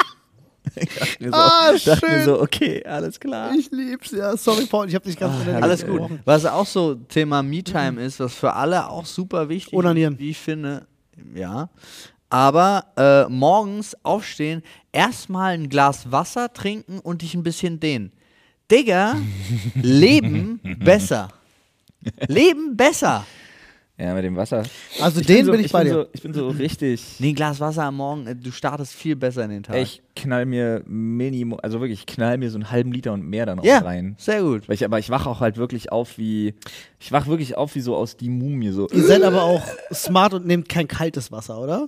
Ich 0.76 0.96
dachte 0.96 1.24
mir 1.24 1.30
so, 1.30 1.36
Ah, 1.36 1.78
schön. 1.78 2.26
so 2.26 2.42
okay, 2.42 2.84
alles 2.86 3.20
klar. 3.20 3.52
Ich 3.58 3.70
lieb's, 3.72 4.12
ja. 4.12 4.36
Sorry, 4.38 4.66
Paul, 4.66 4.88
ich 4.90 4.96
hab 4.96 5.04
dich 5.04 5.18
ganz 5.18 5.36
Ah, 5.48 5.60
Alles 5.60 5.86
gut. 5.86 6.10
Was 6.26 6.46
auch 6.46 6.66
so 6.66 6.96
Thema 6.96 7.42
Me-Time 7.44 8.02
ist, 8.02 8.20
was 8.20 8.34
für 8.34 8.54
alle 8.54 8.90
auch 8.90 9.06
super 9.06 9.50
wichtig 9.50 9.74
Onanieren. 9.74 10.14
ist, 10.16 10.20
wie 10.20 10.30
ich 10.32 10.38
finde. 10.38 10.86
Ja. 11.36 11.70
Aber 12.30 12.86
äh, 12.96 13.28
morgens 13.30 13.96
aufstehen, 14.04 14.62
erstmal 14.92 15.54
ein 15.56 15.68
Glas 15.70 16.12
Wasser 16.12 16.54
trinken 16.54 17.00
und 17.00 17.22
dich 17.24 17.34
ein 17.34 17.44
bisschen 17.44 17.80
dehnen. 17.80 18.12
Digga, 18.72 19.16
Leben 19.76 20.60
besser. 20.80 21.30
Leben 22.28 22.78
besser. 22.78 23.26
Ja, 24.00 24.14
mit 24.14 24.24
dem 24.24 24.38
Wasser. 24.38 24.64
Also 25.02 25.20
Ich 25.20 25.28
den 25.28 25.46
so, 25.46 25.52
bin 25.52 25.60
ich, 25.60 25.72
bei 25.74 25.84
bin 25.84 25.92
dir. 25.92 26.00
So, 26.04 26.06
ich 26.14 26.22
bin 26.22 26.34
so 26.34 26.48
richtig. 26.48 27.04
Nee, 27.20 27.30
ein 27.30 27.36
Glas 27.36 27.60
Wasser 27.60 27.84
am 27.84 27.98
Morgen, 27.98 28.28
äh, 28.28 28.36
du 28.36 28.50
startest 28.52 28.94
viel 28.94 29.18
besser 29.18 29.44
in 29.44 29.50
den 29.50 29.64
Tag. 29.64 29.76
Ich 29.76 30.02
knall 30.16 30.46
mir 30.46 30.84
Minimum, 30.88 31.60
also 31.62 31.82
wirklich, 31.82 32.00
ich 32.00 32.06
knall 32.06 32.38
mir 32.38 32.50
so 32.50 32.56
einen 32.58 32.72
halben 32.72 32.94
Liter 32.94 33.12
und 33.12 33.26
mehr 33.30 33.46
dann 33.46 33.60
auch 33.60 33.66
Ja, 33.66 33.80
rein. 33.80 34.16
sehr 34.18 34.42
gut. 34.42 34.70
Weil 34.70 34.76
ich, 34.76 34.86
aber 34.86 35.00
ich 35.00 35.10
wach 35.10 35.26
auch 35.28 35.42
halt 35.42 35.58
wirklich 35.58 35.92
auf 35.92 36.18
wie, 36.18 36.54
ich 37.00 37.12
wach 37.12 37.28
wirklich 37.28 37.58
auf 37.58 37.76
wie 37.76 37.82
so 37.82 37.96
aus 37.96 38.16
die 38.16 38.30
Mumie, 38.30 38.70
so. 38.72 38.88
Ihr 38.90 39.04
seid 39.04 39.22
aber 39.24 39.44
auch 39.44 39.64
smart 39.94 40.34
und 40.34 40.46
nehmt 40.46 40.70
kein 40.70 40.88
kaltes 40.88 41.32
Wasser, 41.34 41.60
oder? 41.60 41.88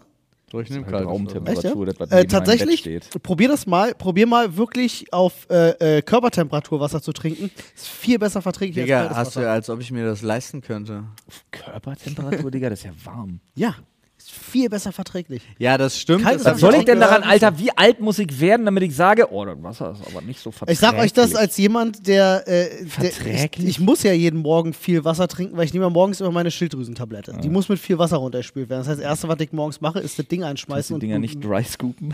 Durch 0.52 0.70
Halt 0.70 1.06
Raumtemperatur, 1.06 1.86
das, 1.86 2.00
was 2.00 2.12
Äh, 2.12 2.26
tatsächlich, 2.26 2.84
Bett 2.84 3.06
steht. 3.06 3.24
probier 3.24 3.48
das 3.48 3.66
mal. 3.66 3.96
Probier 3.96 4.28
mal 4.28 4.58
wirklich 4.58 5.12
auf 5.14 5.48
äh, 5.50 5.98
äh, 5.98 6.02
Körpertemperatur 6.02 6.80
Wasser 6.82 7.02
zu 7.02 7.14
trinken. 7.14 7.50
Ist 7.74 7.88
viel 7.88 8.20
besser 8.20 8.42
verträglich 8.42 8.78
als 8.80 8.86
Digga, 8.86 9.00
kaltes 9.00 9.18
hast 9.18 9.36
du, 9.38 9.50
als 9.50 9.70
ob 9.70 9.80
ich 9.80 9.92
mir 9.92 10.06
das 10.06 10.22
leisten 10.22 10.62
könnte. 10.62 11.06
Körpertemperatur, 11.52 12.52
Digga, 12.52 12.70
das 12.70 12.80
ist 12.80 12.86
ja 12.86 12.92
warm. 13.06 13.40
Ja, 13.56 13.76
ist 14.22 14.32
viel 14.32 14.70
besser 14.70 14.92
verträglich. 14.92 15.42
Ja, 15.58 15.78
das 15.78 16.00
stimmt. 16.00 16.24
Kaltes 16.24 16.46
Was 16.46 16.60
soll 16.60 16.76
ich 16.76 16.86
denn 16.86 17.00
Ja, 17.00 17.08
daran, 17.08 17.24
Alter, 17.24 17.58
wie 17.60 17.72
alt 17.76 18.00
muss 18.00 18.20
ich 18.20 18.40
werden, 18.40 18.66
damit 18.66 18.84
ich 18.84 18.96
sage, 18.96 19.32
oh, 19.32 19.46
das 19.46 19.62
Wasser 19.62 19.92
ist 19.92 20.08
aber 20.08 20.22
nicht 20.22 20.40
so 20.40 20.52
verträglich. 20.52 20.74
Ich 20.74 20.80
sag 20.80 20.98
euch 20.98 21.14
das 21.14 21.36
als 21.36 21.58
jemand, 21.58 22.08
der, 22.08 22.44
äh, 22.48 22.70
der 22.70 22.82
ich, 22.82 22.92
Verträglich? 22.92 23.68
ich 23.68 23.80
muss 23.80 24.04
ja 24.04 24.14
jeden 24.14 24.42
Morgen 24.42 24.74
viel 24.74 25.04
Wasser 25.04 25.28
trinken, 25.28 25.58
weil 25.58 25.66
ich 25.66 25.74
nehme 25.74 25.86
ja 25.86 25.90
morgens 25.90 26.22
immer 26.22 26.32
meine 26.32 26.52
Schilddrüsentablette. 26.52 27.38
Die 27.42 27.50
muss 27.50 27.70
mit 27.70 27.80
viel 27.80 27.98
Wasser 27.98 28.18
runtergespült 28.18 28.70
werden. 28.70 28.82
Das 28.82 28.88
heißt, 28.88 29.00
das 29.00 29.06
erste, 29.06 29.28
was 29.28 29.40
ich 29.40 29.52
morgens 29.52 29.82
mache, 29.82 30.00
ist 30.00 30.18
das 30.20 30.28
Ding 30.28 30.42
Kannst 30.42 30.52
einschmeißen 30.52 31.00
die 31.00 31.08
Dinger 31.08 31.16
und 31.16 31.22
nicht 31.22 31.44
dry 31.44 31.64
scoopen. 31.64 32.14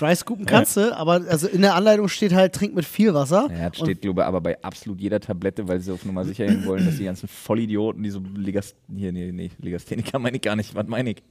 Dry 0.00 0.14
scoopen 0.16 0.46
kannst 0.46 0.76
du, 0.76 0.96
aber 0.96 1.22
also 1.28 1.46
in 1.48 1.62
der 1.62 1.74
Anleitung 1.74 2.08
steht 2.08 2.32
halt, 2.32 2.54
trink 2.54 2.74
mit 2.74 2.84
viel 2.84 3.12
Wasser. 3.14 3.48
Ja, 3.50 3.68
das 3.70 3.78
steht, 3.78 4.02
glaube 4.02 4.22
ich, 4.22 4.26
aber 4.26 4.40
bei 4.40 4.62
absolut 4.62 5.00
jeder 5.00 5.20
Tablette, 5.20 5.68
weil 5.68 5.80
sie 5.80 5.92
auf 5.92 6.04
Nummer 6.04 6.24
sicher 6.24 6.46
gehen 6.46 6.64
wollen, 6.64 6.84
dass 6.84 6.96
die 6.96 7.04
ganzen 7.04 7.28
Vollidioten, 7.28 8.02
die 8.02 8.10
so 8.10 8.22
Legast 8.34 8.76
hier, 8.94 9.12
nee, 9.12 9.32
nee, 9.32 9.50
Legastheniker 9.60 10.18
meine 10.18 10.36
ich 10.36 10.42
gar 10.42 10.56
nicht, 10.56 10.74
was 10.74 10.86
meine 10.86 11.10
ich? 11.10 11.22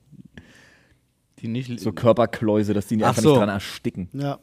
Die 1.40 1.48
nicht 1.48 1.80
So 1.80 1.92
Körperkläuse, 1.92 2.74
dass 2.74 2.88
die 2.88 3.04
Ach 3.04 3.10
einfach 3.10 3.22
so. 3.22 3.30
nicht 3.30 3.40
dran 3.40 3.50
ersticken. 3.50 4.10
ja. 4.14 4.40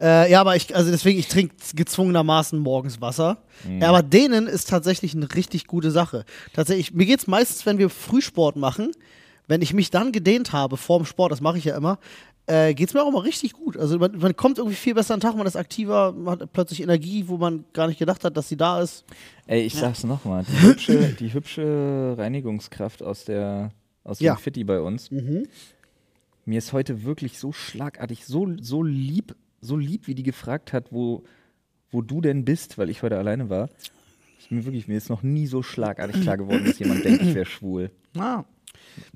Äh, 0.00 0.32
ja, 0.32 0.40
aber 0.40 0.56
ich, 0.56 0.74
also 0.74 0.90
deswegen, 0.90 1.18
ich 1.20 1.28
trinke 1.28 1.54
gezwungenermaßen 1.76 2.58
morgens 2.58 3.00
Wasser. 3.00 3.38
Ja, 3.78 3.88
aber 3.88 4.02
denen 4.02 4.48
ist 4.48 4.68
tatsächlich 4.68 5.14
eine 5.14 5.32
richtig 5.32 5.68
gute 5.68 5.92
Sache. 5.92 6.24
Tatsächlich, 6.54 6.92
mir 6.92 7.06
geht 7.06 7.20
es 7.20 7.28
meistens, 7.28 7.66
wenn 7.66 7.78
wir 7.78 7.88
Frühsport 7.88 8.56
machen, 8.56 8.90
wenn 9.46 9.62
ich 9.62 9.74
mich 9.74 9.90
dann 9.90 10.10
gedehnt 10.10 10.52
habe 10.52 10.76
vorm 10.76 11.04
Sport, 11.04 11.30
das 11.30 11.40
mache 11.40 11.58
ich 11.58 11.66
ja 11.66 11.76
immer, 11.76 11.98
äh, 12.46 12.74
geht 12.74 12.88
es 12.88 12.94
mir 12.94 13.02
auch 13.02 13.08
immer 13.08 13.24
richtig 13.24 13.52
gut. 13.52 13.76
Also 13.76 13.98
man, 13.98 14.18
man 14.18 14.34
kommt 14.36 14.58
irgendwie 14.58 14.76
viel 14.76 14.94
besser 14.94 15.14
an 15.14 15.20
den 15.20 15.28
Tag, 15.28 15.36
man 15.36 15.46
ist 15.46 15.56
aktiver, 15.56 16.12
man 16.12 16.40
hat 16.40 16.52
plötzlich 16.52 16.82
Energie, 16.82 17.24
wo 17.28 17.36
man 17.36 17.64
gar 17.72 17.86
nicht 17.86 17.98
gedacht 17.98 18.24
hat, 18.24 18.36
dass 18.36 18.48
sie 18.48 18.56
da 18.56 18.80
ist. 18.82 19.04
Ey, 19.46 19.62
ich 19.62 19.74
sag's 19.74 20.04
nochmal, 20.04 20.44
die 20.48 20.62
hübsche, 20.66 21.12
die 21.18 21.32
hübsche 21.32 22.14
Reinigungskraft 22.18 23.02
aus 23.02 23.24
der 23.24 23.70
aus 24.04 24.18
dem 24.18 24.24
Ja. 24.26 24.36
Fitti 24.36 24.64
bei 24.64 24.80
uns. 24.80 25.10
Mir 26.44 26.58
ist 26.58 26.72
heute 26.72 27.04
wirklich 27.04 27.38
so 27.38 27.52
schlagartig, 27.52 28.24
so, 28.26 28.48
so 28.60 28.82
lieb, 28.82 29.36
so 29.60 29.76
lieb, 29.76 30.08
wie 30.08 30.14
die 30.16 30.24
gefragt 30.24 30.72
hat, 30.72 30.86
wo, 30.90 31.22
wo 31.92 32.02
du 32.02 32.20
denn 32.20 32.44
bist, 32.44 32.78
weil 32.78 32.90
ich 32.90 33.02
heute 33.04 33.16
alleine 33.16 33.48
war. 33.48 33.68
Ist 34.40 34.50
mir 34.50 34.64
wirklich, 34.64 34.88
mir 34.88 34.96
ist 34.98 35.08
noch 35.08 35.22
nie 35.22 35.46
so 35.46 35.62
schlagartig 35.62 36.20
klar 36.22 36.36
geworden, 36.36 36.64
dass 36.66 36.80
jemand 36.80 37.04
denkt, 37.04 37.22
ich 37.22 37.32
wäre 37.34 37.46
schwul. 37.46 37.92
Ah. 38.18 38.42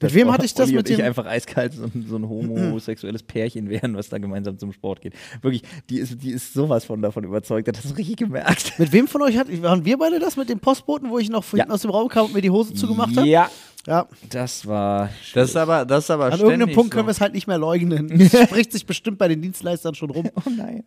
Mit 0.01 0.15
wem 0.15 0.33
hatte 0.33 0.45
ich 0.45 0.55
das 0.55 0.67
Olli 0.69 0.77
mit 0.77 0.87
und 0.87 0.91
ich 0.91 0.97
dem? 0.97 1.07
einfach 1.07 1.27
eiskalt 1.27 1.73
so, 1.75 1.85
ein- 1.85 2.07
so 2.09 2.17
ein 2.17 2.29
homosexuelles 2.29 3.23
Pärchen 3.23 3.69
wären, 3.69 3.97
was 3.97 4.09
da 4.09 4.19
gemeinsam 4.19 4.59
zum 4.59 4.73
Sport 4.73 5.01
geht. 5.01 5.15
Wirklich, 5.43 5.63
die 5.91 5.99
ist, 5.99 6.23
die 6.23 6.31
ist 6.31 6.53
sowas 6.55 6.85
von 6.85 7.01
davon 7.03 7.25
überzeugt, 7.25 7.69
hat 7.69 7.77
das 7.83 7.97
richtig 7.97 8.17
gemerkt. 8.17 8.79
Mit 8.79 8.93
wem 8.93 9.09
von 9.09 9.23
euch 9.23 9.37
hat, 9.37 9.47
waren 9.63 9.85
wir 9.85 9.99
beide 9.99 10.19
das 10.19 10.37
mit 10.37 10.49
dem 10.49 10.59
Postboten, 10.61 11.11
wo 11.11 11.19
ich 11.19 11.29
noch 11.31 11.45
vorhin 11.45 11.69
Ja. 11.69 11.75
aus 11.75 11.83
dem 11.83 11.91
Raum 11.91 12.09
kam 12.09 12.27
und 12.27 12.35
mir 12.35 12.43
die 12.43 12.51
Hose 12.51 12.75
zugemacht 12.75 13.17
habe? 13.17 13.27
Ja, 13.29 13.51
Ja. 13.87 14.07
das 14.31 14.67
war. 14.67 15.11
Das 15.35 15.51
ist 15.51 15.57
aber, 15.57 15.85
das 15.85 16.05
ist 16.05 16.11
aber 16.11 16.27
An 16.27 16.41
irgendeinem 16.41 16.75
Punkt 16.75 16.93
so. 16.93 16.97
können 16.97 17.09
wir 17.09 17.13
es 17.13 17.21
halt 17.21 17.35
nicht 17.35 17.47
mehr 17.47 17.59
leugnen. 17.59 18.09
Das 18.33 18.49
spricht 18.49 18.73
sich 18.73 18.87
bestimmt 18.87 19.19
bei 19.19 19.29
den 19.29 19.41
Dienstleistern 19.43 19.95
schon 19.95 20.11
rum. 20.11 20.29
Oh 20.37 20.51
nein. 20.57 20.85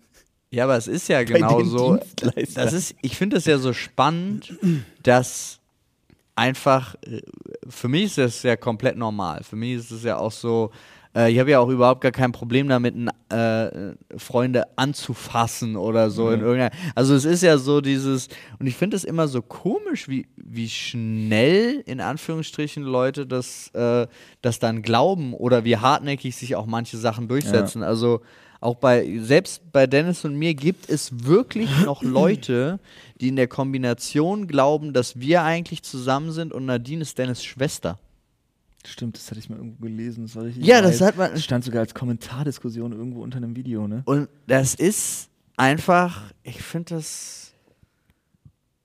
Ja, 0.51 0.63
aber 0.63 0.77
es 0.77 0.87
ist 0.87 1.07
ja 1.09 1.21
genau 1.23 1.63
so. 1.63 1.99
Das 2.55 2.73
ist, 2.73 2.95
ich 3.03 3.15
finde 3.15 3.37
es 3.37 3.45
ja 3.45 3.59
so 3.59 3.71
spannend, 3.71 4.57
dass 5.03 5.59
einfach, 6.39 6.95
äh, 7.05 7.21
für 7.67 7.87
mich 7.87 8.05
ist 8.05 8.17
das 8.17 8.43
ja 8.43 8.55
komplett 8.55 8.97
normal. 8.97 9.43
Für 9.43 9.55
mich 9.55 9.75
ist 9.75 9.91
es 9.91 10.03
ja 10.03 10.17
auch 10.17 10.31
so, 10.31 10.71
äh, 11.15 11.31
ich 11.31 11.39
habe 11.39 11.51
ja 11.51 11.59
auch 11.59 11.69
überhaupt 11.69 12.01
gar 12.01 12.11
kein 12.11 12.31
Problem 12.31 12.67
damit, 12.67 12.95
äh, 13.29 13.93
Freunde 14.17 14.65
anzufassen 14.77 15.75
oder 15.75 16.09
so 16.09 16.31
in 16.31 16.39
irgendeiner. 16.41 16.71
Also 16.95 17.13
es 17.13 17.25
ist 17.25 17.43
ja 17.43 17.57
so 17.57 17.81
dieses, 17.81 18.29
und 18.59 18.67
ich 18.67 18.75
finde 18.75 18.95
es 18.95 19.03
immer 19.03 19.27
so 19.27 19.41
komisch, 19.41 20.07
wie, 20.07 20.27
wie 20.37 20.69
schnell 20.69 21.83
in 21.85 21.99
Anführungsstrichen 21.99 22.83
Leute 22.83 23.27
das, 23.27 23.69
äh, 23.73 24.07
das 24.41 24.59
dann 24.59 24.81
glauben 24.81 25.33
oder 25.33 25.65
wie 25.65 25.77
hartnäckig 25.77 26.35
sich 26.35 26.55
auch 26.55 26.65
manche 26.65 26.97
Sachen 26.97 27.27
durchsetzen. 27.27 27.83
Also 27.83 28.21
auch 28.62 28.76
bei, 28.76 29.20
selbst 29.20 29.72
bei 29.72 29.88
Dennis 29.88 30.26
und 30.26 30.36
mir 30.36 30.53
gibt 30.53 30.89
es 30.89 31.26
wirklich 31.26 31.70
noch 31.86 32.03
Leute, 32.03 32.80
die 33.22 33.30
in 33.30 33.36
der 33.36 33.47
Kombination 33.47 34.47
glauben, 34.47 34.93
dass 34.93 35.20
wir 35.20 35.43
eigentlich 35.43 35.84
zusammen 35.84 36.32
sind 36.32 36.51
und 36.53 36.66
Nadine 36.66 37.01
ist 37.01 37.18
Dennis 37.18 37.43
Schwester. 37.43 37.99
Stimmt, 38.86 39.18
das 39.18 39.30
hatte 39.30 39.39
ich 39.39 39.49
mal 39.49 39.57
irgendwo 39.57 39.84
gelesen. 39.86 40.24
Das 40.26 40.36
war 40.36 40.43
richtig 40.45 40.66
Ja, 40.66 40.82
das 40.82 40.99
geil. 40.99 41.07
hat 41.10 41.18
man- 41.18 41.32
Das 41.32 41.43
stand 41.43 41.64
sogar 41.66 41.82
als 41.82 41.93
Kommentardiskussion 41.93 42.91
irgendwo 42.93 43.22
unter 43.22 43.38
einem 43.38 43.55
Video, 43.55 43.88
ne? 43.88 44.03
Und 44.05 44.30
das 44.47 44.74
ist 44.74 45.30
einfach, 45.57 46.32
ich 46.43 46.62
finde 46.62 46.95
das. 46.95 47.53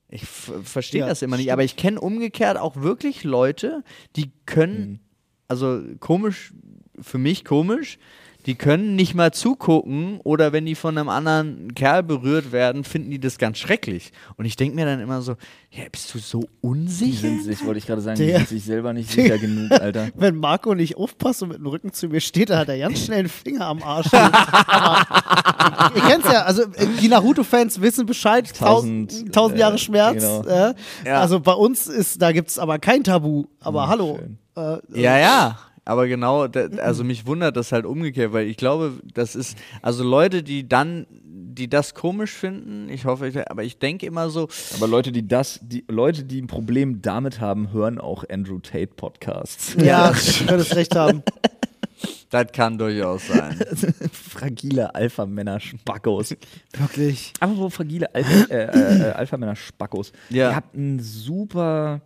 Ich 0.09 0.23
verstehe 0.25 1.01
Ja, 1.01 1.07
das 1.07 1.21
immer 1.21 1.35
nicht, 1.37 1.45
stimmt. 1.45 1.53
aber 1.53 1.63
ich 1.63 1.75
kenne 1.75 1.99
umgekehrt 1.99 2.57
auch 2.57 2.75
wirklich 2.77 3.23
Leute, 3.23 3.83
die 4.15 4.31
können, 4.45 4.99
also 5.47 5.81
komisch, 5.99 6.53
für 7.01 7.17
mich 7.17 7.43
komisch, 7.43 7.97
die 8.45 8.55
können 8.55 8.95
nicht 8.95 9.15
mal 9.15 9.31
zugucken 9.33 10.19
oder 10.23 10.53
wenn 10.53 10.65
die 10.65 10.75
von 10.75 10.97
einem 10.97 11.09
anderen 11.09 11.73
Kerl 11.73 12.03
berührt 12.03 12.51
werden, 12.51 12.83
finden 12.83 13.09
die 13.09 13.19
das 13.19 13.37
ganz 13.39 13.57
schrecklich. 13.57 14.11
Und 14.37 14.45
ich 14.45 14.55
denke 14.55 14.75
mir 14.75 14.85
dann 14.85 14.99
immer 14.99 15.21
so, 15.21 15.35
ja, 15.71 15.83
bist 15.91 16.13
du 16.13 16.19
so 16.19 16.41
Die 16.41 16.47
unsicher? 16.61 17.21
sind 17.21 17.43
sich, 17.43 17.65
wollte 17.65 17.79
ich 17.79 17.87
gerade 17.87 18.01
sagen, 18.01 18.17
die 18.19 18.27
Der- 18.27 18.37
sind 18.37 18.49
sich 18.49 18.63
selber 18.63 18.93
nicht 18.93 19.09
sicher 19.11 19.37
genug, 19.39 19.71
Alter. 19.71 20.09
Wenn 20.15 20.35
Marco 20.35 20.75
nicht 20.75 20.95
aufpasst 20.97 21.41
und 21.41 21.49
mit 21.49 21.57
dem 21.57 21.65
Rücken 21.65 21.91
zu 21.91 22.07
mir 22.07 22.21
steht, 22.21 22.49
dann 22.51 22.59
hat 22.59 22.69
er 22.69 22.77
ganz 22.77 23.03
schnell 23.05 23.19
einen 23.19 23.29
Finger 23.29 23.65
am 23.65 23.81
Arsch. 23.81 24.13
Aber, 24.13 25.91
ihr 25.95 26.01
kennt's 26.03 26.27
ja, 26.31 26.43
also 26.43 26.63
äh, 26.63 26.87
die 27.01 27.07
Naruto-Fans 27.07 27.81
wissen 27.81 28.05
Bescheid, 28.05 28.47
tausend, 28.57 29.11
Tausend, 29.11 29.33
tausend 29.35 29.57
äh, 29.57 29.61
Jahre 29.61 29.77
Schmerz. 29.77 30.21
genau. 30.21 30.43
Äh, 30.43 30.73
Ja. 31.05 31.19
Also 31.21 31.39
bei 31.39 31.53
uns 31.53 31.87
ist, 31.87 32.21
da 32.21 32.31
gibt's 32.31 32.59
aber 32.59 32.79
kein 32.79 33.03
Tabu. 33.03 33.45
Aber 33.59 33.83
Hm, 33.83 33.89
hallo. 33.89 34.19
schön. 34.19 34.37
Äh, 34.57 35.01
Ja, 35.01 35.17
ja. 35.17 35.57
Aber 35.85 36.07
genau, 36.07 36.47
da, 36.47 36.65
also 36.81 37.03
mich 37.03 37.27
wundert 37.27 37.55
das 37.55 37.71
halt 37.71 37.85
umgekehrt, 37.85 38.33
weil 38.33 38.47
ich 38.47 38.57
glaube, 38.57 38.93
das 39.13 39.35
ist, 39.35 39.57
also 39.83 40.03
Leute, 40.03 40.41
die 40.41 40.67
dann, 40.67 41.05
die 41.11 41.69
das 41.69 41.93
komisch 41.93 42.31
finden, 42.31 42.89
ich 42.89 43.05
hoffe, 43.05 43.27
ich, 43.27 43.49
aber 43.49 43.63
ich 43.63 43.77
denke 43.77 44.07
immer 44.07 44.29
so, 44.31 44.49
Aber 44.75 44.87
Leute, 44.87 45.11
die 45.11 45.27
das, 45.27 45.59
die 45.61 45.85
Leute, 45.87 46.23
die 46.23 46.41
ein 46.41 46.47
Problem 46.47 47.01
damit 47.03 47.39
haben, 47.39 47.71
hören 47.71 47.99
auch 47.99 48.23
Andrew 48.29 48.59
Tate 48.59 48.93
Podcasts. 48.95 49.75
ja, 49.79 50.11
du 50.39 50.45
könntest 50.47 50.75
recht 50.75 50.95
haben. 50.95 51.23
das 52.29 52.51
kann 52.51 52.77
durchaus 52.77 53.27
sein. 53.27 53.57
fragile 54.11 54.93
Alpha-Männer 54.95 55.59
Spackos. 55.59 56.35
Wirklich. 56.77 57.33
Aber 57.39 57.57
wo 57.57 57.69
fragile 57.69 58.13
Alpha, 58.13 58.53
äh, 58.53 59.11
äh, 59.11 59.51
äh, 59.51 59.55
Spackos. 59.55 60.11
Ja. 60.29 60.49
Ihr 60.49 60.55
habt 60.55 60.75
einen 60.75 60.99
super. 60.99 62.01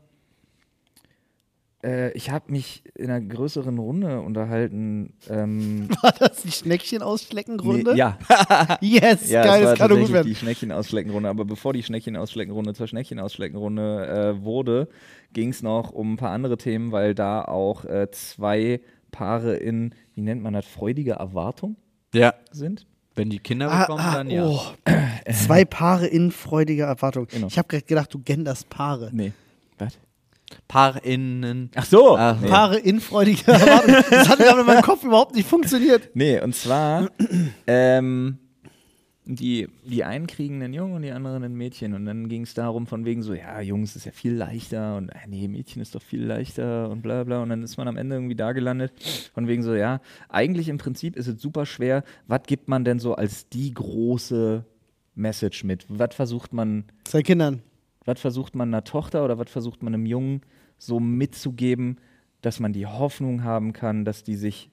Äh, 1.82 2.12
ich 2.12 2.30
habe 2.30 2.52
mich 2.52 2.84
in 2.96 3.10
einer 3.10 3.22
größeren 3.22 3.78
Runde 3.78 4.20
unterhalten. 4.22 5.14
Ähm, 5.30 5.88
War 6.02 6.12
das 6.12 6.42
die 6.42 6.52
Schneckchen-Ausschlecken-Runde? 6.52 7.92
nee, 7.94 7.98
ja, 7.98 8.18
Yes, 8.82 9.30
ja, 9.30 9.44
geil, 9.44 9.64
das 9.64 9.78
kann 9.78 9.90
doch 9.90 9.98
gut 9.98 10.10
die 10.10 10.14
werden. 10.14 10.36
Schneckchen-Ausschlecken-Runde. 10.36 11.30
Aber 11.30 11.46
bevor 11.46 11.72
die 11.74 11.84
Schneckchen-Ausschlecken-Runde 11.84 12.74
zur 12.74 12.88
Schneckchen-Ausschlecken-Runde 12.88 14.36
äh, 14.40 14.44
wurde, 14.44 14.90
ging 15.34 15.50
es 15.50 15.62
noch 15.64 15.92
um 15.92 16.14
ein 16.14 16.18
paar 16.18 16.32
andere 16.32 16.58
Themen, 16.58 16.92
weil 16.92 17.16
da 17.16 17.44
auch 17.44 17.86
äh, 17.86 18.10
zwei 18.12 18.82
Paare 19.12 19.56
in, 19.56 19.96
wie 20.16 20.22
nennt 20.22 20.44
man 20.44 20.54
das, 20.54 20.66
freudiger 20.66 21.16
Erwartung 21.16 21.78
Ja. 22.14 22.34
sind. 22.52 22.86
Wenn 23.16 23.30
die 23.30 23.40
Kinder 23.40 23.72
Ah, 23.72 23.82
bekommen, 23.82 24.04
ah, 24.06 24.14
dann 24.16 24.30
ja. 24.30 24.46
oh. 24.46 24.62
Zwei 25.32 25.66
Paare 25.66 26.08
in 26.08 26.32
freudiger 26.32 26.86
Erwartung. 26.86 27.28
Genau. 27.28 27.48
Ich 27.48 27.58
habe 27.58 27.68
gerade 27.68 27.84
gedacht, 27.86 28.14
du 28.14 28.20
genderst 28.20 28.70
Paare. 28.70 29.10
Nee. 29.12 29.34
Was? 29.78 29.98
PaarInnen. 30.68 31.72
Ach 31.76 31.86
so. 31.86 32.18
Ach, 32.18 32.40
nee. 32.40 32.48
Paare 32.48 32.78
in 32.78 33.00
freudiger 33.00 33.54
Erwartung. 33.54 33.96
Das 34.10 34.30
hat 34.30 34.40
gerade 34.40 34.62
in 34.62 34.66
meinem 34.66 34.82
Kopf 34.82 35.04
überhaupt 35.04 35.36
nicht 35.36 35.48
funktioniert. 35.48 36.10
Nee, 36.14 36.42
und 36.42 36.56
zwar, 36.56 37.10
ähm, 37.68 38.38
die, 39.26 39.68
die 39.86 40.04
einen 40.04 40.26
kriegen 40.26 40.62
einen 40.64 40.74
Jungen 40.74 40.96
und 40.96 41.02
die 41.04 41.12
anderen 41.12 41.44
ein 41.44 41.54
Mädchen. 41.54 41.94
Und 41.94 42.06
dann 42.06 42.30
ging 42.30 42.42
es 42.42 42.56
darum, 42.56 42.88
von 42.88 43.06
wegen 43.06 43.22
so, 43.22 43.34
ja, 43.34 43.62
Jungs 43.62 43.96
ist 43.96 44.06
ja 44.06 44.12
viel 44.12 44.34
leichter 44.34 44.98
und 44.98 45.10
äh, 45.10 45.28
nee, 45.28 45.48
Mädchen 45.48 45.82
ist 45.82 45.94
doch 45.94 46.02
viel 46.02 46.24
leichter 46.24 46.90
und 46.90 47.04
bla 47.04 47.24
bla. 47.24 47.44
Und 47.44 47.50
dann 47.50 47.62
ist 47.62 47.78
man 47.78 47.88
am 47.88 47.98
Ende 47.98 48.16
irgendwie 48.16 48.36
da 48.36 48.54
gelandet, 48.54 48.92
von 49.34 49.48
wegen 49.48 49.62
so, 49.62 49.76
ja, 49.76 50.02
eigentlich 50.30 50.68
im 50.68 50.80
Prinzip 50.80 51.16
ist 51.16 51.28
es 51.28 51.40
super 51.40 51.68
schwer. 51.68 52.04
Was 52.28 52.42
gibt 52.48 52.68
man 52.68 52.84
denn 52.84 52.98
so 52.98 53.14
als 53.14 53.48
die 53.50 53.72
große 53.72 54.66
Message 55.14 55.64
mit? 55.64 55.86
Was 55.90 56.16
versucht 56.16 56.52
man 56.52 56.86
Zwei 57.04 57.22
Kindern. 57.22 57.62
Was 58.10 58.20
versucht 58.20 58.56
man 58.56 58.70
einer 58.70 58.84
Tochter 58.84 59.24
oder 59.24 59.38
was 59.38 59.50
versucht 59.50 59.84
man 59.84 59.94
einem 59.94 60.06
Jungen 60.06 60.42
so 60.78 61.00
mitzugeben, 61.00 61.98
dass 62.42 62.60
man 62.60 62.74
die 62.74 62.88
Hoffnung 62.88 63.44
haben 63.44 63.72
kann, 63.72 64.04
dass 64.04 64.24
die 64.24 64.36
sich 64.36 64.72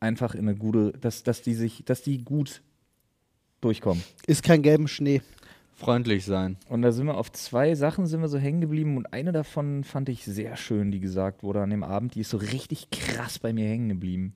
einfach 0.00 0.34
in 0.34 0.48
eine 0.48 0.56
gute, 0.56 0.92
dass, 0.92 1.22
dass 1.22 1.42
die 1.42 1.54
sich, 1.54 1.84
dass 1.84 2.02
die 2.02 2.24
gut 2.24 2.62
durchkommen. 3.60 4.02
Ist 4.26 4.42
kein 4.42 4.62
gelben 4.62 4.88
Schnee. 4.88 5.20
Freundlich 5.74 6.24
sein. 6.24 6.56
Und 6.68 6.82
da 6.82 6.90
sind 6.90 7.06
wir 7.06 7.16
auf 7.16 7.30
zwei 7.30 7.74
Sachen 7.74 8.06
sind 8.06 8.20
wir 8.20 8.28
so 8.28 8.38
hängen 8.38 8.60
geblieben 8.60 8.96
und 8.96 9.12
eine 9.12 9.30
davon 9.30 9.84
fand 9.84 10.08
ich 10.08 10.24
sehr 10.24 10.56
schön, 10.56 10.90
die 10.90 11.00
gesagt 11.00 11.42
wurde 11.42 11.62
an 11.62 11.70
dem 11.70 11.84
Abend, 11.84 12.14
die 12.14 12.20
ist 12.20 12.30
so 12.30 12.38
richtig 12.38 12.90
krass 12.90 13.38
bei 13.38 13.52
mir 13.52 13.68
hängen 13.68 13.88
geblieben. 13.88 14.34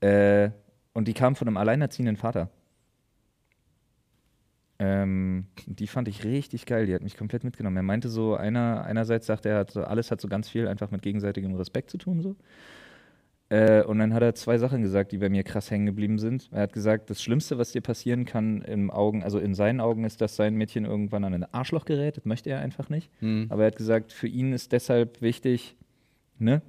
Äh, 0.00 0.50
und 0.94 1.06
die 1.06 1.14
kam 1.14 1.36
von 1.36 1.46
einem 1.46 1.56
alleinerziehenden 1.58 2.16
Vater. 2.16 2.50
Ähm, 4.82 5.44
die 5.66 5.86
fand 5.86 6.08
ich 6.08 6.24
richtig 6.24 6.64
geil, 6.64 6.86
die 6.86 6.94
hat 6.94 7.02
mich 7.02 7.18
komplett 7.18 7.44
mitgenommen. 7.44 7.76
Er 7.76 7.82
meinte 7.82 8.08
so, 8.08 8.34
einer, 8.34 8.82
einerseits 8.82 9.26
sagt 9.26 9.44
er, 9.44 9.58
hat 9.58 9.76
alles 9.76 10.10
hat 10.10 10.22
so 10.22 10.28
ganz 10.28 10.48
viel 10.48 10.66
einfach 10.66 10.90
mit 10.90 11.02
gegenseitigem 11.02 11.54
Respekt 11.54 11.90
zu 11.90 11.98
tun. 11.98 12.22
So. 12.22 12.34
Äh, 13.50 13.82
und 13.82 13.98
dann 13.98 14.14
hat 14.14 14.22
er 14.22 14.34
zwei 14.34 14.56
Sachen 14.56 14.80
gesagt, 14.80 15.12
die 15.12 15.18
bei 15.18 15.28
mir 15.28 15.42
krass 15.42 15.70
hängen 15.70 15.84
geblieben 15.84 16.18
sind. 16.18 16.48
Er 16.50 16.62
hat 16.62 16.72
gesagt, 16.72 17.10
das 17.10 17.22
Schlimmste, 17.22 17.58
was 17.58 17.72
dir 17.72 17.82
passieren 17.82 18.24
kann 18.24 18.62
im 18.62 18.90
Augen, 18.90 19.22
also 19.22 19.38
in 19.38 19.54
seinen 19.54 19.80
Augen, 19.80 20.04
ist, 20.04 20.22
dass 20.22 20.36
sein 20.36 20.54
Mädchen 20.54 20.86
irgendwann 20.86 21.24
an 21.24 21.34
ein 21.34 21.52
Arschloch 21.52 21.84
gerät. 21.84 22.16
Das 22.16 22.24
möchte 22.24 22.48
er 22.48 22.60
einfach 22.60 22.88
nicht. 22.88 23.10
Hm. 23.18 23.48
Aber 23.50 23.64
er 23.64 23.66
hat 23.66 23.76
gesagt, 23.76 24.14
für 24.14 24.28
ihn 24.28 24.54
ist 24.54 24.72
deshalb 24.72 25.20
wichtig, 25.20 25.76
ne? 26.38 26.62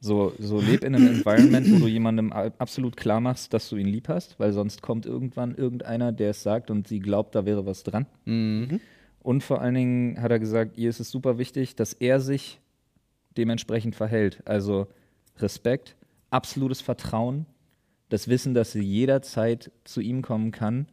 So, 0.00 0.32
so 0.38 0.60
leb 0.60 0.84
in 0.84 0.94
einem 0.94 1.08
Environment, 1.08 1.68
wo 1.72 1.78
du 1.80 1.88
jemandem 1.88 2.32
absolut 2.32 2.96
klar 2.96 3.20
machst, 3.20 3.52
dass 3.52 3.68
du 3.68 3.76
ihn 3.76 3.88
lieb 3.88 4.08
hast, 4.08 4.38
weil 4.38 4.52
sonst 4.52 4.80
kommt 4.80 5.06
irgendwann 5.06 5.56
irgendeiner, 5.56 6.12
der 6.12 6.30
es 6.30 6.42
sagt 6.44 6.70
und 6.70 6.86
sie 6.86 7.00
glaubt, 7.00 7.34
da 7.34 7.44
wäre 7.44 7.66
was 7.66 7.82
dran. 7.82 8.06
Mhm. 8.24 8.80
Und 9.20 9.42
vor 9.42 9.60
allen 9.60 9.74
Dingen 9.74 10.22
hat 10.22 10.30
er 10.30 10.38
gesagt, 10.38 10.78
ihr 10.78 10.88
ist 10.88 11.00
es 11.00 11.10
super 11.10 11.36
wichtig, 11.38 11.74
dass 11.74 11.92
er 11.92 12.20
sich 12.20 12.60
dementsprechend 13.36 13.96
verhält. 13.96 14.40
Also 14.44 14.86
Respekt, 15.38 15.96
absolutes 16.30 16.80
Vertrauen, 16.80 17.46
Das 18.08 18.28
Wissen, 18.28 18.54
dass 18.54 18.72
sie 18.72 18.82
jederzeit 18.82 19.70
zu 19.84 20.00
ihm 20.00 20.22
kommen 20.22 20.50
kann, 20.50 20.86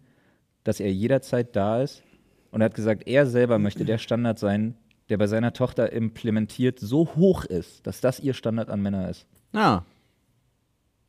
dass 0.64 0.80
er 0.80 0.92
jederzeit 0.92 1.56
da 1.56 1.82
ist. 1.82 2.04
Und 2.52 2.62
er 2.62 2.66
hat 2.66 2.76
gesagt, 2.76 3.08
er 3.08 3.26
selber 3.26 3.60
möchte 3.60 3.86
der 3.86 3.98
Standard 3.98 4.40
sein, 4.40 4.76
der 5.10 5.18
bei 5.18 5.28
seiner 5.28 5.54
Tochter 5.54 5.92
implementiert 5.92 6.80
so 6.80 7.16
hoch 7.16 7.46
ist, 7.46 7.86
dass 7.86 8.02
das 8.02 8.20
ihr 8.20 8.34
Standard 8.34 8.70
an 8.70 8.82
Männer 8.82 9.10
ist. 9.10 9.28
Ja. 9.54 9.86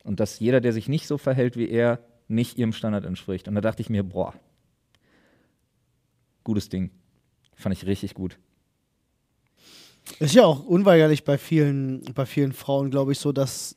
Und 0.05 0.21
dass 0.21 0.39
jeder, 0.39 0.61
der 0.61 0.73
sich 0.73 0.89
nicht 0.89 1.07
so 1.07 1.19
verhält 1.19 1.57
wie 1.57 1.69
er, 1.69 2.01
nicht 2.29 2.59
ihrem 2.59 2.73
Standard 2.73 3.05
entspricht. 3.05 3.49
Und 3.49 3.55
da 3.55 3.61
dachte 3.61 3.83
ich 3.83 3.91
mir, 3.91 4.03
boah, 4.03 4.35
gutes 6.45 6.69
Ding. 6.69 6.91
Fand 7.55 7.75
ich 7.75 7.87
richtig 7.87 8.15
gut. 8.15 8.39
Ist 10.21 10.35
ja 10.35 10.45
auch 10.45 10.65
unweigerlich 10.65 11.25
bei 11.25 11.39
vielen, 11.39 12.03
bei 12.15 12.27
vielen 12.27 12.53
Frauen, 12.53 12.91
glaube 12.91 13.13
ich, 13.13 13.19
so, 13.19 13.33
dass 13.33 13.77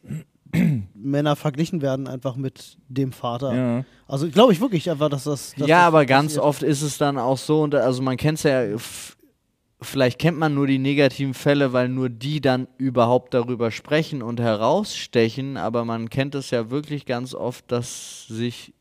Männer 0.93 1.35
verglichen 1.35 1.81
werden 1.81 2.07
einfach 2.07 2.35
mit 2.35 2.77
dem 2.87 3.11
Vater. 3.11 3.55
Ja. 3.55 3.85
Also 4.07 4.29
glaube 4.29 4.53
ich 4.53 4.61
wirklich 4.61 4.89
einfach, 4.89 5.09
dass 5.09 5.23
das. 5.23 5.53
Dass 5.57 5.67
ja, 5.67 5.79
das 5.79 5.87
aber 5.87 6.05
ganz 6.05 6.33
passiert. 6.33 6.45
oft 6.45 6.63
ist 6.63 6.81
es 6.81 6.97
dann 6.97 7.17
auch 7.17 7.37
so, 7.37 7.63
und 7.63 7.75
also 7.75 8.01
man 8.01 8.17
kennt 8.17 8.37
es 8.39 8.43
ja, 8.43 8.77
vielleicht 9.81 10.19
kennt 10.19 10.37
man 10.37 10.53
nur 10.53 10.67
die 10.67 10.79
negativen 10.79 11.33
Fälle, 11.33 11.73
weil 11.73 11.89
nur 11.89 12.09
die 12.09 12.41
dann 12.41 12.67
überhaupt 12.77 13.33
darüber 13.33 13.71
sprechen 13.71 14.21
und 14.21 14.39
herausstechen, 14.39 15.57
aber 15.57 15.85
man 15.85 16.09
kennt 16.09 16.35
es 16.35 16.51
ja 16.51 16.69
wirklich 16.69 17.05
ganz 17.05 17.33
oft, 17.33 17.71
dass 17.71 18.27
sich 18.27 18.73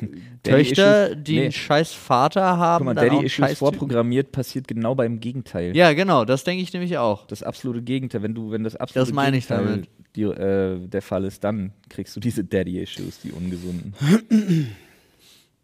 äh, 0.00 0.06
Daddy 0.42 0.64
Töchter, 0.64 1.10
Issues- 1.10 1.22
die 1.24 1.36
nee. 1.36 1.42
einen 1.42 1.52
scheiß 1.52 1.92
Vater 1.92 2.56
haben, 2.56 2.86
Guck 2.86 2.94
mal, 2.94 3.00
Daddy 3.08 3.26
Issues 3.26 3.58
vorprogrammiert 3.58 4.32
passiert 4.32 4.66
genau 4.66 4.94
beim 4.94 5.20
Gegenteil. 5.20 5.76
Ja, 5.76 5.92
genau, 5.92 6.24
das 6.24 6.44
denke 6.44 6.62
ich 6.62 6.72
nämlich 6.72 6.96
auch. 6.98 7.26
Das 7.26 7.42
absolute 7.42 7.82
Gegenteil. 7.82 8.22
Wenn 8.22 8.34
du, 8.34 8.50
wenn 8.50 8.64
das 8.64 8.76
absolute 8.76 9.10
Das 9.10 9.14
meine 9.14 9.36
ich 9.36 9.46
Gegenteil 9.46 9.70
damit. 9.72 9.88
Die, 10.16 10.22
äh, 10.22 10.88
der 10.88 11.02
Fall 11.02 11.24
ist, 11.24 11.42
dann 11.42 11.72
kriegst 11.88 12.14
du 12.16 12.20
diese 12.20 12.44
Daddy-Issues, 12.44 13.20
die 13.20 13.32
ungesunden. 13.32 13.94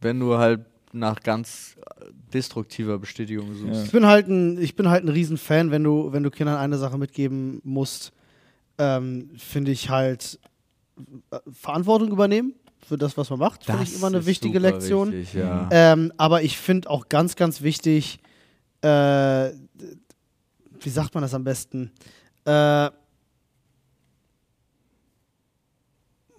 Wenn 0.00 0.20
du 0.20 0.38
halt 0.38 0.60
nach 0.98 1.20
ganz 1.20 1.76
äh, 2.00 2.04
destruktiver 2.32 2.98
Bestätigung 2.98 3.54
suchst. 3.54 3.86
Ich 3.86 3.92
bin 3.92 4.06
halt 4.06 4.28
ein, 4.28 4.60
ich 4.60 4.74
bin 4.76 4.88
halt 4.88 5.04
ein 5.04 5.08
Riesenfan, 5.08 5.70
wenn 5.70 5.84
du, 5.84 6.12
wenn 6.12 6.22
du 6.22 6.30
Kindern 6.30 6.56
eine 6.56 6.78
Sache 6.78 6.98
mitgeben 6.98 7.60
musst, 7.64 8.12
ähm, 8.78 9.30
finde 9.36 9.70
ich 9.70 9.90
halt 9.90 10.38
äh, 11.30 11.38
Verantwortung 11.52 12.10
übernehmen 12.10 12.54
für 12.80 12.96
das, 12.96 13.16
was 13.16 13.28
man 13.30 13.38
macht, 13.38 13.64
finde 13.64 13.82
ich 13.82 13.94
immer 13.94 14.06
eine 14.06 14.24
wichtige 14.24 14.58
Lektion. 14.58 15.12
Wichtig, 15.12 15.34
ja. 15.34 15.68
Ähm, 15.70 16.12
aber 16.16 16.42
ich 16.42 16.56
finde 16.58 16.88
auch 16.88 17.08
ganz, 17.08 17.36
ganz 17.36 17.60
wichtig, 17.62 18.18
äh, 18.82 19.50
wie 20.80 20.88
sagt 20.90 21.12
man 21.14 21.22
das 21.22 21.34
am 21.34 21.42
besten? 21.44 21.90
Äh, 22.44 22.50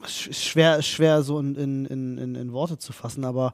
sch- 0.03 0.33
schwer, 0.33 0.81
schwer 0.81 1.21
so 1.23 1.39
in, 1.39 1.55
in, 1.55 1.85
in, 1.85 2.17
in, 2.17 2.35
in 2.35 2.51
Worte 2.53 2.77
zu 2.77 2.93
fassen, 2.93 3.25
aber 3.25 3.53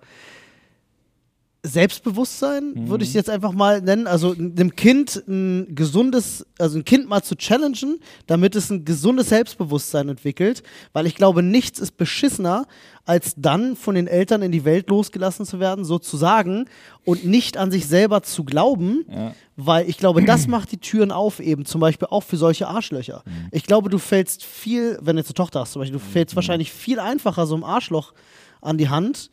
Selbstbewusstsein 1.66 2.88
würde 2.89 3.03
ich 3.03 3.13
jetzt 3.13 3.30
einfach 3.30 3.51
mal 3.51 3.82
nennen. 3.82 4.07
Also 4.07 4.32
einem 4.34 4.76
Kind 4.76 5.24
ein 5.28 5.76
gesundes, 5.76 6.45
also 6.59 6.78
ein 6.78 6.86
Kind 6.86 7.07
mal 7.09 7.22
zu 7.24 7.36
challengen, 7.36 7.99
damit 8.28 8.55
es 8.55 8.70
ein 8.70 8.86
gesundes 8.86 9.30
Selbstbewusstsein 9.30 10.09
entwickelt, 10.09 10.63
weil 10.93 11.05
ich 11.05 11.16
glaube, 11.16 11.41
nichts 11.43 11.80
ist 11.80 11.97
beschissener, 11.97 12.66
als 13.05 13.36
dann 13.38 13.76
von 13.76 13.93
den 13.95 14.07
Eltern 14.07 14.41
in 14.41 14.51
die 14.51 14.66
Welt 14.66 14.89
losgelassen 14.89 15.45
zu 15.45 15.59
werden, 15.59 15.86
sozusagen, 15.86 16.66
und 17.03 17.24
nicht 17.26 17.55
an 17.57 17.70
sich 17.70 17.86
selber 17.88 18.24
zu 18.24 18.43
glauben, 18.43 19.05
Ja. 19.11 19.34
weil 19.55 19.88
ich 19.88 19.97
glaube, 19.97 20.24
das 20.24 20.47
macht 20.47 20.72
die 20.72 20.78
Türen 20.80 21.11
auf, 21.11 21.39
eben 21.39 21.66
zum 21.66 21.82
Beispiel 21.82 22.07
auch 22.09 22.24
für 22.24 22.38
solche 22.38 22.68
Arschlöcher. 22.68 23.24
Ich 23.51 23.63
glaube, 23.63 23.89
du 23.89 23.99
fällst 23.99 24.43
viel, 24.43 24.97
wenn 25.01 25.16
du 25.16 25.20
jetzt 25.22 25.30
eine 25.30 25.36
Tochter 25.36 25.59
hast, 25.61 25.74
zum 25.74 25.82
Beispiel, 25.82 25.99
du 25.99 26.03
fällst 26.03 26.36
wahrscheinlich 26.36 26.72
viel 26.72 26.99
einfacher 26.99 27.45
so 27.45 27.53
einem 27.55 27.63
Arschloch 27.63 28.13
an 28.61 28.78
die 28.80 28.89
Hand, 28.89 29.30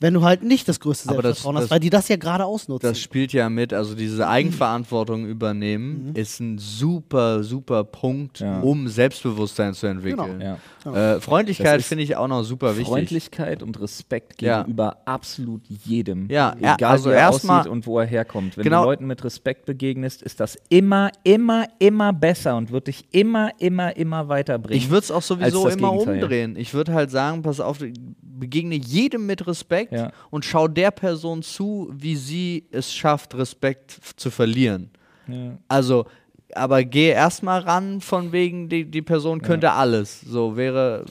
wenn 0.00 0.14
du 0.14 0.22
halt 0.22 0.42
nicht 0.42 0.66
das 0.68 0.80
größte 0.80 1.08
Aber 1.10 1.18
das- 1.22 1.24
Selbstvertrauen 1.42 1.54
das- 1.56 1.64
hast, 1.64 1.70
weil 1.70 1.80
die 1.80 1.90
das 1.90 2.08
ja 2.08 2.16
gerade 2.16 2.44
ausnutzen. 2.44 2.88
Das 2.88 2.98
spielt 2.98 3.32
ja 3.32 3.48
mit, 3.48 3.72
also 3.72 3.94
diese 3.94 4.26
Eigenverantwortung 4.28 5.26
übernehmen 5.26 6.12
ist 6.14 6.40
ein 6.40 6.58
super, 6.58 7.42
super 7.44 7.84
Punkt, 7.84 8.40
Ja. 8.40 8.60
um 8.60 8.88
Selbstbewusstsein 8.88 9.74
zu 9.74 9.86
entwickeln. 9.86 10.40
Ja. 10.40 11.14
Äh, 11.16 11.20
Freundlichkeit 11.20 11.80
Das 11.80 11.86
finde 11.86 12.04
ich 12.04 12.16
auch 12.16 12.28
noch 12.28 12.42
super 12.42 12.70
wichtig. 12.72 12.86
Freundlichkeit 12.88 13.62
und 13.62 13.78
Respekt 13.80 14.40
Ja. 14.42 14.60
gegenüber 14.62 14.98
absolut 15.04 15.62
jedem. 15.66 16.28
Ja, 16.30 16.54
ja, 16.60 16.74
egal 16.74 16.92
also 16.92 17.10
wie 17.10 17.14
er 17.14 17.20
erstmal- 17.20 17.60
aussieht 17.60 17.72
und 17.72 17.86
wo 17.86 17.98
er 17.98 18.06
herkommt. 18.06 18.56
Wenn 18.56 18.64
Genau. 18.64 18.82
du 18.84 18.88
Leuten 18.88 19.06
mit 19.06 19.22
Respekt 19.22 19.66
begegnest, 19.66 20.22
ist 20.22 20.40
das 20.40 20.56
immer, 20.70 21.10
immer, 21.24 21.66
immer 21.78 22.12
besser 22.12 22.56
und 22.56 22.70
wird 22.70 22.86
dich 22.86 23.04
immer, 23.12 23.50
immer, 23.58 23.96
immer 23.96 24.28
weiterbringen. 24.28 24.78
Ich 24.82 24.88
würde 24.88 25.04
es 25.04 25.10
auch 25.10 25.22
sowieso 25.22 25.64
das 25.64 25.76
immer 25.76 25.90
Gegenteil. 25.92 26.14
umdrehen. 26.22 26.56
Ich 26.56 26.72
würde 26.72 26.94
halt 26.94 27.10
sagen, 27.10 27.42
pass 27.42 27.60
auf, 27.60 27.78
begegne 28.22 28.74
jedem 28.76 29.26
mit 29.26 29.46
Respekt 29.46 29.89
Ja. 29.90 30.12
und 30.30 30.44
schau 30.44 30.68
der 30.68 30.90
Person 30.90 31.42
zu, 31.42 31.90
wie 31.92 32.16
sie 32.16 32.66
es 32.70 32.92
schafft, 32.92 33.34
Respekt 33.34 33.98
zu 34.16 34.30
verlieren. 34.30 34.90
Ja. 35.26 35.58
Also, 35.68 36.06
aber 36.54 36.84
geh 36.84 37.10
erstmal 37.10 37.60
ran, 37.60 38.00
von 38.00 38.32
wegen, 38.32 38.68
die, 38.68 38.84
die 38.84 39.02
Person 39.02 39.42
könnte 39.42 39.72
alles. 39.72 40.20
So 40.20 40.56
wäre, 40.56 41.04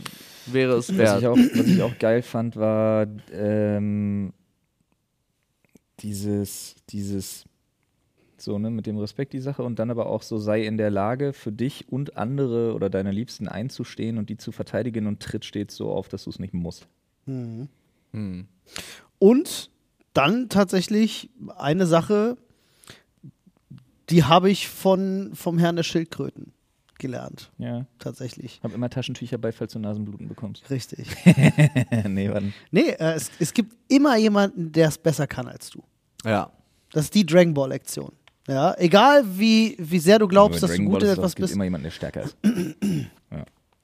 wäre 0.46 0.78
es 0.78 0.90
Was 0.90 0.98
wert. 0.98 1.22
ich, 1.22 1.28
auch, 1.28 1.38
was 1.38 1.68
ich 1.68 1.82
auch 1.82 1.98
geil 1.98 2.22
fand, 2.22 2.56
war 2.56 3.08
ähm, 3.32 4.34
dieses, 6.00 6.76
dieses, 6.90 7.46
so, 8.38 8.58
ne, 8.58 8.70
mit 8.70 8.86
dem 8.86 8.98
Respekt 8.98 9.34
die 9.34 9.40
Sache 9.40 9.64
und 9.64 9.80
dann 9.80 9.92
aber 9.92 10.08
auch 10.08 10.24
so, 10.24 10.38
sei 10.38 10.66
in 10.66 10.78
der 10.78 10.90
Lage, 10.90 11.34
für 11.34 11.52
dich 11.52 11.90
und 11.90 12.18
andere 12.18 12.74
oder 12.74 12.90
deine 12.90 13.12
Liebsten 13.12 13.48
einzustehen 13.48 14.18
und 14.18 14.30
die 14.30 14.38
zu 14.38 14.52
verteidigen 14.52 15.08
und 15.08 15.20
tritt 15.20 15.46
stets 15.46 15.76
so 15.76 15.92
auf, 15.92 16.08
dass 16.08 16.24
du 16.24 16.30
es 16.30 16.40
nicht 16.40 16.54
musst. 16.54 16.88
Hm. 17.26 17.68
Und 19.18 19.70
dann 20.14 20.50
tatsächlich 20.50 21.30
eine 21.58 21.86
Sache, 21.86 22.38
die 24.10 24.24
habe 24.24 24.50
ich 24.50 24.68
von, 24.68 25.32
vom 25.34 25.58
Herrn 25.58 25.76
der 25.76 25.84
Schildkröten 25.84 26.54
gelernt. 26.98 27.52
Ja. 27.58 27.86
Tatsächlich. 27.98 28.60
Hab 28.62 28.74
immer 28.74 28.90
Taschentücher 28.90 29.38
bei, 29.38 29.52
falls 29.52 29.74
du 29.74 29.80
Nasenbluten 29.80 30.28
bekommst. 30.28 30.70
Richtig. 30.70 31.08
nee, 32.06 32.30
warte. 32.30 32.52
nee, 32.72 32.90
äh, 32.90 33.14
es, 33.14 33.32
es 33.40 33.54
gibt 33.54 33.76
immer 33.88 34.18
jemanden, 34.18 34.72
der 34.72 34.90
es 34.90 34.98
besser 34.98 35.26
kann 35.26 35.48
als 35.48 35.70
du. 35.70 35.84
Ja. 36.26 36.52
Das 36.92 37.06
ist 37.06 37.16
die 37.16 37.26
Dragon 37.26 37.54
Ball 37.54 37.70
Lektion. 37.70 38.12
Ja, 38.48 38.76
egal 38.78 39.24
wie, 39.38 39.76
wie 39.78 40.00
sehr 40.00 40.20
du 40.20 40.28
glaubst, 40.28 40.64
dass 40.64 40.72
du 40.72 40.78
Dragon 40.78 40.92
gut 40.92 41.00
Ball 41.02 41.10
in 41.10 41.14
etwas 41.14 41.32
es 41.32 41.36
gibt 41.36 41.44
bist, 41.44 41.54
immer 41.54 41.64
jemanden, 41.66 41.84
der 41.84 41.92
stärker 41.92 42.24
ist. 42.24 42.38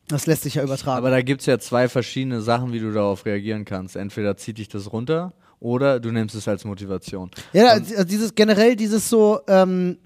das 0.07 0.27
lässt 0.27 0.43
sich 0.43 0.55
ja 0.55 0.63
übertragen. 0.63 0.97
Aber 0.97 1.09
da 1.09 1.21
gibt 1.21 1.41
es 1.41 1.47
ja 1.47 1.57
zwei 1.59 1.89
verschiedene 1.89 2.41
Sachen, 2.41 2.73
wie 2.73 2.79
du 2.79 2.91
darauf 2.91 3.25
reagieren 3.25 3.65
kannst. 3.65 3.95
Entweder 3.95 4.37
zieht 4.37 4.57
dich 4.57 4.67
das 4.67 4.91
runter 4.91 5.33
oder 5.59 5.99
du 5.99 6.11
nimmst 6.11 6.35
es 6.35 6.47
als 6.47 6.65
Motivation. 6.65 7.31
Ja, 7.53 7.69
also 7.69 8.03
dieses 8.03 8.35
generell 8.35 8.75
dieses 8.75 9.09
so 9.09 9.39
ähm, 9.47 9.97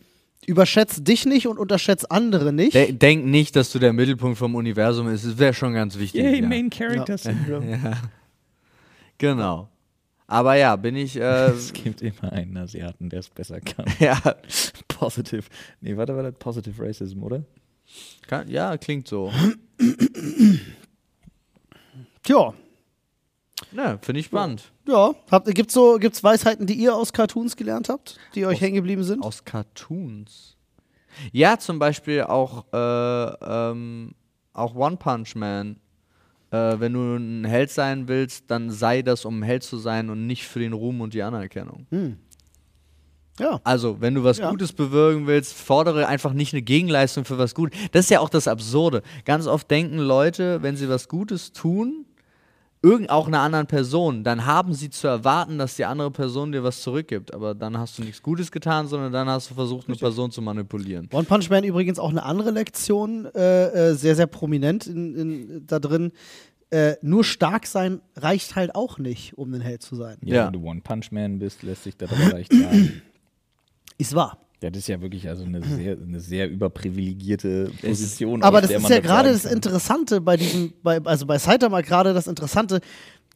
überschätzt 0.45 1.07
dich 1.07 1.25
nicht 1.25 1.47
und 1.47 1.59
unterschätzt 1.59 2.11
andere 2.11 2.53
nicht. 2.53 2.73
De 2.73 2.91
denk 2.93 3.25
nicht, 3.25 3.55
dass 3.55 3.71
du 3.71 3.79
der 3.79 3.93
Mittelpunkt 3.93 4.37
vom 4.37 4.55
Universum 4.55 5.07
bist. 5.07 5.25
Das 5.25 5.37
wäre 5.37 5.53
schon 5.53 5.73
ganz 5.73 5.97
wichtig. 5.97 6.23
ja. 6.23 6.69
Character 6.69 7.17
Syndrome. 7.17 7.79
Ja. 7.83 7.93
Genau. 9.17 9.69
Aber 10.27 10.55
ja, 10.55 10.75
bin 10.75 10.95
ich. 10.95 11.17
Äh, 11.17 11.21
Es 11.49 11.73
gibt 11.73 12.01
immer 12.01 12.31
einen 12.31 12.55
Asiaten, 12.55 13.09
der 13.09 13.19
es 13.19 13.29
besser 13.29 13.59
kann. 13.59 13.85
ja, 13.99 14.17
Positive. 14.87 15.43
Nee, 15.81 15.97
warte, 15.97 16.15
warte, 16.15 16.31
Positive 16.31 16.81
Racism, 16.81 17.23
oder? 17.23 17.43
kann, 18.27 18.47
ja, 18.47 18.77
klingt 18.77 19.07
so. 19.07 19.31
Tja, 22.23 22.53
Ja, 23.71 23.97
finde 24.01 24.19
ich 24.19 24.25
spannend. 24.27 24.71
ja. 24.87 25.13
Habt, 25.31 25.53
gibt's 25.55 25.73
so, 25.73 25.97
gibt's 25.99 26.23
Weisheiten, 26.23 26.65
die 26.65 26.73
ihr 26.75 26.95
aus 26.95 27.13
Cartoons 27.13 27.55
gelernt 27.55 27.89
habt, 27.89 28.17
die 28.35 28.45
euch 28.45 28.61
hängen 28.61 28.75
geblieben 28.75 29.03
sind? 29.03 29.23
Aus 29.23 29.43
Cartoons. 29.45 30.55
Ja, 31.31 31.57
zum 31.57 31.79
Beispiel 31.79 32.23
auch, 32.23 32.65
äh, 32.71 32.77
ähm, 33.71 34.13
auch 34.53 34.75
One 34.75 34.97
Punch 34.97 35.35
Man. 35.35 35.79
Äh, 36.51 36.79
wenn 36.79 36.93
du 36.93 37.15
ein 37.15 37.45
Held 37.45 37.69
sein 37.71 38.07
willst, 38.07 38.45
dann 38.49 38.71
sei 38.71 39.01
das, 39.01 39.23
um 39.25 39.39
ein 39.39 39.43
Held 39.43 39.63
zu 39.63 39.77
sein 39.77 40.09
und 40.09 40.25
nicht 40.27 40.47
für 40.47 40.59
den 40.59 40.73
Ruhm 40.73 41.01
und 41.01 41.13
die 41.13 41.21
Anerkennung. 41.21 41.85
Ja. 43.39 43.59
Also, 43.63 44.01
wenn 44.01 44.15
du 44.15 44.23
was 44.23 44.37
Ja. 44.39 44.49
Gutes 44.49 44.73
bewirken 44.73 45.27
willst, 45.27 45.53
fordere 45.53 46.07
einfach 46.07 46.33
nicht 46.33 46.53
eine 46.53 46.61
Gegenleistung 46.61 47.25
für 47.25 47.37
was 47.37 47.55
Gutes. 47.55 47.79
Das 47.91 48.05
ist 48.05 48.09
ja 48.11 48.19
auch 48.19 48.29
das 48.29 48.47
Absurde. 48.47 49.01
Ganz 49.25 49.47
oft 49.47 49.69
denken 49.71 49.97
Leute, 49.97 50.61
wenn 50.61 50.75
sie 50.75 50.89
was 50.89 51.07
Gutes 51.07 51.51
tun, 51.53 52.05
irgend 52.81 53.09
auch 53.09 53.27
einer 53.27 53.41
anderen 53.41 53.67
Person, 53.67 54.23
dann 54.23 54.45
haben 54.45 54.73
sie 54.73 54.89
zu 54.89 55.05
erwarten, 55.07 55.57
dass 55.57 55.75
die 55.75 55.83
andere 55.83 56.11
Person 56.11 56.53
dir 56.53 56.63
was 56.63 56.81
zurückgibt. 56.81 57.33
Aber 57.33 57.53
dann 57.53 57.77
hast 57.77 57.97
du 57.97 58.03
nichts 58.03 58.21
Gutes 58.23 58.51
getan, 58.51 58.87
sondern 58.87 59.11
dann 59.11 59.27
hast 59.27 59.49
du 59.49 59.53
versucht, 59.53 59.87
eine 59.89 59.97
Person 59.97 60.31
zu 60.31 60.41
manipulieren. 60.41 61.09
One 61.11 61.25
Punch 61.25 61.49
Man 61.49 61.63
übrigens 61.65 61.99
auch 61.99 62.09
eine 62.11 62.23
andere 62.23 62.51
Lektion, 62.51 63.25
äh, 63.35 63.89
äh, 63.89 63.93
sehr, 63.95 64.15
sehr 64.15 64.27
prominent 64.27 64.87
in, 64.87 65.15
in, 65.15 65.67
da 65.67 65.79
drin. 65.79 66.11
Äh, 66.71 66.93
nur 67.01 67.23
stark 67.23 67.65
sein 67.65 67.99
reicht 68.15 68.55
halt 68.55 68.75
auch 68.75 68.97
nicht, 68.99 69.37
um 69.37 69.51
ein 69.53 69.59
Held 69.59 69.81
zu 69.81 69.95
sein. 69.95 70.17
Ja, 70.23 70.35
Ja. 70.35 70.45
wenn 70.45 70.53
du 70.53 70.65
One 70.69 70.81
Punch 70.81 71.11
Man 71.11 71.39
bist, 71.39 71.63
lässt 71.63 71.83
sich 71.83 71.97
das 71.97 72.11
aber 72.13 72.29
leicht 72.31 72.53
sagen. 72.53 73.01
Ist 73.99 74.15
wahr. 74.15 74.39
Ja, 74.61 74.69
das 74.69 74.79
ist 74.79 74.87
ja 74.87 74.99
wirklich 74.99 75.29
also 75.29 75.43
eine 75.45 75.61
sehr, 75.63 75.97
eine 75.97 76.19
sehr 76.19 76.49
überprivilegierte 76.49 77.71
Position. 77.81 78.41
Aber 78.41 78.61
das 78.61 78.71
ist 78.71 78.89
ja 78.89 78.99
gerade 78.99 79.31
das. 79.31 79.45
Interessante 79.45 80.19
bei 80.19 80.35
diesem, 80.35 80.73
bei, 80.81 80.99
also 81.05 81.25
bei 81.25 81.37
Saitama 81.37 81.81
gerade 81.81 82.13
das 82.13 82.27
Interessante, 82.27 82.81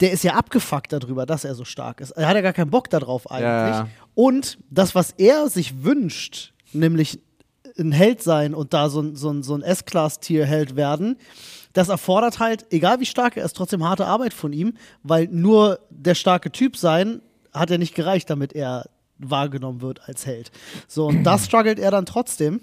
der 0.02 0.12
ist 0.12 0.24
ja 0.24 0.34
abgefuckt 0.34 0.92
darüber, 0.92 1.26
dass 1.26 1.46
er 1.46 1.56
so 1.56 1.64
stark 1.64 2.02
ist. 2.02 2.12
Er 2.12 2.28
hat 2.28 2.36
ja 2.36 2.42
gar 2.42 2.54
keinen 2.54 2.72
Bock 2.72 2.90
darauf 2.90 3.30
eigentlich. 3.32 3.44
Ja. 3.46 3.88
Und 4.16 4.58
das, 4.70 4.96
was 4.96 5.12
er 5.12 5.48
sich 5.50 5.84
wünscht, 5.84 6.54
nämlich 6.74 7.20
ein 7.80 7.92
Held 7.92 8.22
sein 8.22 8.54
und 8.54 8.74
da 8.74 8.90
so 8.90 9.02
ein, 9.02 9.16
so 9.16 9.30
ein, 9.30 9.44
so 9.44 9.56
ein 9.56 9.62
S-Class-Tier-Held 9.62 10.76
werden, 10.76 11.18
das 11.72 11.90
erfordert 11.90 12.40
halt, 12.40 12.66
egal 12.72 13.00
wie 13.00 13.06
stark 13.06 13.38
er 13.38 13.46
ist, 13.46 13.56
trotzdem 13.56 13.84
harte 13.84 14.06
Arbeit 14.06 14.34
von 14.34 14.52
ihm, 14.54 14.74
weil 15.04 15.28
nur 15.28 15.80
der 15.90 16.16
starke 16.16 16.52
Typ 16.52 16.78
sein 16.78 17.22
hat 17.54 17.70
ja 17.70 17.78
nicht 17.78 17.96
gereicht, 17.96 18.30
damit 18.30 18.54
er 18.54 18.90
wahrgenommen 19.18 19.82
wird 19.82 20.08
als 20.08 20.26
Held. 20.26 20.52
So, 20.88 21.08
und 21.08 21.24
das 21.24 21.46
struggelt 21.48 21.80
er 21.80 21.92
dann 21.92 22.06
trotzdem. 22.06 22.62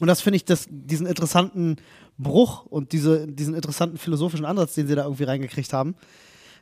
Und 0.00 0.08
das 0.08 0.20
finde 0.20 0.36
ich, 0.36 0.44
das, 0.44 0.66
diesen 0.68 1.06
interessanten 1.06 1.76
Bruch 2.18 2.66
und 2.66 2.92
diese, 2.92 3.26
diesen 3.26 3.54
interessanten 3.54 3.98
philosophischen 3.98 4.44
Ansatz, 4.44 4.74
den 4.74 4.86
sie 4.86 4.94
da 4.94 5.04
irgendwie 5.04 5.24
reingekriegt 5.24 5.72
haben, 5.72 5.94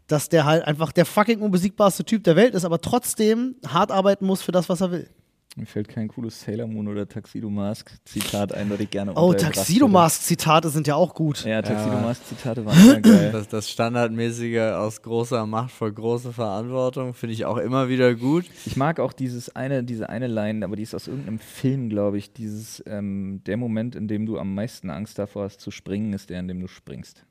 dass 0.07 0.29
der 0.29 0.45
halt 0.45 0.65
einfach 0.65 0.93
der 0.93 1.07
fucking 1.07 1.41
unbesiegbarste 1.41 2.05
Typ 2.05 2.25
der 2.25 2.37
Welt 2.37 2.55
ist, 2.55 2.65
aber 2.65 2.81
trotzdem 2.81 3.57
hart 3.67 3.91
arbeiten 3.91 4.27
muss 4.27 4.43
für 4.43 4.53
das, 4.53 4.69
was 4.69 4.81
er 4.81 4.91
will. 4.91 5.09
Mir 5.55 5.67
fällt 5.67 5.89
kein 5.89 6.09
cooles 6.09 6.41
Sailor 6.41 6.67
Moon 6.67 6.89
oder 6.89 7.07
Tuxedo 7.07 7.51
Mask 7.51 7.91
Zitat 8.07 8.55
ein, 8.55 8.71
das 8.71 8.81
ich 8.81 8.89
gerne 8.89 9.13
Oh, 9.15 9.35
Tuxedo. 9.35 9.87
Mask 9.87 10.23
Zitate 10.23 10.71
sind 10.71 10.87
ja 10.87 10.95
auch 10.95 11.15
gut. 11.15 11.45
Ja, 11.45 11.61
Tuxedo. 11.61 11.99
Mask 12.01 12.25
Zitate 12.25 12.65
waren 12.65 12.79
immer 12.83 13.01
geil. 13.03 13.33
Das, 13.33 13.49
das 13.49 13.69
Standardmäßige 13.69 14.73
aus 14.77 15.03
großer 15.03 15.45
Macht 15.47 15.73
vor 15.73 15.93
große 15.93 16.33
Verantwortung 16.33 17.13
finde 17.13 17.35
ich 17.35 17.45
auch 17.45 17.59
immer 17.59 17.91
wieder 17.91 18.15
gut. 18.15 18.47
Ich 18.65 18.77
mag 18.77 18.99
auch 18.99 19.13
dieses 19.13 19.55
eine, 19.55 19.85
diese 19.85 20.09
eine 20.09 20.27
Line, 20.27 20.65
aber 20.65 20.75
die 20.77 20.85
ist 20.85 20.95
aus 20.95 21.07
irgendeinem 21.07 21.39
Film, 21.39 21.91
glaube 21.91 22.17
ich. 22.17 22.33
Dieses, 22.33 22.83
ähm, 22.87 23.43
der 23.45 23.59
Moment, 23.59 23.95
in 23.95 24.09
dem 24.09 24.25
du 24.25 24.39
am 24.39 24.55
meisten 24.55 24.89
Angst 24.89 25.19
davor 25.19 25.45
hast 25.45 25.61
zu 25.61 25.71
springen, 25.71 26.15
ist 26.15 26.31
der, 26.31 26.41
in 26.41 26.49
dem 26.49 26.61
du 26.61 26.67
springst. 26.67 27.27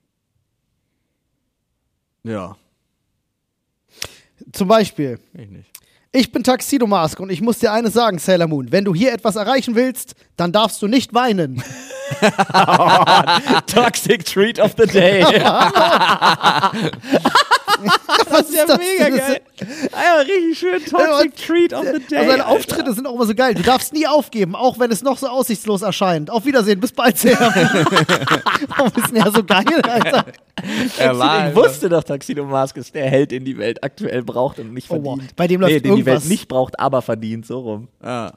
Ja, 2.24 2.56
Zum 4.52 4.68
Beispiel, 4.68 5.20
ich 5.34 5.50
nicht. 5.50 5.71
Ich 6.14 6.32
bin 6.32 6.44
Tuxedo 6.44 6.88
Mask 6.88 7.20
und 7.20 7.32
ich 7.32 7.42
muss 7.42 7.60
dir 7.60 7.72
eines 7.72 7.94
sagen, 7.94 8.20
Sailor 8.20 8.48
Moon. 8.48 8.72
Wenn 8.72 8.84
du 8.84 8.94
hier 8.94 9.14
etwas 9.14 9.38
erreichen 9.38 9.76
willst, 9.76 10.16
dann 10.36 10.52
darfst 10.52 10.82
du 10.82 10.88
nicht 10.88 11.14
weinen. 11.14 11.64
Toxic 13.68 14.26
Treat 14.26 14.60
of 14.60 14.74
the 14.78 14.86
Day. 14.86 15.24
Was 18.30 18.50
ist 18.50 18.58
das? 18.68 18.80
Ja, 19.92 20.16
richtig 20.22 20.58
schön. 20.60 20.84
Toxic 20.86 21.36
Treat 21.36 21.74
of 21.74 21.86
the 21.86 22.00
Day. 22.00 22.18
Also 22.18 22.32
seine 22.32 22.46
Auftritte 22.48 22.94
sind 22.94 23.08
auch 23.08 23.16
immer 23.16 23.26
so 23.26 23.36
geil. 23.36 23.54
Du 23.54 23.64
darfst 23.64 23.94
nie 23.94 24.08
aufgeben, 24.08 24.56
auch 24.56 24.80
wenn 24.80 24.92
es 24.92 25.02
noch 25.04 25.18
so 25.18 25.28
aussichtslos 25.28 25.82
erscheint. 25.82 26.30
Auf 26.30 26.46
Wiedersehen, 26.46 26.80
bis 26.80 26.92
bald, 26.92 27.24
Moon. 27.24 27.36
Warum 28.68 28.92
ist 28.96 29.08
denn 29.10 29.16
ja 29.18 29.32
so 29.32 29.44
geil, 29.44 29.66
Alter? 29.84 30.26
Er 30.98 31.18
war 31.18 31.50
ich 31.50 31.56
wusste 31.56 31.90
doch, 31.90 32.04
Tuxedo 32.04 32.46
Mask 32.46 32.78
ist 32.78 32.94
der 32.94 33.10
Held, 33.10 33.32
den 33.32 33.46
die 33.46 33.58
Welt 33.58 33.84
aktuell 33.84 34.24
braucht 34.24 34.60
und 34.60 34.74
nicht 34.74 34.90
Oh, 34.92 34.96
wow. 35.04 35.16
verdient. 35.16 35.36
Bei 35.36 35.48
dem 35.48 35.62
läuft 35.62 35.74
nee, 35.74 35.80
den 35.80 35.96
die 35.96 36.06
Welt 36.06 36.16
irgendwas- 36.18 36.30
nicht 36.30 36.48
braucht, 36.48 36.80
aber 36.80 37.02
verdient, 37.02 37.46
so 37.46 37.60
rum. 37.60 37.88
Ja. 38.04 38.34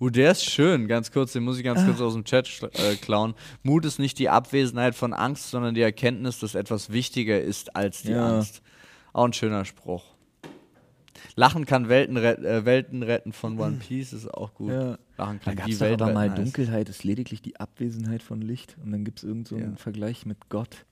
Uh, 0.00 0.08
der 0.08 0.30
ist 0.32 0.44
schön, 0.46 0.88
ganz 0.88 1.12
kurz, 1.12 1.32
den 1.34 1.42
muss 1.44 1.58
ich 1.58 1.64
ganz 1.64 1.84
kurz 1.84 2.00
aus 2.00 2.14
dem 2.14 2.24
Chat 2.24 2.48
äh, 2.72 2.96
klauen. 2.96 3.34
Mut 3.62 3.84
ist 3.84 3.98
nicht 3.98 4.18
die 4.18 4.30
Abwesenheit 4.30 4.94
von 4.94 5.12
Angst, 5.12 5.50
sondern 5.50 5.74
die 5.74 5.82
Erkenntnis, 5.82 6.38
dass 6.38 6.54
etwas 6.54 6.90
wichtiger 6.90 7.38
ist 7.40 7.76
als 7.76 8.02
die 8.02 8.12
Ja. 8.12 8.36
Angst. 8.36 8.62
Auch 9.12 9.24
ein 9.26 9.32
schöner 9.34 9.64
Spruch. 9.66 10.04
Lachen 11.36 11.66
kann 11.66 11.88
Welten, 11.90 12.16
ret 12.16 12.38
äh, 12.38 12.64
Welten 12.64 13.02
retten 13.02 13.32
von 13.34 13.58
One 13.60 13.76
Piece, 13.76 14.14
ist 14.14 14.32
auch 14.32 14.54
gut. 14.54 14.70
Ja. 14.72 14.98
Lachen 15.18 15.38
Da 15.44 15.50
kann 15.50 15.56
gab 15.56 15.66
die 15.66 15.78
Welt 15.80 16.00
aber 16.00 16.12
mal 16.14 16.28
retten. 16.28 16.44
heißt. 16.44 16.56
Dunkelheit 16.56 16.88
ist 16.88 17.04
lediglich 17.04 17.42
die 17.42 17.60
Abwesenheit 17.60 18.22
von 18.22 18.40
Licht 18.40 18.76
und 18.82 18.92
dann 18.92 19.04
gibt 19.04 19.18
es 19.18 19.24
irgendeinen 19.24 19.46
so 19.46 19.56
einen 19.56 19.72
Ja. 19.72 19.76
Vergleich 19.76 20.24
mit 20.24 20.48
Gott, 20.48 20.86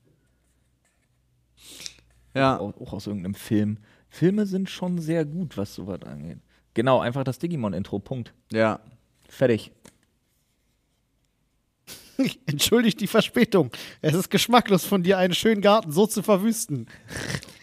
Ja, 2.35 2.59
auch, 2.59 2.79
auch 2.81 2.93
aus 2.93 3.07
irgendeinem 3.07 3.35
Film. 3.35 3.79
Filme 4.11 4.45
sind 4.47 4.69
schon 4.71 4.99
sehr 4.99 5.25
gut, 5.25 5.57
was 5.57 5.75
sowas 5.75 6.03
angeht. 6.03 6.39
Genau, 6.75 7.01
einfach 7.01 7.25
das 7.25 7.39
Digimon-Intro, 7.39 7.99
Punkt. 8.01 8.35
ja. 8.53 8.81
Fertig. 9.29 9.71
Entschuldigt 12.47 13.01
die 13.01 13.07
Verspätung. 13.07 13.71
Es 14.03 14.15
ist 14.15 14.31
geschmacklos 14.31 14.85
von 14.85 15.03
dir, 15.03 15.19
einen 15.19 15.35
schönen 15.35 15.61
Garten 15.61 15.93
so 15.93 16.07
zu 16.07 16.23
verwüsten. 16.23 16.89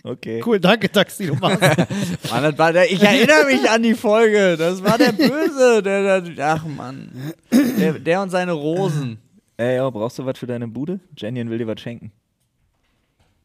Okay. 0.03 0.41
Cool, 0.45 0.59
danke, 0.59 0.89
Taxi. 0.91 1.27
Du. 1.27 1.35
Mann, 1.41 1.59
das 1.59 2.57
war 2.57 2.71
der, 2.71 2.91
ich 2.91 3.01
erinnere 3.01 3.45
mich 3.45 3.69
an 3.69 3.83
die 3.83 3.95
Folge. 3.95 4.55
Das 4.57 4.83
war 4.83 4.97
der 4.97 5.11
Böse. 5.11 5.81
Der, 5.83 6.21
der, 6.21 6.47
ach 6.47 6.65
Mann. 6.65 7.33
Der, 7.51 7.93
der 7.93 8.21
und 8.21 8.29
seine 8.29 8.53
Rosen. 8.53 9.19
Ey, 9.57 9.75
ja, 9.75 9.89
brauchst 9.89 10.19
du 10.19 10.25
was 10.25 10.37
für 10.37 10.47
deine 10.47 10.67
Bude? 10.67 10.99
Jenny 11.17 11.47
will 11.49 11.57
dir 11.57 11.67
was 11.67 11.81
schenken. 11.81 12.11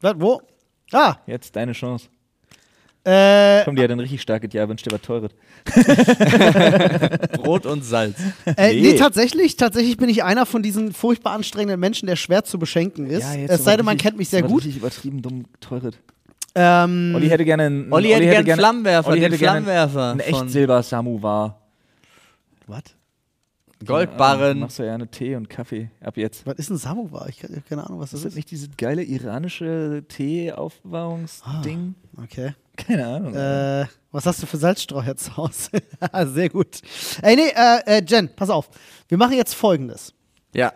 Was, 0.00 0.14
wo? 0.18 0.42
Ah, 0.92 1.16
Jetzt 1.26 1.54
deine 1.56 1.72
Chance. 1.72 2.08
Äh, 3.04 3.64
Komm, 3.64 3.76
die 3.76 3.82
hat 3.82 3.90
ein 3.90 4.00
richtig 4.00 4.20
starkes 4.22 4.52
Jahr, 4.52 4.68
wünsch 4.68 4.82
dir 4.82 4.90
was 4.92 5.00
Teures. 5.00 5.30
Brot 7.42 7.66
und 7.66 7.84
Salz. 7.84 8.16
äh, 8.56 8.74
nee. 8.74 8.80
Nee. 8.92 8.94
tatsächlich, 8.96 9.56
tatsächlich 9.56 9.96
bin 9.96 10.08
ich 10.08 10.22
einer 10.24 10.46
von 10.46 10.62
diesen 10.62 10.92
furchtbar 10.92 11.32
anstrengenden 11.32 11.80
Menschen, 11.80 12.06
der 12.06 12.16
schwer 12.16 12.44
zu 12.44 12.58
beschenken 12.58 13.06
ist. 13.06 13.24
es 13.48 13.64
sei 13.64 13.76
denn, 13.76 13.84
man 13.86 13.96
kennt 13.96 14.16
mich 14.18 14.28
sehr 14.28 14.42
gut. 14.42 14.58
Richtig 14.62 14.76
übertrieben 14.78 15.22
dumm 15.22 15.46
teures. 15.60 15.94
Ähm, 16.54 17.12
Olli 17.14 17.28
hätte 17.28 17.44
gerne 17.44 17.62
einen. 17.64 17.92
Olli 17.92 18.08
hätte 18.10 18.44
gern 18.44 18.58
Flammenwerfer, 18.58 19.08
Olli 19.08 19.20
den 19.20 19.30
hätte 19.30 19.38
gerne 19.38 19.62
Flammenwerfer 19.62 20.10
Einen 20.10 20.20
echt 20.20 20.30
von- 20.30 20.48
Silber 20.48 20.82
Samovar. 20.82 21.60
was? 22.66 22.82
Goldbarren. 23.86 24.58
Machst 24.60 24.78
du 24.78 24.82
ja 24.82 24.90
gerne 24.90 25.08
Tee 25.08 25.34
und 25.36 25.48
Kaffee 25.48 25.90
ab 26.00 26.16
jetzt. 26.16 26.46
Was 26.46 26.58
ist 26.58 26.70
ein 26.70 26.76
Samovar? 26.76 27.28
Ich 27.28 27.42
habe 27.42 27.60
keine 27.62 27.84
Ahnung, 27.86 28.00
was 28.00 28.10
das 28.10 28.20
Ist 28.20 28.24
das 28.24 28.32
ist. 28.32 28.36
nicht 28.36 28.50
dieses 28.50 28.68
geile 28.76 29.02
iranische 29.02 30.04
Tee-Aufbewahrungsding? 30.08 31.94
Okay. 32.22 32.54
Keine 32.76 33.06
Ahnung. 33.06 33.34
Äh, 33.34 33.86
was 34.12 34.26
hast 34.26 34.42
du 34.42 34.46
für 34.46 34.56
Salzstreuer 34.56 35.16
zu 35.16 35.36
Hause? 35.36 35.70
Sehr 36.26 36.48
gut. 36.48 36.80
Ey, 37.22 37.36
nee, 37.36 37.48
äh, 37.54 37.98
äh, 37.98 38.02
Jen, 38.06 38.30
pass 38.34 38.50
auf. 38.50 38.70
Wir 39.08 39.18
machen 39.18 39.36
jetzt 39.36 39.54
folgendes. 39.54 40.14
Ja. 40.54 40.72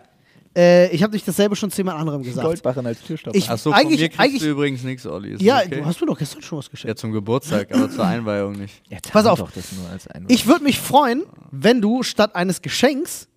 Äh, 0.55 0.89
ich 0.95 1.03
habe 1.03 1.11
dich 1.11 1.23
dasselbe 1.25 1.55
schon 1.55 1.69
zu 1.69 1.77
jemand 1.77 1.99
anderem 1.99 2.23
gesagt. 2.23 2.45
Goldbarren 2.47 2.85
als 2.85 3.01
Türstopper. 3.01 3.37
Ich- 3.37 3.49
Achso, 3.49 3.71
von 3.71 3.79
Eigentlich- 3.79 3.99
mir 3.99 4.07
kriegst 4.09 4.19
eigentlich- 4.21 4.41
du 4.41 4.49
übrigens 4.49 4.83
nichts, 4.83 5.05
Olli. 5.05 5.31
Ist 5.33 5.41
ja, 5.41 5.57
okay? 5.59 5.79
du 5.81 5.85
hast 5.85 5.99
mir 5.99 6.07
doch 6.07 6.17
gestern 6.17 6.41
schon 6.41 6.59
was 6.59 6.69
geschenkt. 6.69 6.89
Ja, 6.89 6.95
zum 6.95 7.11
Geburtstag, 7.11 7.73
aber 7.73 7.89
zur 7.89 8.05
Einweihung 8.05 8.53
nicht. 8.53 8.81
ja, 8.89 8.97
pass 9.11 9.25
auf. 9.25 9.39
Doch 9.39 9.51
das 9.51 9.71
nur 9.73 9.89
als 9.89 10.07
Einwand. 10.07 10.31
Ich 10.31 10.47
würde 10.47 10.63
mich 10.63 10.79
freuen, 10.79 11.23
wenn 11.51 11.81
du 11.81 12.03
statt 12.03 12.35
eines 12.35 12.61
Geschenks 12.61 13.27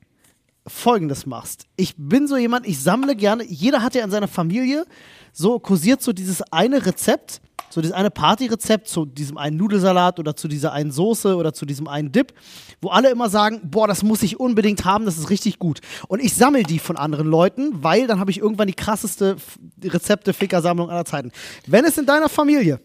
folgendes 0.67 1.27
machst. 1.27 1.65
Ich 1.77 1.95
bin 1.97 2.27
so 2.29 2.37
jemand, 2.37 2.67
ich 2.67 2.79
sammle 2.81 3.17
gerne, 3.17 3.45
jeder 3.45 3.83
hat 3.83 3.95
ja 3.95 4.05
in 4.05 4.11
seiner 4.11 4.29
Familie 4.29 4.85
so 5.33 5.59
kursiert 5.59 6.03
so 6.03 6.13
dieses 6.13 6.43
eine 6.53 6.85
Rezept, 6.85 7.41
so 7.71 7.81
dieses 7.81 7.95
eine 7.95 8.11
Partyrezept 8.11 8.89
zu 8.89 9.05
diesem 9.05 9.39
einen 9.39 9.57
Nudelsalat 9.57 10.19
oder 10.19 10.37
zu 10.37 10.49
dieser 10.49 10.73
einen 10.73 10.91
Soße 10.91 11.37
oder 11.37 11.53
zu 11.53 11.67
diesem 11.67 11.89
einen 11.89 12.13
Dip, 12.13 12.33
wo 12.81 12.89
alle 12.89 13.11
immer 13.11 13.29
sagen, 13.29 13.61
boah, 13.65 13.87
das 13.87 14.03
muss 14.03 14.23
ich 14.23 14.41
unbedingt 14.41 14.85
haben, 14.85 15.05
das 15.05 15.19
ist 15.19 15.31
richtig 15.31 15.59
gut. 15.59 15.81
Und 16.09 16.21
ich 16.21 16.35
sammle 16.35 16.63
die 16.63 16.79
von 16.79 16.97
anderen 16.97 17.27
Leuten, 17.27 17.83
weil 17.83 18.07
dann 18.07 18.21
habe 18.21 18.31
ich 18.31 18.39
irgendwann 18.39 18.69
die 18.69 18.75
krasseste 18.75 19.37
Rezepte-Ficker-Sammlung 19.83 20.91
aller 20.91 21.05
Zeiten. 21.05 21.33
Wenn 21.67 21.85
es 21.85 21.99
in 21.99 22.07
deiner 22.07 22.29
Familie 22.29 22.81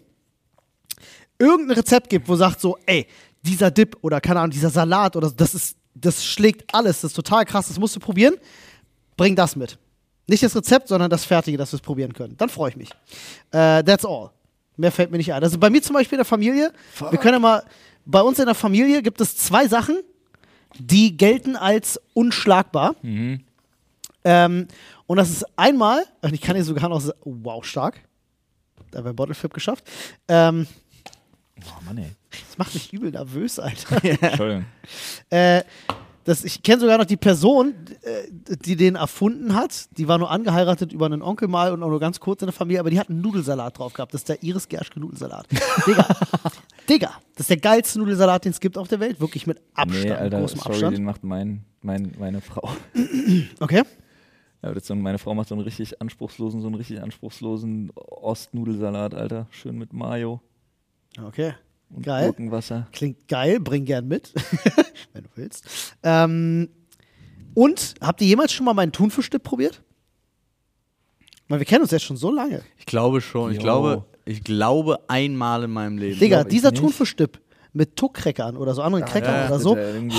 irgendein 1.39 1.77
Rezept 1.77 2.09
gibt, 2.09 2.27
wo 2.27 2.35
sagt 2.35 2.59
so, 2.59 2.77
ey, 2.85 3.07
dieser 3.41 3.71
Dip 3.71 3.97
oder 4.01 4.21
keine 4.21 4.39
Ahnung, 4.39 4.51
dieser 4.51 4.69
Salat 4.69 5.15
oder 5.15 5.31
das 5.31 5.53
ist, 5.53 5.77
das 5.93 6.25
schlägt 6.25 6.73
alles, 6.73 7.01
das 7.01 7.11
ist 7.11 7.15
total 7.15 7.45
krass, 7.45 7.67
das 7.67 7.79
musst 7.79 7.95
du 7.95 7.99
probieren, 7.99 8.35
bring 9.17 9.35
das 9.35 9.55
mit. 9.55 9.77
Nicht 10.27 10.43
das 10.43 10.55
Rezept, 10.55 10.87
sondern 10.87 11.09
das 11.09 11.25
Fertige, 11.25 11.57
dass 11.57 11.73
wir 11.73 11.77
es 11.77 11.81
probieren 11.81 12.13
können. 12.13 12.37
Dann 12.37 12.49
freue 12.49 12.69
ich 12.69 12.77
mich. 12.77 12.89
Äh, 13.51 13.83
that's 13.83 14.05
all. 14.05 14.31
Mehr 14.77 14.91
fällt 14.91 15.11
mir 15.11 15.17
nicht 15.17 15.31
ein. 15.33 15.43
Also 15.43 15.57
bei 15.59 15.69
mir 15.69 15.81
zum 15.81 15.93
Beispiel 15.93 16.15
in 16.15 16.19
der 16.19 16.25
Familie, 16.25 16.73
wir 17.11 17.19
können 17.19 17.33
ja 17.35 17.39
mal, 17.39 17.63
bei 18.05 18.21
uns 18.21 18.39
in 18.39 18.45
der 18.45 18.55
Familie 18.55 19.01
gibt 19.03 19.21
es 19.21 19.37
zwei 19.37 19.67
Sachen, 19.67 19.97
die 20.79 21.15
gelten 21.15 21.55
als 21.55 21.99
unschlagbar. 22.13 22.95
Ähm, 24.25 24.67
und 25.05 25.17
das 25.17 25.29
ist 25.29 25.45
einmal, 25.57 26.03
und 26.21 26.33
ich 26.33 26.41
kann 26.41 26.55
hier 26.55 26.65
sogar 26.65 26.89
noch, 26.89 27.01
sa- 27.01 27.13
wow, 27.23 27.63
stark. 27.63 27.99
Da 28.91 28.99
haben 28.99 29.05
wir 29.05 29.13
Bottle 29.13 29.35
Flip 29.35 29.53
geschafft. 29.53 29.83
Ähm, 30.27 30.65
oh 31.65 31.83
Mann, 31.85 31.97
ey. 31.97 32.11
das 32.31 32.57
macht 32.57 32.73
mich 32.73 32.91
übel 32.93 33.11
nervös, 33.11 33.59
Alter. 33.59 34.03
Entschuldigung. 34.03 34.65
äh, 35.29 35.63
das, 36.23 36.43
ich 36.43 36.63
kenne 36.63 36.79
sogar 36.79 36.97
noch 36.97 37.05
die 37.05 37.17
Person, 37.17 37.73
äh, 38.01 38.55
die 38.65 38.75
den 38.75 38.95
erfunden 38.95 39.55
hat. 39.55 39.89
Die 39.97 40.07
war 40.07 40.17
nur 40.17 40.31
angeheiratet 40.31 40.93
über 40.93 41.05
einen 41.05 41.21
Onkel 41.21 41.47
mal 41.47 41.71
und 41.73 41.83
auch 41.83 41.89
nur 41.89 41.99
ganz 41.99 42.19
kurz 42.19 42.41
in 42.41 42.47
der 42.47 42.53
Familie, 42.53 42.79
aber 42.79 42.89
die 42.89 42.99
hat 42.99 43.09
einen 43.09 43.21
Nudelsalat 43.21 43.77
drauf 43.77 43.93
gehabt. 43.93 44.13
Das 44.13 44.21
ist 44.21 44.29
der 44.29 44.41
Iris 44.41 44.67
Gerschke 44.69 44.99
Nudelsalat. 44.99 45.47
Digga, 45.85 46.07
Digga, 46.89 47.11
das 47.35 47.41
ist 47.41 47.49
der 47.49 47.57
geilste 47.57 47.99
Nudelsalat, 47.99 48.45
den 48.45 48.51
es 48.51 48.59
gibt 48.59 48.77
auf 48.77 48.87
der 48.87 48.99
Welt. 48.99 49.19
Wirklich 49.19 49.47
mit 49.47 49.61
Abstand, 49.73 50.05
Nee, 50.05 50.11
Alter, 50.11 50.39
großem 50.39 50.59
sorry, 50.59 50.71
Abstand. 50.73 50.97
den 50.97 51.03
macht 51.03 51.23
mein, 51.23 51.65
mein, 51.81 52.13
meine 52.17 52.41
Frau. 52.41 52.69
Okay. 53.59 53.83
Ja, 54.61 54.79
so, 54.79 54.95
meine 54.95 55.17
Frau 55.17 55.35
macht 55.35 55.49
so 55.49 55.55
einen 55.55 55.63
richtig 55.63 55.99
anspruchslosen, 56.01 56.61
so 56.61 56.67
einen 56.67 56.75
richtig 56.75 57.01
anspruchslosen 57.01 57.91
Ostnudelsalat, 57.95 59.13
Alter. 59.13 59.47
Schön 59.49 59.77
mit 59.77 59.91
Mayo. 59.91 60.41
Okay. 61.21 61.53
Und 61.93 62.03
Geil. 62.03 62.27
Gurkenwasser. 62.27 62.87
Klingt 62.91 63.27
geil, 63.27 63.59
bring 63.59 63.85
gern 63.85 64.07
mit, 64.07 64.33
wenn 65.13 65.23
du 65.23 65.29
willst. 65.35 65.95
Ähm, 66.01 66.69
und 67.53 67.93
habt 68.01 68.21
ihr 68.21 68.27
jemals 68.27 68.51
schon 68.51 68.65
mal 68.65 68.73
meinen 68.73 68.91
Thunfischdip 68.91 69.43
probiert? 69.43 69.83
Weil 71.47 71.59
wir 71.59 71.65
kennen 71.65 71.81
uns 71.83 71.91
jetzt 71.91 72.03
schon 72.03 72.17
so 72.17 72.31
lange. 72.31 72.63
Ich 72.77 72.85
glaube 72.85 73.21
schon. 73.21 73.51
Ich 73.51 73.59
glaube, 73.59 74.05
ich 74.25 74.43
glaube 74.43 74.99
einmal 75.07 75.63
in 75.63 75.71
meinem 75.71 75.97
Leben. 75.97 76.19
Digga, 76.19 76.43
dieser. 76.43 76.73
Thunfischdip 76.73 77.39
mit 77.73 77.95
Tuck-Crackern 77.95 78.55
oder 78.55 78.73
so 78.73 78.81
anderen 78.81 79.05
Crackern 79.05 79.33
ja, 79.33 79.47
oder 79.47 79.59
so, 79.59 79.75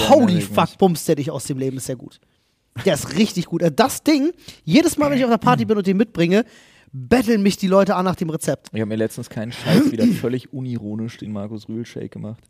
holy 0.08 0.40
fuck, 0.40 0.76
bumst 0.76 1.06
der 1.08 1.14
dich 1.14 1.30
aus 1.30 1.44
dem 1.44 1.58
Leben, 1.58 1.76
ist 1.76 1.86
sehr 1.86 1.96
gut. 1.96 2.20
Der 2.84 2.94
ist 2.94 3.16
richtig 3.16 3.46
gut. 3.46 3.62
Äh, 3.62 3.70
Das 3.70 4.02
Ding, 4.02 4.32
jedes 4.64 4.96
Mal, 4.96 5.10
wenn 5.10 5.18
ich 5.18 5.24
auf 5.24 5.30
einer 5.30 5.38
Party 5.38 5.64
bin 5.64 5.76
und 5.78 5.86
den 5.86 5.96
mitbringe, 5.96 6.44
betteln 6.97 7.42
mich 7.42 7.57
die 7.57 7.66
Leute 7.66 7.97
an 7.97 8.05
nach 8.05 8.14
dem 8.14 8.30
Rezept. 8.30 8.68
Ich 8.72 8.80
habe 8.80 8.88
mir 8.88 8.95
letztens 8.97 9.28
keinen 9.28 9.51
Scheiß 9.53 9.90
wieder 9.90 10.07
völlig 10.20 10.53
unironisch 10.53 11.18
den 11.18 11.32
Markus 11.32 11.68
Rühl 11.68 11.84
Shake 11.84 12.12
gemacht. 12.12 12.42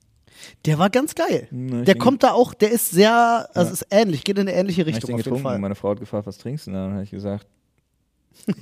Der 0.67 0.79
war 0.79 0.91
ganz 0.91 1.15
geil. 1.15 1.47
Hm, 1.51 1.79
ich 1.81 1.85
Der 1.87 1.97
kommt 1.97 2.23
da 2.23 2.33
auch, 2.33 2.53
der 2.55 2.71
ist 2.71 2.91
sehr, 2.91 3.49
also 3.55 3.69
Ja. 3.69 3.73
ist 3.73 3.87
ähnlich, 3.91 4.23
geht 4.25 4.37
in 4.37 4.43
eine 4.49 4.53
ähnliche 4.55 4.83
Hab 4.83 4.89
ich 4.89 4.97
Richtung 4.97 5.17
den 5.17 5.21
auf 5.21 5.25
jeden 5.27 5.39
Fall. 5.39 5.55
und 5.55 5.61
meine 5.63 5.75
Frau 5.75 5.91
hat 5.91 6.01
gefragt, 6.01 6.27
was 6.27 6.37
trinkst 6.39 6.67
du 6.67 6.73
denn? 6.73 6.81
Dann 6.81 6.93
habe 6.93 7.05
ich 7.05 7.11
gesagt, 7.11 7.47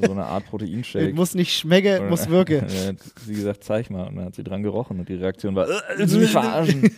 so 0.00 0.12
eine 0.12 0.24
Art 0.26 0.44
Proteinshake. 0.46 1.12
Muss 1.14 1.34
nicht 1.34 1.52
schmecke, 1.58 1.98
Oder- 1.98 2.10
muss 2.10 2.28
wirke. 2.28 2.66
Sie 3.26 3.34
gesagt, 3.34 3.64
zeig 3.64 3.90
mal. 3.90 4.06
Und 4.06 4.16
dann 4.16 4.26
hat 4.26 4.34
sie 4.36 4.44
dran 4.44 4.62
gerochen 4.62 5.00
und 5.00 5.08
die 5.08 5.14
Reaktion 5.14 5.54
war, 5.56 5.66
äh, 5.68 5.72
willst 5.96 6.14
du 6.14 6.18
mich 6.18 6.30
verarschen? 6.30 6.90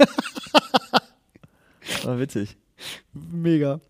war 2.02 2.18
witzig. 2.18 2.56
Mega. 3.12 3.80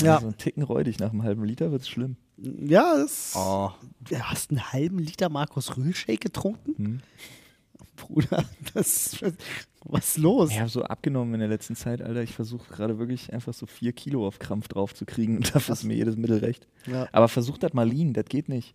Ja, 0.00 0.06
Ja. 0.06 0.20
So 0.20 0.26
ein 0.26 0.36
Ticken 0.36 0.62
räudig 0.64 0.98
nach 0.98 1.10
einem 1.12 1.22
halben 1.22 1.44
Liter 1.44 1.70
wird's 1.70 1.88
schlimm. 1.88 2.16
Ja, 2.38 2.96
das, 2.96 3.32
Oh. 3.36 3.70
du 4.00 4.18
hast 4.18 4.50
einen 4.50 4.72
halben 4.72 4.98
Liter 4.98 5.28
Markus 5.28 5.76
Rühl 5.76 5.94
Shake 5.94 6.20
getrunken? 6.20 6.74
Hm. 6.76 7.00
Bruder, 7.96 8.44
das, 8.74 9.16
was 9.84 10.08
ist 10.08 10.18
los? 10.18 10.50
Ich 10.50 10.58
habe 10.58 10.68
so 10.68 10.82
abgenommen 10.82 11.34
in 11.34 11.40
der 11.40 11.48
letzten 11.48 11.76
Zeit, 11.76 12.02
Alter. 12.02 12.22
Ich 12.22 12.32
versuche 12.32 12.68
gerade 12.72 12.98
wirklich 12.98 13.32
einfach 13.32 13.54
so 13.54 13.66
vier 13.66 13.92
Kilo 13.92 14.26
auf 14.26 14.38
Krampf 14.40 14.66
drauf 14.68 14.92
zu 14.94 15.04
kriegen 15.04 15.36
und 15.36 15.54
dafür 15.54 15.74
ist 15.74 15.84
mir 15.84 15.94
jedes 15.94 16.16
Mittel 16.16 16.38
recht. 16.38 16.66
Ja. 16.86 17.06
Aber 17.12 17.28
versuch 17.28 17.58
das 17.58 17.74
mal 17.74 17.88
lean, 17.88 18.12
das 18.12 18.24
geht 18.24 18.48
nicht. 18.48 18.74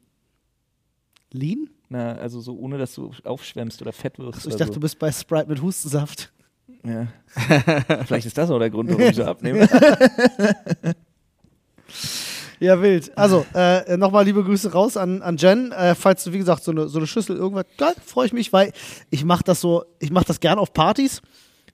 Lean? 1.33 1.69
Na, 1.89 2.13
also 2.13 2.39
so 2.39 2.57
ohne, 2.57 2.77
dass 2.77 2.95
du 2.95 3.11
aufschwemmst 3.25 3.81
oder 3.81 3.91
fett 3.91 4.17
wirst. 4.19 4.37
Achso, 4.39 4.49
ich 4.49 4.55
dachte, 4.55 4.73
du 4.73 4.79
bist 4.79 4.97
bei 4.99 5.11
Sprite 5.11 5.47
mit 5.49 5.61
Hustensaft. 5.61 6.31
so. 6.83 6.89
ja. 6.89 7.07
Vielleicht 8.05 8.27
ist 8.27 8.37
das 8.37 8.49
auch 8.49 8.59
der 8.59 8.69
Grund, 8.69 8.89
warum 8.89 9.01
ich 9.01 9.15
so 9.15 9.25
abnehme. 9.25 9.67
Ja, 12.59 12.81
wild. 12.81 13.15
Also, 13.17 13.45
äh, 13.53 13.97
nochmal 13.97 14.25
liebe 14.25 14.43
Grüße 14.43 14.71
raus 14.71 14.97
an, 14.97 15.21
an 15.21 15.37
Jen. 15.37 15.71
Äh, 15.71 15.95
falls 15.95 16.23
du, 16.23 16.33
wie 16.33 16.39
gesagt, 16.39 16.63
so 16.63 16.71
eine, 16.71 16.87
so 16.87 16.97
eine 16.97 17.07
Schüssel 17.07 17.35
irgendwas, 17.35 17.65
geil, 17.77 17.93
freue 18.03 18.25
ich 18.25 18.33
mich, 18.33 18.51
weil 18.51 18.73
ich 19.09 19.23
mache 19.23 19.43
das 19.43 19.61
so, 19.61 19.85
ich 19.99 20.11
mache 20.11 20.25
das 20.25 20.39
gern 20.39 20.57
auf 20.57 20.73
Partys. 20.73 21.21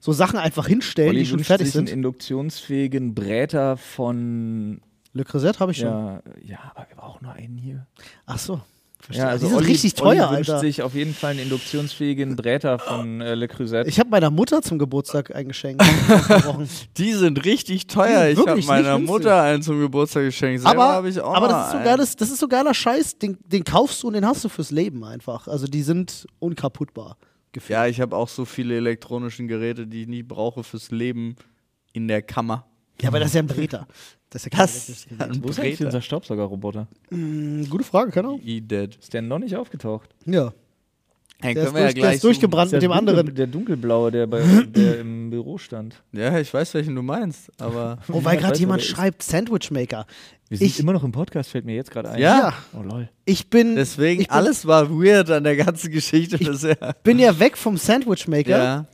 So 0.00 0.12
Sachen 0.12 0.38
einfach 0.38 0.66
hinstellen, 0.66 1.08
Olli 1.10 1.20
die 1.20 1.26
schon 1.26 1.42
fertig 1.42 1.68
sich 1.68 1.76
einen 1.78 1.86
sind. 1.86 1.94
induktionsfähigen 1.96 3.14
Bräter 3.14 3.78
von. 3.78 4.82
Le 5.14 5.24
Creuset 5.24 5.60
habe 5.60 5.72
ich 5.72 5.78
schon. 5.78 5.86
Ja, 5.88 6.22
ja, 6.44 6.58
aber 6.74 6.86
wir 6.88 6.96
brauchen 6.96 7.24
nur 7.24 7.32
einen 7.32 7.56
hier. 7.56 7.86
Ach 8.26 8.38
so. 8.38 8.60
Verstehe. 9.04 9.26
Ja, 9.26 9.30
also 9.32 9.44
die 9.44 9.50
sind 9.50 9.58
Olli, 9.58 9.70
richtig 9.70 10.02
Olli 10.02 10.16
teuer, 10.16 10.30
wünscht 10.30 10.50
Alter. 10.50 10.60
sich 10.60 10.82
auf 10.82 10.94
jeden 10.94 11.12
Fall 11.12 11.32
einen 11.32 11.40
induktionsfähigen 11.40 12.36
Bräter 12.36 12.78
von 12.78 13.20
äh, 13.20 13.34
Le 13.34 13.48
Creuset. 13.48 13.86
Ich 13.86 14.00
habe 14.00 14.08
meiner 14.08 14.30
Mutter 14.30 14.62
zum 14.62 14.78
Geburtstag 14.78 15.30
ein 15.34 15.48
Geschenk. 15.48 15.82
Die 16.96 17.12
sind 17.12 17.44
richtig 17.44 17.86
teuer. 17.86 18.28
Ich 18.28 18.38
habe 18.38 18.46
wirklich 18.48 18.66
meiner 18.66 18.96
nicht 18.98 19.06
günstig. 19.06 19.08
Mutter 19.10 19.42
einen 19.42 19.62
zum 19.62 19.78
Geburtstag 19.78 20.24
geschenkt. 20.24 20.62
Selber 20.62 20.84
aber 20.84 20.94
habe 20.94 21.08
ich 21.10 21.20
auch 21.20 21.34
aber 21.34 21.48
das, 21.48 21.66
ist 21.66 21.72
so 21.72 21.84
geiles, 21.84 22.16
das 22.16 22.30
ist 22.30 22.38
so 22.38 22.48
geiler 22.48 22.72
Scheiß, 22.72 23.18
den, 23.18 23.36
den 23.44 23.62
kaufst 23.62 24.02
du 24.02 24.06
und 24.06 24.14
den 24.14 24.24
hast 24.24 24.42
du 24.42 24.48
fürs 24.48 24.70
Leben 24.70 25.04
einfach. 25.04 25.48
Also 25.48 25.66
die 25.66 25.82
sind 25.82 26.26
unkaputtbar. 26.38 27.18
Gefühlt. 27.52 27.74
Ja, 27.74 27.86
ich 27.86 28.00
habe 28.00 28.16
auch 28.16 28.28
so 28.28 28.46
viele 28.46 28.76
elektronische 28.76 29.44
Geräte, 29.44 29.86
die 29.86 30.02
ich 30.02 30.08
nicht 30.08 30.28
brauche 30.28 30.64
fürs 30.64 30.90
Leben 30.90 31.36
in 31.92 32.08
der 32.08 32.22
Kammer. 32.22 32.66
Ja, 33.02 33.08
aber 33.08 33.18
das 33.18 33.28
ist 33.28 33.34
ja 33.34 33.42
ein 33.42 33.48
Breter. 33.48 33.86
Das 34.34 34.88
ist 34.88 35.06
ja 35.10 35.16
Das 35.16 35.28
ein 35.30 35.42
Wo 35.44 35.48
ist 35.48 35.60
eigentlich 35.60 35.84
unser 35.84 36.02
Staubsaugerroboter? 36.02 36.86
Hm, 37.10 37.66
Gute 37.70 37.84
Frage, 37.84 38.10
keine 38.10 38.28
Ahnung. 38.28 38.40
E-Dead. 38.44 38.96
Ist 38.96 39.14
der 39.14 39.22
noch 39.22 39.38
nicht 39.38 39.54
aufgetaucht? 39.56 40.10
Ja. 40.26 40.52
Hey, 41.40 41.52
Der 41.54 41.64
ist, 41.64 41.74
wir 41.74 41.80
ja 41.80 41.86
durch, 41.88 42.00
der 42.00 42.12
ist 42.14 42.24
durchgebrannt 42.24 42.72
mit 42.72 42.82
dem 42.82 42.90
dunkel- 42.92 42.98
anderen. 42.98 43.34
Der 43.34 43.46
dunkelblaue, 43.46 44.10
der, 44.10 44.26
bei, 44.26 44.40
der 44.66 45.00
im 45.00 45.30
Büro 45.30 45.58
stand. 45.58 46.02
Ja, 46.12 46.38
ich 46.38 46.52
weiß, 46.54 46.72
welchen 46.74 46.94
du 46.94 47.02
meinst, 47.02 47.50
aber. 47.60 47.98
Oh, 48.08 48.24
weil 48.24 48.36
Ich 48.36 48.40
gerade 48.42 48.58
jemand 48.58 48.82
schreibt 48.82 49.22
Sandwich 49.22 49.70
Maker. 49.70 50.06
Wir 50.48 50.58
sind 50.58 50.66
Ich- 50.68 50.80
immer 50.80 50.92
noch 50.92 51.04
im 51.04 51.12
Podcast, 51.12 51.50
fällt 51.50 51.64
mir 51.66 51.74
jetzt 51.74 51.90
gerade 51.90 52.10
ein. 52.10 52.20
Ja. 52.20 52.54
Oh 52.72 52.82
lol. 52.82 53.08
Ich 53.24 53.50
bin, 53.50 53.76
Deswegen, 53.76 54.22
ich 54.22 54.28
bin, 54.28 54.36
alles 54.36 54.66
war 54.66 54.90
weird 54.90 55.30
an 55.30 55.44
der 55.44 55.56
ganzen 55.56 55.90
Geschichte 55.90 56.38
bisher. 56.38 56.94
bin 57.02 57.18
ja 57.18 57.38
weg 57.38 57.56
vom 57.58 57.76
Sandwich 57.76 58.26
Maker, 58.28 58.50
Ja. 58.50 58.86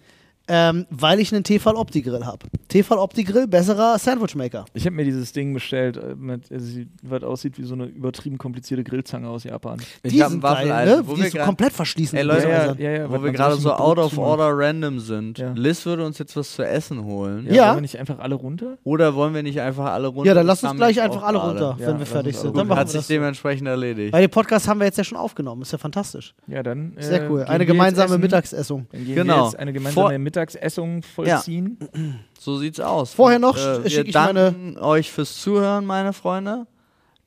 Ähm, 0.50 0.86
weil 0.90 1.20
ich 1.20 1.32
einen 1.32 1.44
Tefal 1.44 1.74
Opti 1.76 2.02
Grill 2.02 2.26
habe. 2.26 2.46
Tefal 2.68 2.98
Opti 2.98 3.24
Grill, 3.24 3.46
besserer 3.46 3.98
Sandwich 3.98 4.34
Maker. 4.34 4.64
Ich 4.74 4.84
habe 4.86 4.96
mir 4.96 5.04
dieses 5.04 5.32
Ding 5.32 5.54
bestellt, 5.54 5.96
äh, 5.96 6.14
mit, 6.16 6.50
also, 6.52 6.80
was 7.02 7.22
aussieht 7.22 7.58
wie 7.58 7.64
so 7.64 7.74
eine 7.74 7.86
übertrieben 7.86 8.38
komplizierte 8.38 8.84
Grillzange 8.84 9.28
aus 9.28 9.44
Japan. 9.44 9.78
Ich 10.02 10.12
Die 10.12 10.22
habe 10.22 10.32
sind 10.32 10.44
einen 10.44 10.54
geil, 10.54 10.68
Waffeleisen, 10.68 10.98
ne? 11.00 11.08
wo 11.08 11.14
Die 11.14 11.22
wir 11.22 11.30
so 11.30 11.38
komplett 11.38 11.72
verschließen. 11.72 12.18
Ey, 12.18 12.24
Leute, 12.24 12.46
Häusern. 12.48 12.78
ja, 12.78 12.90
ja, 12.90 13.10
wo 13.10 13.22
wir 13.22 13.32
gerade 13.32 13.56
so 13.56 13.72
out 13.72 13.98
of 13.98 14.18
order 14.18 14.50
random 14.52 14.98
sind. 15.00 15.38
Ja. 15.38 15.52
Liz 15.54 15.86
würde 15.86 16.04
uns 16.04 16.18
jetzt 16.18 16.36
was 16.36 16.54
zu 16.54 16.66
essen 16.66 17.04
holen. 17.04 17.46
Ja. 17.46 17.54
Ja. 17.54 17.66
Wollen 17.66 17.76
wir 17.76 17.80
nicht 17.82 17.98
einfach 17.98 18.18
alle 18.18 18.34
runter? 18.34 18.78
Oder 18.84 19.14
wollen 19.14 19.34
wir 19.34 19.42
nicht 19.42 19.60
einfach 19.60 19.86
alle 19.86 20.08
runter? 20.08 20.26
Ja, 20.28 20.34
dann 20.34 20.46
lass 20.46 20.62
uns 20.64 20.74
gleich 20.76 21.00
einfach 21.00 21.22
alle 21.22 21.38
runter, 21.38 21.76
Ja, 21.78 21.86
wenn 21.88 21.98
wir 21.98 22.06
fertig 22.06 22.36
sind. 22.36 22.56
Dann 22.56 22.68
hat 22.70 22.92
wir 22.92 23.00
sich 23.00 23.06
dementsprechend 23.06 23.68
erledigt. 23.68 24.12
Weil 24.12 24.22
den 24.22 24.30
Podcast 24.30 24.66
haben 24.68 24.80
wir 24.80 24.86
jetzt 24.86 24.98
ja 24.98 25.04
schon 25.04 25.18
aufgenommen. 25.18 25.62
Ist 25.62 25.72
ja 25.72 25.78
fantastisch. 25.78 26.34
Ja, 26.46 26.62
dann. 26.62 26.96
äh, 26.96 27.02
Sehr 27.02 27.30
cool. 27.30 27.38
gehen 27.40 27.48
Eine 27.48 27.66
gemeinsame. 27.66 28.18
Mittagsessung. 28.18 28.86
Genau. 28.92 29.52
eine 29.56 29.72
gemeinsame 29.72 30.06
Vor- 30.08 30.12
Mittagsessung 30.40 31.02
vollziehen. 31.02 31.78
So 32.38 32.58
sieht's 32.58 32.80
aus. 32.80 33.12
Vorher 33.12 33.38
noch 33.38 33.56
äh, 33.56 33.84
wir 33.84 34.04
ich 34.06 34.14
meine- 34.14 34.52
danken 34.52 34.78
euch 34.78 35.10
fürs 35.10 35.40
Zuhören, 35.40 35.84
meine 35.84 36.12
Freunde. 36.12 36.66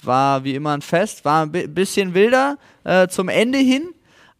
War 0.02 0.44
wie 0.44 0.56
immer 0.56 0.72
ein 0.74 0.82
Fest, 0.82 1.24
war 1.24 1.44
ein 1.44 1.52
bi- 1.52 1.68
bisschen 1.68 2.14
wilder 2.14 2.58
äh, 2.84 3.08
zum 3.08 3.30
Ende 3.30 3.58
hin, 3.60 3.88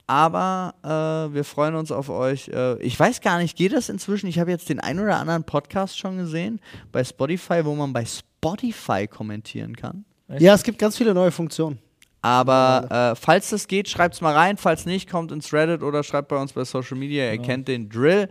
aber 0.08 0.74
äh, 0.84 1.34
wir 1.34 1.46
freuen 1.46 1.76
uns 1.76 1.90
auf 1.92 2.10
euch. 2.10 2.50
Äh, 2.50 2.82
ich 2.82 3.00
weiß 3.00 3.22
gar 3.22 3.38
nicht, 3.38 3.56
geht 3.56 3.72
das 3.72 3.88
inzwischen? 3.88 4.28
Ich 4.28 4.40
habe 4.40 4.52
jetzt 4.52 4.68
den 4.68 4.82
ein 4.82 5.00
oder 5.00 5.18
anderen 5.18 5.46
Podcast 5.46 5.98
schon 5.98 6.18
gesehen 6.18 6.60
bei 6.92 7.02
Spotify, 7.04 7.64
wo 7.64 7.76
man 7.76 7.94
bei 7.94 8.04
Spotify 8.06 9.08
kommentieren 9.08 9.76
kann. 9.78 10.04
Ja, 10.40 10.54
es 10.54 10.64
gibt 10.64 10.80
ganz 10.80 10.98
viele 10.98 11.14
neue 11.14 11.32
Funktionen. 11.32 11.80
Aber 12.22 13.14
äh, 13.14 13.16
falls 13.20 13.50
das 13.50 13.68
geht, 13.68 13.88
schreibt's 13.90 14.20
mal 14.22 14.34
rein. 14.34 14.58
Falls 14.58 14.86
nicht, 14.86 15.10
kommt 15.10 15.32
ins 15.32 15.52
Reddit 15.54 15.82
oder 15.84 16.04
schreibt 16.04 16.30
bei 16.30 16.38
uns 16.42 16.52
bei 16.54 16.64
Social 16.66 16.98
Media. 16.98 17.32
Ihr 17.32 17.38
kennt 17.38 17.68
den 17.68 17.90
Drill. 17.90 18.30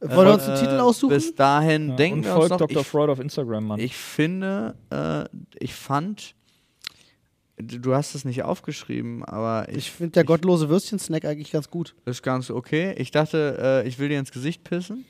Wollen 0.00 0.28
wir 0.28 0.34
uns 0.34 0.44
einen 0.48 0.58
Titel 0.60 0.78
aussuchen? 0.78 1.10
Bis 1.14 1.34
dahin 1.34 1.90
Ja, 1.90 1.96
denken 1.96 2.18
und 2.20 2.24
wir 2.24 2.30
uns 2.36 2.38
folgt 2.48 2.50
noch. 2.60 2.68
Dr. 2.68 2.82
Ich, 2.82 2.86
Freud 2.86 3.10
auf 3.10 3.18
Instagram, 3.18 3.66
Mann. 3.66 3.80
ich 3.80 3.96
finde, 3.96 4.76
äh, 4.90 5.24
ich 5.58 5.74
fand, 5.74 6.34
du 7.56 7.94
hast 7.94 8.14
es 8.14 8.24
nicht 8.24 8.44
aufgeschrieben, 8.44 9.24
aber 9.24 9.68
ich, 9.68 9.76
Ich 9.78 9.90
finde 9.90 10.12
der 10.12 10.24
gottlose 10.24 10.68
Würstchen-Snack 10.68 11.24
eigentlich 11.24 11.50
ganz 11.50 11.68
gut. 11.68 11.94
ist 12.04 12.22
ganz 12.22 12.50
okay. 12.50 12.94
Ich 12.98 13.10
dachte, 13.10 13.82
äh, 13.84 13.88
ich 13.88 13.98
will 13.98 14.08
dir 14.08 14.18
ins 14.20 14.30
Gesicht 14.30 14.62
pissen. 14.64 15.04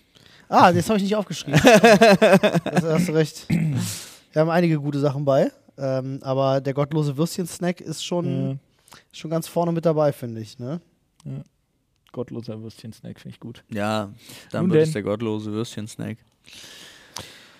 Ah, 0.49 0.72
das 0.72 0.89
habe 0.89 0.97
ich 0.97 1.03
nicht 1.03 1.16
aufgeschrieben. 1.16 1.61
das 1.62 2.82
hast 2.82 3.09
du 3.09 3.12
recht. 3.12 3.47
Wir 3.51 4.41
haben 4.41 4.49
einige 4.49 4.78
gute 4.80 4.99
Sachen 4.99 5.24
bei. 5.26 5.53
Ähm, 5.76 6.18
aber 6.22 6.61
der 6.62 6.72
gottlose 6.72 7.16
Würstchen-Snack 7.18 7.82
ist 7.82 8.03
schon, 8.05 8.51
Ja. 8.53 8.57
schon 9.12 9.30
ganz 9.30 9.47
vorne 9.47 9.70
mit 9.72 9.84
dabei, 9.84 10.12
finde 10.12 10.41
ich. 10.41 10.59
Ne? 10.59 10.80
Gottloser 12.13 12.63
Würstchen-Snack 12.63 13.21
finde 13.21 13.35
ich 13.35 13.41
gut. 13.41 13.65
Ja, 13.71 14.11
dann 14.51 14.63
Nun 14.65 14.73
wird 14.73 14.83
es 14.85 14.89
denn. 14.93 15.05
der 15.05 15.11
gottlose 15.13 15.53
Würstchen-Snack. 15.53 16.19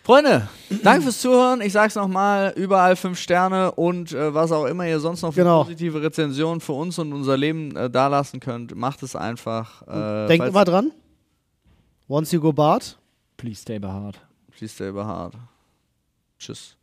Freunde, 0.03 0.49
danke 0.83 1.03
fürs 1.03 1.21
Zuhören. 1.21 1.61
Ich 1.61 1.75
sag's 1.75 1.95
nochmal, 1.95 2.55
überall 2.57 2.97
fünf 2.97 3.19
Sterne 3.19 3.73
und 3.73 4.13
äh, 4.13 4.33
was 4.33 4.53
auch 4.53 4.65
immer 4.65 4.87
ihr 4.89 5.01
sonst 5.01 5.21
noch 5.21 5.35
für 5.35 5.41
Genau. 5.43 5.65
positive 5.65 6.01
Rezensionen 6.01 6.61
für 6.63 6.73
uns 6.73 6.99
und 6.99 7.13
unser 7.13 7.37
Leben 7.37 7.77
äh, 7.77 7.91
dalassen 7.91 8.41
könnt, 8.41 8.75
macht 8.75 9.03
es 9.03 9.15
einfach. 9.15 9.83
Äh, 9.87 10.27
Denkt 10.29 10.47
immer 10.49 10.65
dran. 10.65 10.93
Once 12.09 12.33
you 12.33 12.41
go 12.41 12.55
bad. 12.55 12.97
Please 13.37 13.61
stay 13.61 13.79
behaart. 13.79 14.19
Please 14.51 14.73
stay 14.75 14.91
behaart. 14.91 15.35
Tschüss. 16.39 16.79